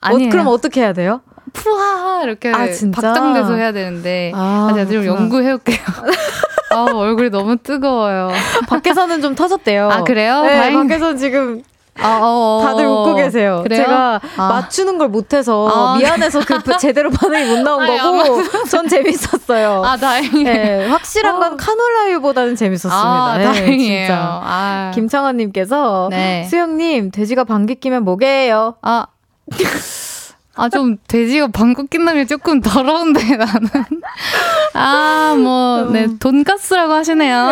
아니 0.00 0.26
어, 0.26 0.30
그럼 0.30 0.46
어떻게 0.48 0.80
해야 0.80 0.92
돼요? 0.92 1.20
푸하하 1.52 2.22
이렇게 2.24 2.50
아, 2.50 2.66
박장대소 2.92 3.56
해야 3.56 3.72
되는데 3.72 4.32
아, 4.34 4.68
아 4.70 4.74
제가 4.74 4.90
좀 4.90 5.04
연구해 5.04 5.52
올게요. 5.52 5.78
아 6.70 6.86
얼굴이 6.92 7.30
너무 7.30 7.56
뜨거워요. 7.56 8.30
밖에서는 8.68 9.20
좀 9.20 9.34
터졌대요. 9.34 9.90
아 9.90 10.02
그래요? 10.02 10.42
네, 10.42 10.56
다행... 10.56 10.88
밖에서 10.88 11.14
지금 11.14 11.62
아, 12.00 12.18
어, 12.22 12.58
어, 12.58 12.62
다들 12.64 12.86
웃고 12.86 13.14
계세요. 13.14 13.60
그래요? 13.62 13.82
제가 13.82 14.20
아. 14.36 14.48
맞추는 14.48 14.98
걸 14.98 15.08
못해서 15.08 15.68
아. 15.68 15.98
미안해서 15.98 16.40
그 16.40 16.58
제대로 16.78 17.10
반응이 17.10 17.44
못 17.54 17.62
나온 17.62 17.82
아니, 17.82 17.98
거고 17.98 18.42
전 18.68 18.88
재밌었어요. 18.88 19.82
아 19.84 19.96
다행이에요. 19.96 20.44
네, 20.44 20.86
확실한 20.88 21.38
건 21.40 21.54
어. 21.54 21.56
카놀라유보다는 21.56 22.56
재밌었습니다. 22.56 22.96
아, 22.96 23.38
네, 23.38 23.44
다행이에요. 23.44 24.06
진짜. 24.06 24.40
아. 24.44 24.90
김창원님께서 24.94 26.08
네. 26.10 26.44
수영님 26.48 27.10
돼지가 27.10 27.44
방귀 27.44 27.76
끼면 27.76 28.04
뭐게요? 28.04 28.76
아 28.82 29.06
아, 30.58 30.68
좀 30.70 30.96
돼지가 31.06 31.48
방귀 31.48 31.88
낀다는 31.90 32.22
게 32.22 32.26
조금 32.26 32.60
더러운데, 32.60 33.36
나는. 33.36 33.68
아, 34.74 35.34
뭐, 35.38 35.90
네, 35.92 36.06
돈가스라고 36.18 36.92
하시네요. 36.94 37.50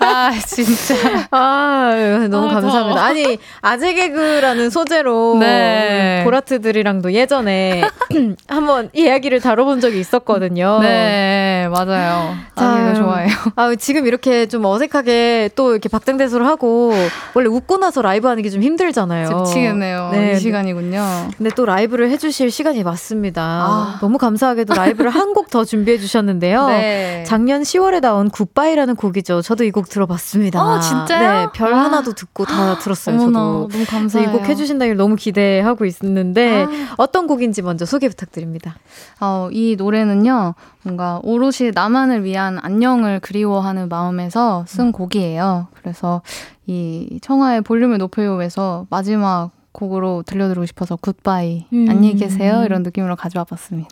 아, 0.00 0.32
진짜. 0.46 0.94
아, 1.30 1.90
너무 2.30 2.48
아, 2.48 2.54
감사합니다. 2.54 2.94
더워. 2.94 2.98
아니, 2.98 3.38
아재 3.60 3.92
개그라는 3.94 4.70
소재로 4.70 5.36
네. 5.38 6.22
보라트들이랑도 6.24 7.12
예전에 7.12 7.82
한번 8.48 8.90
이야기를 8.94 9.40
다뤄본 9.40 9.80
적이 9.80 10.00
있었거든요. 10.00 10.78
네, 10.80 11.68
맞아요. 11.70 12.34
아, 12.56 12.94
좋아해요. 12.94 13.28
아, 13.56 13.74
지금 13.78 14.06
이렇게 14.06 14.46
좀 14.46 14.64
어색하게 14.64 15.50
또 15.56 15.72
이렇게 15.72 15.88
박장대소를 15.88 16.46
하고, 16.46 16.92
원래 17.34 17.48
웃고 17.48 17.76
나서 17.78 18.02
라이브 18.02 18.28
하는 18.28 18.42
게 18.42 18.50
좀 18.50 18.62
힘들잖아요. 18.64 19.28
미치겠네요. 19.42 20.08
네, 20.12 20.32
이 20.32 20.40
시간이군요. 20.40 21.28
근데 21.38 21.50
또 21.54 21.64
라이브를 21.66 22.10
해주 22.10 22.29
해주실 22.30 22.50
시간이 22.52 22.84
맞습니다. 22.84 23.42
아. 23.42 23.98
너무 24.00 24.16
감사하게도 24.16 24.74
라이브를 24.74 25.10
한 25.10 25.30
곡 25.34 25.50
더 25.50 25.64
준비해 25.64 25.98
주셨는데요. 25.98 26.68
네. 26.68 27.24
작년 27.26 27.62
10월에 27.62 28.00
나온 28.00 28.30
굿바이라는 28.30 28.94
곡이죠. 28.94 29.42
저도 29.42 29.64
이 29.64 29.70
곡 29.72 29.88
들어봤습니다. 29.88 30.62
어, 30.62 30.78
진짜요? 30.80 31.32
네, 31.32 31.46
별 31.52 31.74
아. 31.74 31.84
하나도 31.84 32.12
듣고 32.12 32.44
다 32.44 32.78
들었어요. 32.78 33.16
어머나, 33.16 33.38
저도. 33.40 33.68
너무 33.72 33.84
감사해요. 33.86 34.28
이 34.28 34.32
곡 34.32 34.48
해주신다길 34.48 34.96
너무 34.96 35.16
기대하고 35.16 35.84
있는데 35.86 36.64
아. 36.64 36.94
어떤 36.98 37.26
곡인지 37.26 37.62
먼저 37.62 37.84
소개 37.84 38.08
부탁드립니다. 38.08 38.76
어, 39.20 39.48
이 39.50 39.74
노래는요. 39.76 40.54
뭔가 40.82 41.18
오롯이 41.24 41.72
나만을 41.74 42.22
위한 42.24 42.58
안녕을 42.62 43.18
그리워하는 43.20 43.88
마음에서 43.88 44.64
쓴 44.68 44.86
음. 44.86 44.92
곡이에요. 44.92 45.66
그래서 45.74 46.22
이 46.66 47.18
청하의 47.22 47.62
볼륨을 47.62 47.98
높여요에서 47.98 48.86
마지막 48.90 49.50
곡으로 49.72 50.22
들려드리고 50.26 50.66
싶어서 50.66 50.96
굿바이 50.96 51.66
음. 51.72 51.86
안녕히 51.88 52.16
계세요 52.16 52.62
이런 52.64 52.82
느낌으로 52.82 53.16
가져와 53.16 53.44
봤습니다. 53.44 53.88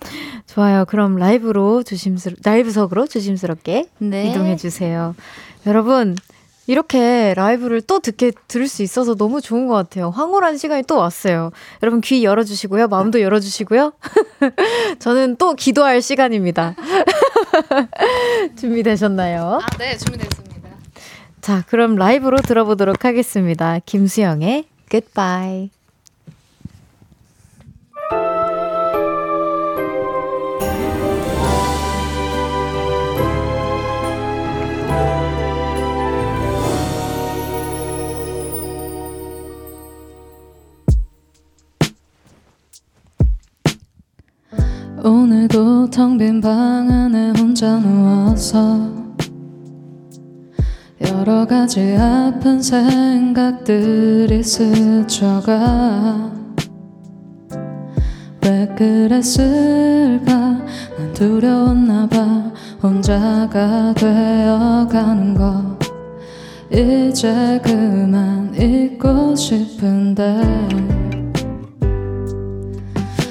좋아요. 0.47 0.85
그럼 0.87 1.17
라이브로 1.17 1.83
조심스러 1.83 2.37
라이브석으로 2.45 3.07
조심스럽게 3.07 3.87
네. 3.99 4.31
이동해 4.31 4.57
주세요. 4.57 5.15
여러분 5.67 6.17
이렇게 6.69 7.33
라이브를 7.35 7.81
또 7.81 7.99
듣게 7.99 8.31
들을 8.47 8.69
수 8.69 8.83
있어서 8.83 9.15
너무 9.15 9.41
좋은 9.41 9.67
것 9.67 9.75
같아요. 9.75 10.11
황홀한 10.11 10.59
시간이 10.59 10.83
또 10.83 10.99
왔어요. 10.99 11.51
여러분 11.83 12.03
귀 12.03 12.25
열어주시고요. 12.25 12.89
마음도 12.89 13.23
열어주시고요. 13.23 13.93
저는 15.01 15.37
또 15.37 15.55
기도할 15.55 16.03
시간입니다. 16.03 16.77
준비되셨나요? 18.59 19.61
아, 19.63 19.79
네, 19.79 19.97
준비됐습니다. 19.97 20.69
자, 21.41 21.65
그럼 21.69 21.97
라이브로 21.97 22.37
들어보도록 22.43 23.07
하겠습니다. 23.07 23.79
김수영의 23.87 24.67
Goodbye. 24.89 25.71
오늘도 45.05 45.91
텅 45.91 46.19
빈 46.19 46.41
방 46.41 46.91
안에 46.91 47.33
혼자 47.39 47.79
누워서 47.79 48.98
여러 51.29 51.45
가지 51.45 51.95
아픈 51.95 52.63
생각들이 52.63 54.43
스쳐가 54.43 56.33
왜 58.43 58.67
그랬을까? 58.75 60.33
난 60.33 61.13
두려웠나 61.13 62.09
봐. 62.09 62.51
혼자가 62.83 63.93
되어가는 63.93 65.35
거. 65.35 65.77
이제 66.73 67.61
그만 67.63 68.55
잊고 68.55 69.37
싶은데. 69.37 70.41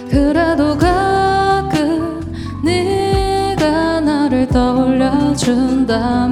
그래도 0.08 0.78
가끔 0.78 2.22
네가 2.64 4.02
나를 4.02 4.48
떠올려준다면 4.50 5.88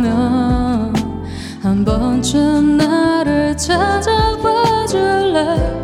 한 0.05 0.84
번쯤 1.85 2.77
나를 2.77 3.55
찾아봐 3.55 4.87
줄래 4.87 5.74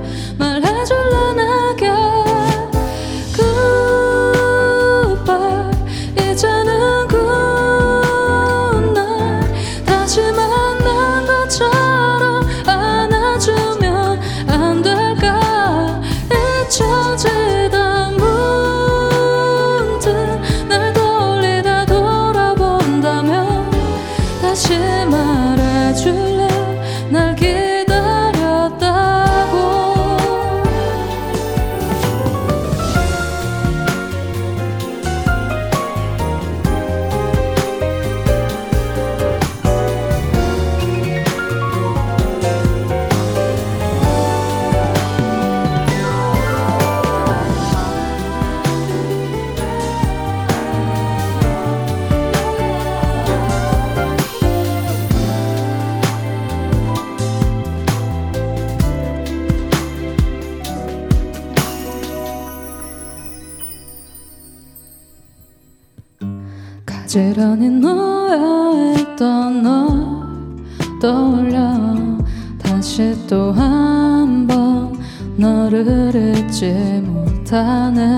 잊지 76.61 77.01
못하네. 77.01 78.17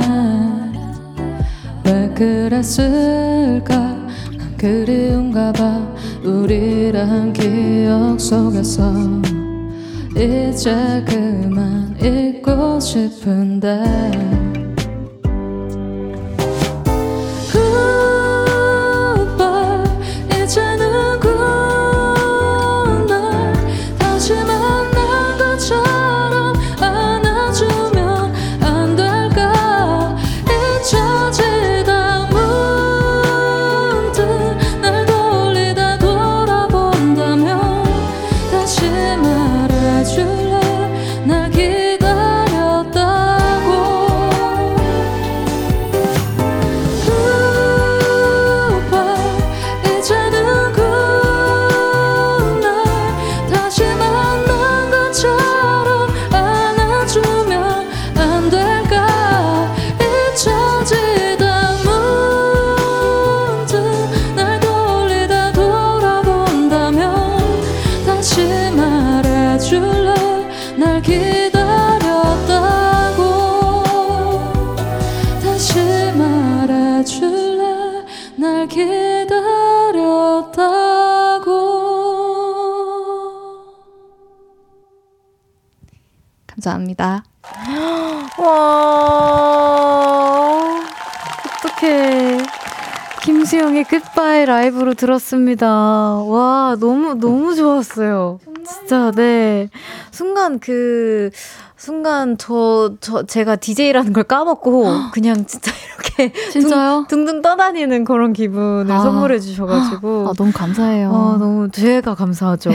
왜 1.86 2.10
그랬을까? 2.14 3.74
난 3.74 4.58
그리운가 4.58 5.54
봐. 5.54 5.82
우리란 6.26 7.32
기억 7.32 8.20
속에서 8.20 8.94
이제 10.16 11.04
그만 11.08 11.96
잊고 12.02 12.80
싶은데 12.80 13.82
감사합니다. 86.64 87.24
와, 88.38 88.46
어떡해. 91.66 92.38
김수영의 93.24 93.84
끝바이 93.86 94.46
라이브로 94.46 94.94
들었습니다. 94.94 95.68
와, 95.68 96.78
너무, 96.80 97.16
너무 97.16 97.56
좋았어요. 97.56 98.40
진짜, 98.66 99.12
네. 99.12 99.70
순간 100.12 100.60
그, 100.60 101.30
순간 101.78 102.38
저, 102.38 102.94
저, 103.02 103.24
제가 103.24 103.58
DJ라는 103.58 104.14
걸 104.14 104.24
까먹고 104.24 105.12
그냥 105.14 105.46
진짜 105.46 105.72
이렇게. 106.16 106.32
진짜요? 106.52 107.06
둥, 107.10 107.26
둥 107.26 107.42
떠다니는 107.42 108.06
그런 108.06 108.32
기분을 108.34 108.92
아. 108.92 109.00
선물해 109.00 109.40
주셔가지고. 109.40 110.30
아, 110.32 110.34
너무 110.38 110.52
감사해요. 110.54 111.10
아, 111.10 111.38
너무, 111.38 111.70
제가 111.72 112.16
감사하죠. 112.16 112.72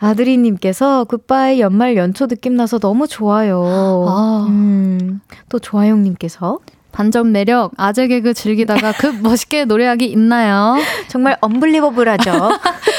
아드리님께서 0.00 1.04
굿바이 1.04 1.60
연말 1.60 1.96
연초 1.96 2.26
느낌 2.26 2.56
나서 2.56 2.78
너무 2.78 3.06
좋아요. 3.06 3.62
아. 4.08 4.46
음, 4.48 5.20
또 5.48 5.58
조아영님께서 5.58 6.58
반점 6.92 7.30
매력 7.32 7.70
아재 7.76 8.08
개그 8.08 8.34
즐기다가 8.34 8.92
급 8.92 9.14
멋있게 9.22 9.64
노래하기 9.64 10.06
있나요? 10.06 10.76
정말 11.08 11.36
엄블리버블하죠. 11.40 12.32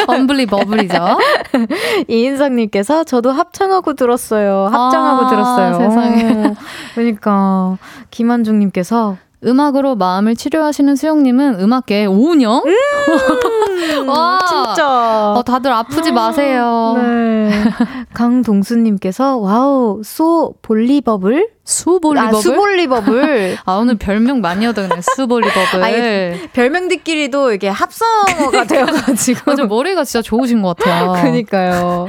엄블리버블이죠. 0.07 0.95
이인성님께서 2.07 3.03
저도 3.03 3.31
합창하고 3.31 3.93
들었어요. 3.93 4.69
합장하고 4.71 5.25
아, 5.25 5.29
들었어요. 5.29 5.73
세상에. 5.89 6.53
그러니까 6.95 7.77
김한중님께서 8.11 9.17
음악으로 9.43 9.95
마음을 9.95 10.35
치료하시는 10.35 10.95
수영님은 10.95 11.59
음악계 11.59 12.05
5년? 12.05 12.63
음, 12.65 14.07
와, 14.07 14.39
진짜. 14.47 15.33
어, 15.35 15.43
다들 15.43 15.71
아프지 15.71 16.11
마세요. 16.11 16.93
네. 16.97 17.51
강동수님께서 18.13 19.37
wow, 19.37 20.01
수블리버블? 20.03 21.49
수블리버블? 21.63 22.35
아, 22.37 22.41
수블리버블. 22.41 23.57
아, 23.65 23.73
오늘 23.77 23.95
별명 23.97 24.41
많이 24.41 24.67
얻었네, 24.67 25.01
수블리버블. 25.15 25.83
아니, 25.83 26.49
별명들끼리도 26.51 27.53
이게 27.53 27.67
합성어가 27.69 28.65
되어가지고. 28.65 29.39
맞아, 29.45 29.63
머리가 29.65 30.03
진짜 30.03 30.21
좋으신 30.21 30.61
것 30.61 30.75
같아요. 30.77 31.13
그니까요. 31.23 32.07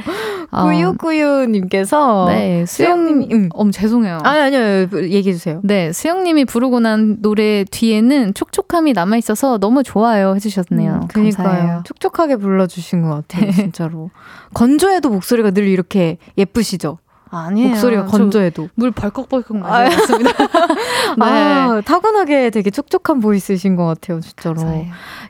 아. 0.53 0.63
꾸유꾸유님께서. 0.63 2.25
네, 2.29 2.65
수영님, 2.65 3.31
음. 3.31 3.49
어, 3.53 3.69
죄송해요. 3.69 4.19
아니, 4.23 4.39
아니요, 4.41 4.87
얘기해 4.93 5.33
주세요. 5.33 5.59
네, 5.63 5.91
수영님이 5.91 6.45
부르고 6.45 6.79
난 6.79 7.17
노래 7.21 7.63
뒤에는 7.69 8.33
촉촉함이 8.33 8.93
남아 8.93 9.17
있어서 9.17 9.57
너무 9.57 9.83
좋아요 9.83 10.35
해주셨네요. 10.35 10.93
음, 10.93 11.07
그니까요. 11.07 11.47
감사해요. 11.47 11.83
촉촉하게 11.85 12.37
불러주신 12.37 13.01
것 13.01 13.27
같아요, 13.27 13.51
진짜로. 13.51 14.09
건조해도 14.53 15.09
목소리가 15.09 15.51
늘 15.51 15.67
이렇게 15.67 16.17
예쁘시죠? 16.37 16.99
아니에요. 17.35 17.69
목소리가 17.69 18.05
건조해도. 18.05 18.69
물 18.75 18.91
벌컥벌컥 18.91 19.57
마셔봤습니다. 19.57 20.31
네. 21.17 21.25
아, 21.25 21.81
타고나게 21.85 22.49
되게 22.49 22.69
촉촉한 22.69 23.19
보이스신 23.19 23.75
것 23.75 23.85
같아요, 23.85 24.19
진짜로. 24.19 24.61
맞아요. 24.61 24.85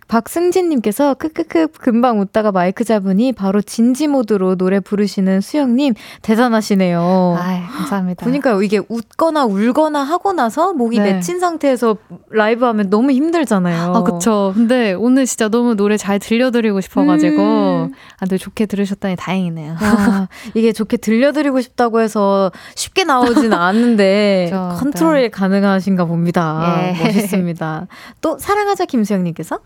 박승진님께서 0.08 1.16
크크크 1.16 1.68
금방 1.80 2.20
웃다가 2.20 2.52
마이크 2.52 2.84
잡으니 2.84 3.32
바로 3.32 3.62
진지 3.62 4.08
모드로 4.08 4.56
노래 4.56 4.80
부르시는 4.80 5.42
수영님 5.42 5.94
대단하시네요. 6.22 7.38
아 7.40 7.68
감사합니다. 7.78 8.26
그러니까요, 8.26 8.62
이게 8.64 8.82
웃거나 8.88 9.46
울거나 9.46 10.04
하고 10.04 10.34
나서 10.34 10.74
목이 10.74 11.00
네. 11.00 11.14
맺힌 11.14 11.40
상태에서 11.40 11.98
라이브 12.30 12.66
하면 12.66 12.90
너무 12.90 13.12
힘들잖아요. 13.12 13.94
아, 13.94 14.04
그쵸. 14.04 14.52
근데 14.56 14.94
오늘 14.94 15.26
진짜 15.26 15.48
너무 15.50 15.76
노래 15.76 15.98
잘 15.98 16.20
들려드리고 16.20 16.82
싶어가지고, 16.82 17.42
음. 17.42 17.92
아, 18.20 18.26
네, 18.26 18.38
좋게 18.38 18.66
들으셨다니 18.66 19.16
다행이네요. 19.16 19.76
아, 19.80 20.28
이게 20.54 20.72
좋게 20.74 20.98
들려드리고 20.98 21.62
싶다고 21.62 21.93
해서 22.02 22.52
쉽게 22.76 23.03
나오진 23.03 23.52
않는데, 23.53 24.52
컨트롤이 24.80 25.22
네. 25.22 25.30
가능하신가 25.30 26.06
봅니다. 26.06 26.82
예. 26.88 27.03
멋있습니다. 27.03 27.88
또, 28.22 28.38
사랑하자 28.38 28.86
김수영님께서? 28.86 29.60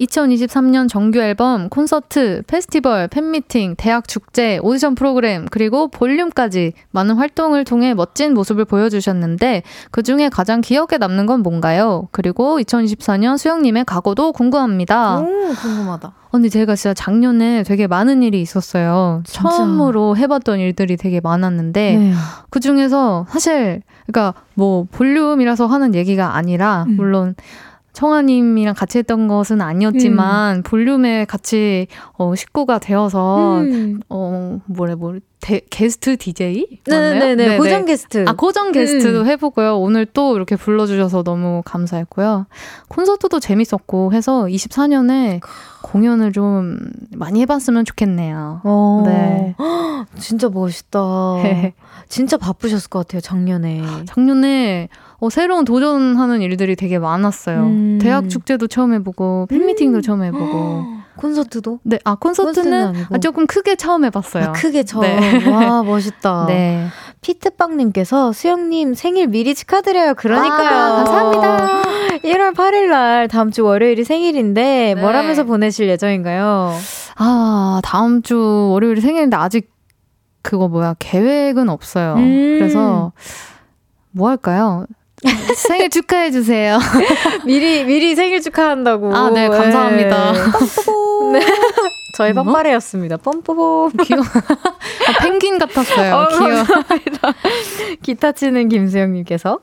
2023년 0.00 0.88
정규 0.88 1.20
앨범, 1.20 1.68
콘서트, 1.68 2.42
페스티벌, 2.46 3.08
팬미팅, 3.08 3.74
대학 3.76 4.08
축제, 4.08 4.58
오디션 4.62 4.94
프로그램, 4.94 5.46
그리고 5.50 5.88
볼륨까지 5.88 6.72
많은 6.90 7.14
활동을 7.14 7.64
통해 7.64 7.94
멋진 7.94 8.34
모습을 8.34 8.64
보여주셨는데 8.64 9.62
그 9.90 10.02
중에 10.02 10.28
가장 10.28 10.60
기억에 10.60 10.98
남는 10.98 11.26
건 11.26 11.42
뭔가요? 11.42 12.08
그리고 12.10 12.58
2024년 12.58 13.38
수영님의 13.38 13.84
각오도 13.84 14.32
궁금합니다. 14.32 15.20
오, 15.20 15.54
궁금하다. 15.60 16.12
언니 16.30 16.50
제가 16.50 16.74
진짜 16.74 16.92
작년에 16.94 17.62
되게 17.62 17.86
많은 17.86 18.24
일이 18.24 18.40
있었어요. 18.42 19.22
진짜. 19.24 19.48
처음으로 19.48 20.16
해봤던 20.16 20.58
일들이 20.58 20.96
되게 20.96 21.20
많았는데 21.20 21.96
네. 21.96 22.12
그 22.50 22.58
중에서 22.58 23.26
사실 23.28 23.82
그러니까 24.06 24.34
뭐 24.54 24.84
볼륨이라서 24.90 25.68
하는 25.68 25.94
얘기가 25.94 26.34
아니라 26.34 26.86
음. 26.88 26.96
물론 26.96 27.36
청아님이랑 27.94 28.74
같이 28.74 28.98
했던 28.98 29.28
것은 29.28 29.60
아니었지만 29.60 30.56
음. 30.56 30.62
볼륨에 30.62 31.24
같이 31.24 31.86
어, 32.18 32.34
식구가 32.34 32.80
되어서 32.80 33.60
음. 33.60 34.00
어 34.08 34.58
뭐래 34.66 34.94
뭐 34.94 35.18
대, 35.40 35.60
게스트 35.70 36.16
DJ 36.16 36.80
네네네 36.86 37.34
네, 37.36 37.56
고정 37.56 37.84
게스트 37.84 38.24
아 38.26 38.32
고정 38.32 38.72
게스트도 38.72 39.20
음. 39.20 39.26
해보고요 39.26 39.78
오늘 39.78 40.06
또 40.06 40.36
이렇게 40.36 40.56
불러주셔서 40.56 41.22
너무 41.22 41.62
감사했고요 41.64 42.46
콘서트도 42.88 43.40
재밌었고 43.40 44.12
해서 44.12 44.44
24년에 44.44 45.40
공연을 45.84 46.32
좀 46.32 46.78
많이 47.14 47.40
해봤으면 47.42 47.84
좋겠네요. 47.84 48.62
어. 48.64 49.02
네. 49.06 49.54
진짜 50.18 50.48
멋있다. 50.48 50.98
진짜 52.08 52.36
바쁘셨을 52.36 52.88
것 52.90 53.00
같아요, 53.00 53.20
작년에. 53.20 53.82
작년에 54.06 54.88
어, 55.24 55.30
새로운 55.30 55.64
도전하는 55.64 56.42
일들이 56.42 56.76
되게 56.76 56.98
많았어요. 56.98 57.60
음. 57.60 57.98
대학 58.00 58.28
축제도 58.28 58.66
처음 58.66 58.92
해보고, 58.92 59.46
팬미팅도 59.48 59.98
음. 59.98 60.02
처음 60.02 60.22
해보고. 60.22 60.84
콘서트도? 61.16 61.78
네, 61.84 61.98
아, 62.04 62.16
콘서트는, 62.16 62.92
아, 63.10 63.18
조금 63.18 63.46
크게 63.46 63.76
처음 63.76 64.04
해봤어요. 64.04 64.46
아, 64.46 64.52
크게 64.52 64.82
처음. 64.82 65.02
네. 65.02 65.48
와, 65.48 65.82
멋있다. 65.82 66.46
네. 66.48 66.88
피트빵님께서 67.22 68.32
수영님 68.32 68.94
생일 68.94 69.28
미리 69.28 69.54
축하드려요. 69.54 70.14
그러니까요. 70.14 70.68
아, 70.68 70.96
감사합니다. 70.96 71.82
1월 72.24 72.54
8일 72.54 72.90
날 72.90 73.28
다음 73.28 73.50
주 73.50 73.64
월요일이 73.64 74.04
생일인데 74.04 74.94
네. 74.94 75.00
뭘 75.00 75.14
하면서 75.16 75.44
보내실 75.44 75.88
예정인가요? 75.88 76.72
아, 77.16 77.80
다음 77.82 78.20
주 78.20 78.70
월요일이 78.72 79.00
생일인데 79.00 79.36
아직 79.36 79.72
그거 80.42 80.68
뭐야 80.68 80.96
계획은 80.98 81.70
없어요. 81.70 82.14
음. 82.16 82.56
그래서 82.58 83.12
뭐 84.10 84.28
할까요? 84.28 84.86
생일 85.56 85.90
축하해 85.90 86.30
주세요. 86.30 86.78
미리 87.46 87.84
미리 87.84 88.14
생일 88.14 88.40
축하한다고. 88.42 89.14
아, 89.14 89.30
네, 89.30 89.48
감사합니다. 89.48 90.32
네. 91.32 91.40
저희 92.16 92.32
뭐? 92.32 92.44
뻔빠레였습니다. 92.44 93.16
뻔뽀뽀. 93.16 93.90
귀여워. 94.04 94.22
아, 94.24 95.22
펭귄 95.22 95.58
같았어요. 95.58 96.14
어, 96.14 96.28
귀여워. 96.28 96.64
기타 98.02 98.32
치는 98.32 98.68
김수영님께서. 98.68 99.58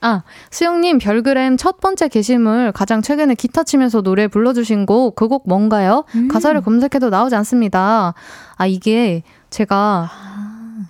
아, 0.00 0.22
수영님, 0.50 0.98
별그램 0.98 1.56
첫 1.56 1.80
번째 1.80 2.08
게시물 2.08 2.72
가장 2.72 3.00
최근에 3.00 3.34
기타 3.34 3.62
치면서 3.64 4.02
노래 4.02 4.28
불러주신 4.28 4.84
곡, 4.84 5.14
그 5.16 5.28
곡 5.28 5.44
뭔가요? 5.48 6.04
음. 6.14 6.28
가사를 6.28 6.60
검색해도 6.60 7.08
나오지 7.08 7.34
않습니다. 7.36 8.12
아, 8.56 8.66
이게 8.66 9.22
제가, 9.48 10.10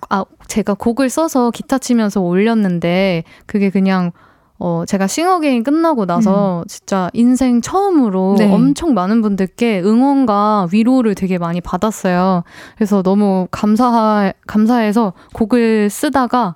아, 0.09 0.25
제가 0.47 0.73
곡을 0.73 1.09
써서 1.09 1.51
기타 1.51 1.77
치면서 1.77 2.21
올렸는데, 2.21 3.23
그게 3.45 3.69
그냥 3.69 4.11
어, 4.57 4.83
제가 4.87 5.07
싱어게임 5.07 5.63
끝나고 5.63 6.05
나서 6.05 6.61
음. 6.61 6.67
진짜 6.67 7.09
인생 7.13 7.61
처음으로 7.61 8.35
네. 8.37 8.51
엄청 8.51 8.93
많은 8.93 9.21
분들께 9.21 9.81
응원과 9.81 10.69
위로를 10.71 11.13
되게 11.13 11.37
많이 11.37 11.59
받았어요. 11.59 12.43
그래서 12.75 13.03
너무 13.03 13.47
감사, 13.51 14.31
감사해서 14.47 15.13
곡을 15.33 15.89
쓰다가 15.89 16.55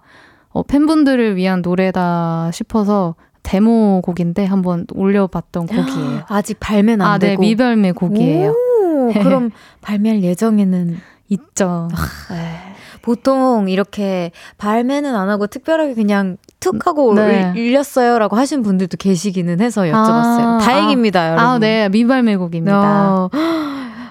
어, 0.49 0.63
팬분들을 0.63 1.35
위한 1.35 1.61
노래다 1.61 2.51
싶어서 2.53 3.15
데모 3.43 4.01
곡인데 4.03 4.45
한번 4.45 4.85
올려봤던 4.93 5.67
곡이에요. 5.67 6.23
아직 6.27 6.59
발매는 6.59 7.05
안 7.05 7.11
아, 7.11 7.17
네, 7.17 7.29
되고? 7.29 7.41
네, 7.41 7.49
미발매 7.49 7.91
곡이에요. 7.93 8.51
오, 8.51 9.13
그럼 9.13 9.51
발매할 9.81 10.23
예정에는 10.23 10.97
있죠. 11.29 11.89
아, 11.91 12.33
네. 12.33 12.75
보통 13.09 13.69
이렇게 13.69 14.31
발매는 14.59 15.15
안 15.15 15.29
하고 15.29 15.47
특별하게 15.47 15.95
그냥 15.95 16.37
툭 16.59 16.85
하고 16.85 17.15
네. 17.15 17.51
일렸어요 17.55 18.19
라고 18.19 18.35
하신 18.35 18.61
분들도 18.61 18.97
계시기는 18.97 19.59
해서 19.61 19.81
여쭤봤어요. 19.81 20.45
아, 20.45 20.59
다행입니다, 20.61 21.19
아, 21.19 21.27
여러분. 21.29 21.43
아, 21.43 21.57
네. 21.57 21.89
미발매곡입니다. 21.89 23.15
어. 23.15 23.29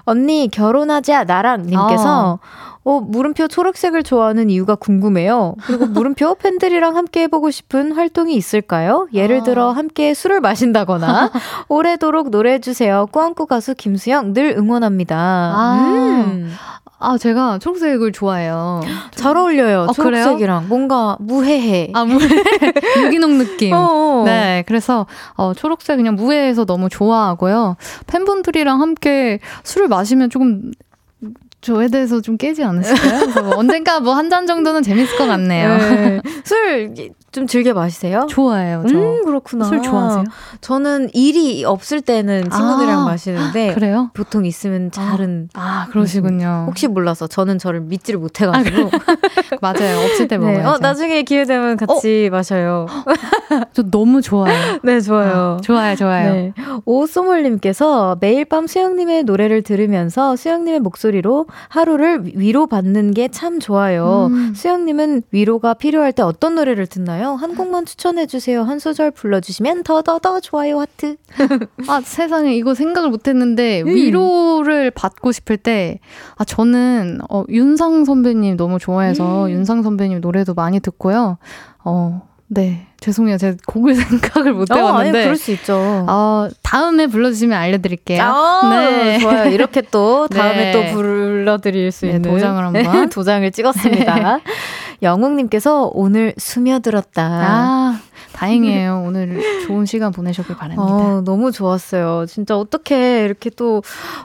언니 0.02 0.48
결혼하자 0.50 1.24
나랑 1.24 1.62
님께서 1.66 2.40
어. 2.42 2.68
어, 2.82 3.00
물음표 3.00 3.46
초록색을 3.46 4.02
좋아하는 4.02 4.50
이유가 4.50 4.74
궁금해요. 4.74 5.54
그리고 5.60 5.86
물음표 5.86 6.34
팬들이랑 6.42 6.96
함께 6.96 7.22
해보고 7.22 7.52
싶은 7.52 7.92
활동이 7.92 8.34
있을까요? 8.34 9.06
예를 9.12 9.44
들어 9.44 9.70
아. 9.70 9.76
함께 9.76 10.12
술을 10.12 10.40
마신다거나 10.40 11.30
오래도록 11.68 12.30
노래해주세요. 12.30 13.06
꾸안꾸 13.12 13.46
가수 13.46 13.76
김수영 13.76 14.32
늘 14.32 14.56
응원합니다. 14.58 15.16
아. 15.16 16.24
음. 16.26 16.52
아, 17.00 17.16
제가 17.16 17.58
초록색을 17.60 18.12
좋아해요. 18.12 18.80
잘 19.14 19.36
어울려요. 19.36 19.86
어, 19.88 19.92
초록색이랑. 19.92 20.36
그래요? 20.62 20.68
뭔가 20.68 21.16
무해해. 21.20 21.90
아, 21.94 22.04
무해. 22.04 22.26
유기농 23.06 23.38
느낌. 23.38 23.72
어어. 23.72 24.24
네. 24.24 24.64
그래서, 24.66 25.06
어, 25.36 25.54
초록색 25.54 25.96
그냥 25.96 26.16
무해해서 26.16 26.64
너무 26.64 26.88
좋아하고요. 26.88 27.76
팬분들이랑 28.08 28.80
함께 28.80 29.38
술을 29.62 29.88
마시면 29.88 30.30
조금 30.30 30.72
저에 31.60 31.88
대해서 31.88 32.20
좀 32.20 32.36
깨지? 32.36 32.62
그래서 32.62 33.42
뭐 33.42 33.56
언젠가 33.56 33.98
뭐 34.00 34.14
한 34.14 34.28
잔 34.30 34.46
정도는 34.46 34.82
재밌을 34.82 35.18
것 35.18 35.26
같네요. 35.26 35.76
네. 35.76 36.20
술 36.44 36.94
좀 37.32 37.46
즐겨 37.46 37.72
마시세요? 37.72 38.26
좋아해요. 38.28 38.84
저. 38.88 38.96
음, 38.96 39.24
그렇구나. 39.24 39.64
술 39.64 39.80
좋아하세요? 39.82 40.24
저는 40.60 41.10
일이 41.14 41.64
없을 41.64 42.00
때는 42.00 42.42
친구들이랑 42.50 43.00
아, 43.00 43.04
마시는데 43.04 43.74
그래요? 43.74 44.10
보통 44.14 44.44
있으면 44.44 44.90
잘은 44.90 45.48
아, 45.54 45.60
아 45.60 45.86
그러시군요. 45.90 46.64
혹시 46.68 46.88
몰라서 46.88 47.26
저는 47.26 47.58
저를 47.58 47.80
믿지를 47.80 48.20
못해 48.20 48.46
가지고 48.46 48.88
아, 48.88 48.90
맞아요. 49.62 49.98
없을 50.04 50.28
때 50.28 50.36
네. 50.36 50.46
먹어요. 50.46 50.68
어, 50.74 50.78
나중에 50.78 51.22
기회 51.22 51.44
되면 51.44 51.76
같이 51.76 52.28
어? 52.28 52.30
마셔요. 52.34 52.86
저 53.72 53.82
너무 53.82 54.20
좋아요. 54.20 54.52
네, 54.82 55.00
좋아요. 55.00 55.56
아, 55.58 55.60
좋아요, 55.62 55.96
좋아요. 55.96 56.32
네. 56.32 56.52
오소몰 56.84 57.42
님께서 57.44 58.16
매일 58.20 58.44
밤 58.44 58.66
수영 58.66 58.96
님의 58.96 59.24
노래를 59.24 59.62
들으면서 59.62 60.36
수영 60.36 60.64
님의 60.64 60.80
목소리로 60.80 61.46
하루를 61.68 62.22
위로받는 62.34 63.14
게 63.14 63.28
참 63.38 63.60
좋아요. 63.60 64.28
음. 64.32 64.52
수영 64.56 64.84
님은 64.84 65.22
위로가 65.30 65.74
필요할 65.74 66.12
때 66.12 66.22
어떤 66.22 66.54
노래를 66.56 66.86
듣나요? 66.86 67.17
한 67.34 67.54
곡만 67.54 67.84
추천해주세요. 67.86 68.62
한 68.62 68.78
소절 68.78 69.10
불러주시면 69.10 69.82
더더더 69.84 70.40
좋아요 70.40 70.80
하트. 70.80 71.16
아 71.88 72.00
세상에 72.04 72.54
이거 72.54 72.74
생각을 72.74 73.10
못했는데 73.10 73.82
음. 73.82 73.86
위로를 73.88 74.90
받고 74.90 75.32
싶을 75.32 75.56
때 75.56 76.00
아 76.36 76.44
저는 76.44 77.18
어, 77.30 77.44
윤상 77.48 78.04
선배님 78.04 78.56
너무 78.56 78.78
좋아해서 78.78 79.46
음. 79.46 79.50
윤상 79.50 79.82
선배님 79.82 80.20
노래도 80.20 80.54
많이 80.54 80.80
듣고요. 80.80 81.38
어 81.84 82.22
네. 82.46 82.86
죄송해요. 83.00 83.36
제가 83.38 83.56
곡을 83.66 83.94
생각을 83.94 84.54
못 84.54 84.70
해봤는데. 84.70 85.20
어, 85.20 85.22
그럴 85.22 85.36
수 85.36 85.52
있죠. 85.52 85.76
어, 86.08 86.48
다음에 86.62 87.06
불러주시면 87.06 87.56
알려드릴게요. 87.56 88.22
아, 88.22 88.68
네. 88.70 89.18
좋아요. 89.18 89.50
이렇게 89.50 89.82
또 89.82 90.26
다음에 90.32 90.72
네. 90.72 90.72
또 90.72 90.94
불러드릴 90.94 91.92
수 91.92 92.06
네, 92.06 92.12
있는. 92.16 92.30
도장을 92.30 92.64
한번. 92.64 93.08
도장을 93.10 93.48
찍었습니다. 93.52 94.40
영웅님께서 95.02 95.90
오늘 95.94 96.34
스며들었다. 96.36 97.22
아, 97.24 98.00
다행이에요. 98.32 99.04
오늘 99.06 99.40
좋은 99.66 99.86
시간 99.86 100.12
보내셨길 100.12 100.56
바랍니다. 100.56 100.82
어, 100.82 101.22
너무 101.24 101.52
좋았어요. 101.52 102.26
진짜 102.26 102.56
어떻게 102.56 103.24
이렇게 103.24 103.50
또 103.50 103.82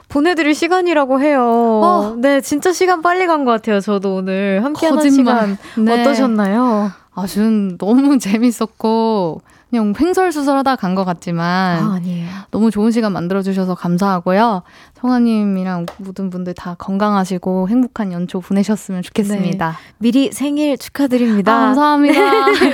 보내드릴 0.08 0.54
시간이라고 0.54 1.20
해요. 1.20 1.42
어. 1.44 2.14
네, 2.18 2.40
진짜 2.40 2.72
시간 2.72 3.02
빨리 3.02 3.26
간 3.26 3.44
것 3.44 3.50
같아요. 3.52 3.80
저도 3.80 4.16
오늘 4.16 4.64
함께하는 4.64 5.10
시간 5.10 5.56
네. 5.78 6.00
어떠셨나요? 6.02 6.90
아, 7.14 7.26
전 7.26 7.76
너무 7.78 8.18
재밌었고 8.18 9.42
그냥 9.74 9.92
횡설수설하다 10.00 10.76
간 10.76 10.94
것 10.94 11.04
같지만 11.04 11.82
아, 11.82 11.98
니에요 11.98 12.28
너무 12.52 12.70
좋은 12.70 12.92
시간 12.92 13.12
만들어 13.12 13.42
주셔서 13.42 13.74
감사하고요. 13.74 14.62
성아님이랑 15.00 15.86
모든 15.98 16.30
분들 16.30 16.54
다 16.54 16.76
건강하시고 16.78 17.68
행복한 17.68 18.12
연초 18.12 18.38
보내셨으면 18.38 19.02
좋겠습니다. 19.02 19.70
네. 19.70 19.76
미리 19.98 20.30
생일 20.30 20.78
축하드립니다. 20.78 21.52
아, 21.52 21.58
감사합니다. 21.66 22.20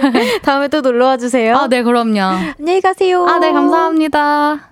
다음에 0.44 0.68
또 0.68 0.82
놀러 0.82 1.06
와 1.06 1.16
주세요. 1.16 1.56
아, 1.56 1.68
네, 1.68 1.82
그럼요. 1.82 2.20
안녕히 2.58 2.82
가세요. 2.82 3.26
아, 3.26 3.38
네, 3.38 3.52
감사합니다. 3.52 4.68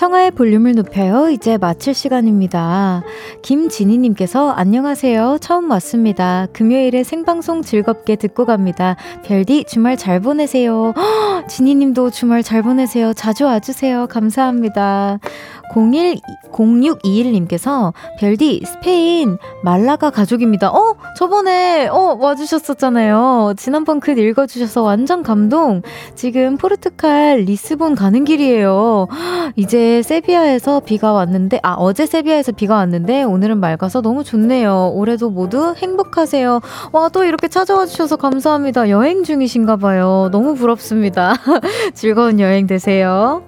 청하의 0.00 0.30
볼륨을 0.30 0.72
높여요. 0.76 1.28
이제 1.28 1.58
마칠 1.58 1.92
시간입니다. 1.92 3.02
김진희님께서 3.42 4.50
안녕하세요. 4.50 5.36
처음 5.42 5.70
왔습니다. 5.70 6.46
금요일에 6.54 7.04
생방송 7.04 7.60
즐겁게 7.60 8.16
듣고 8.16 8.46
갑니다. 8.46 8.96
별디 9.26 9.64
주말 9.64 9.98
잘 9.98 10.18
보내세요. 10.18 10.94
진희님도 11.50 12.12
주말 12.12 12.42
잘 12.42 12.62
보내세요. 12.62 13.12
자주 13.12 13.44
와주세요. 13.44 14.06
감사합니다. 14.06 15.18
01, 15.74 16.18
0621님께서 16.52 17.92
별디 18.18 18.62
스페인 18.64 19.36
말라가 19.62 20.10
가족입니다. 20.10 20.70
어? 20.70 20.96
저번에 21.16 21.88
어 21.88 22.16
와주셨었잖아요. 22.18 23.54
지난번 23.56 24.00
글 24.00 24.18
읽어주셔서 24.18 24.82
완전 24.82 25.22
감동. 25.22 25.82
지금 26.14 26.56
포르투갈 26.56 27.40
리스본 27.40 27.94
가는 27.96 28.24
길이에요. 28.24 29.08
이제 29.56 30.02
세비야에서 30.02 30.80
비가 30.80 31.12
왔는데 31.12 31.60
아 31.62 31.74
어제 31.74 32.06
세비야에서 32.06 32.52
비가 32.52 32.76
왔는데 32.76 33.24
오늘은 33.24 33.60
맑아서 33.60 34.00
너무 34.00 34.24
좋네요. 34.24 34.92
올해도 34.94 35.30
모두 35.30 35.74
행복하세요. 35.76 36.60
와 36.92 37.10
또 37.12 37.24
이렇게 37.24 37.48
찾아와 37.48 37.86
주셔서 37.86 38.16
감사합니다. 38.16 38.88
여행 38.88 39.24
중이신가 39.24 39.76
봐요. 39.76 40.28
너무 40.32 40.54
부럽습니다. 40.54 41.34
즐거운 41.94 42.40
여행 42.40 42.66
되세요. 42.66 43.42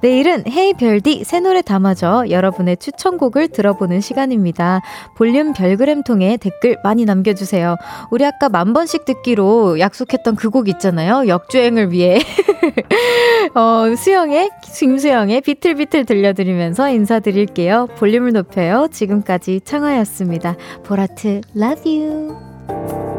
내일은 0.00 0.44
헤이 0.48 0.74
별디 0.74 1.24
새 1.24 1.40
노래 1.40 1.62
담아줘 1.68 2.24
여러분의 2.30 2.78
추천곡을 2.78 3.48
들어보는 3.48 4.00
시간입니다. 4.00 4.80
볼륨 5.16 5.52
별그램 5.52 6.02
통해 6.02 6.36
댓글 6.36 6.76
많이 6.82 7.04
남겨주세요. 7.04 7.76
우리 8.10 8.24
아까 8.26 8.48
만 8.48 8.72
번씩 8.72 9.04
듣기로 9.04 9.78
약속했던 9.78 10.34
그 10.34 10.48
곡 10.48 10.68
있잖아요. 10.70 11.28
역주행을 11.28 11.92
위해. 11.92 12.18
어, 13.54 13.94
수영의, 13.94 14.50
김수영의 14.78 15.42
비틀비틀 15.42 16.06
들려드리면서 16.06 16.88
인사드릴게요. 16.88 17.88
볼륨을 17.98 18.32
높여요. 18.32 18.88
지금까지 18.90 19.60
청하였습니다. 19.60 20.56
보라트, 20.84 21.42
love 21.54 22.00
you. 22.00 23.17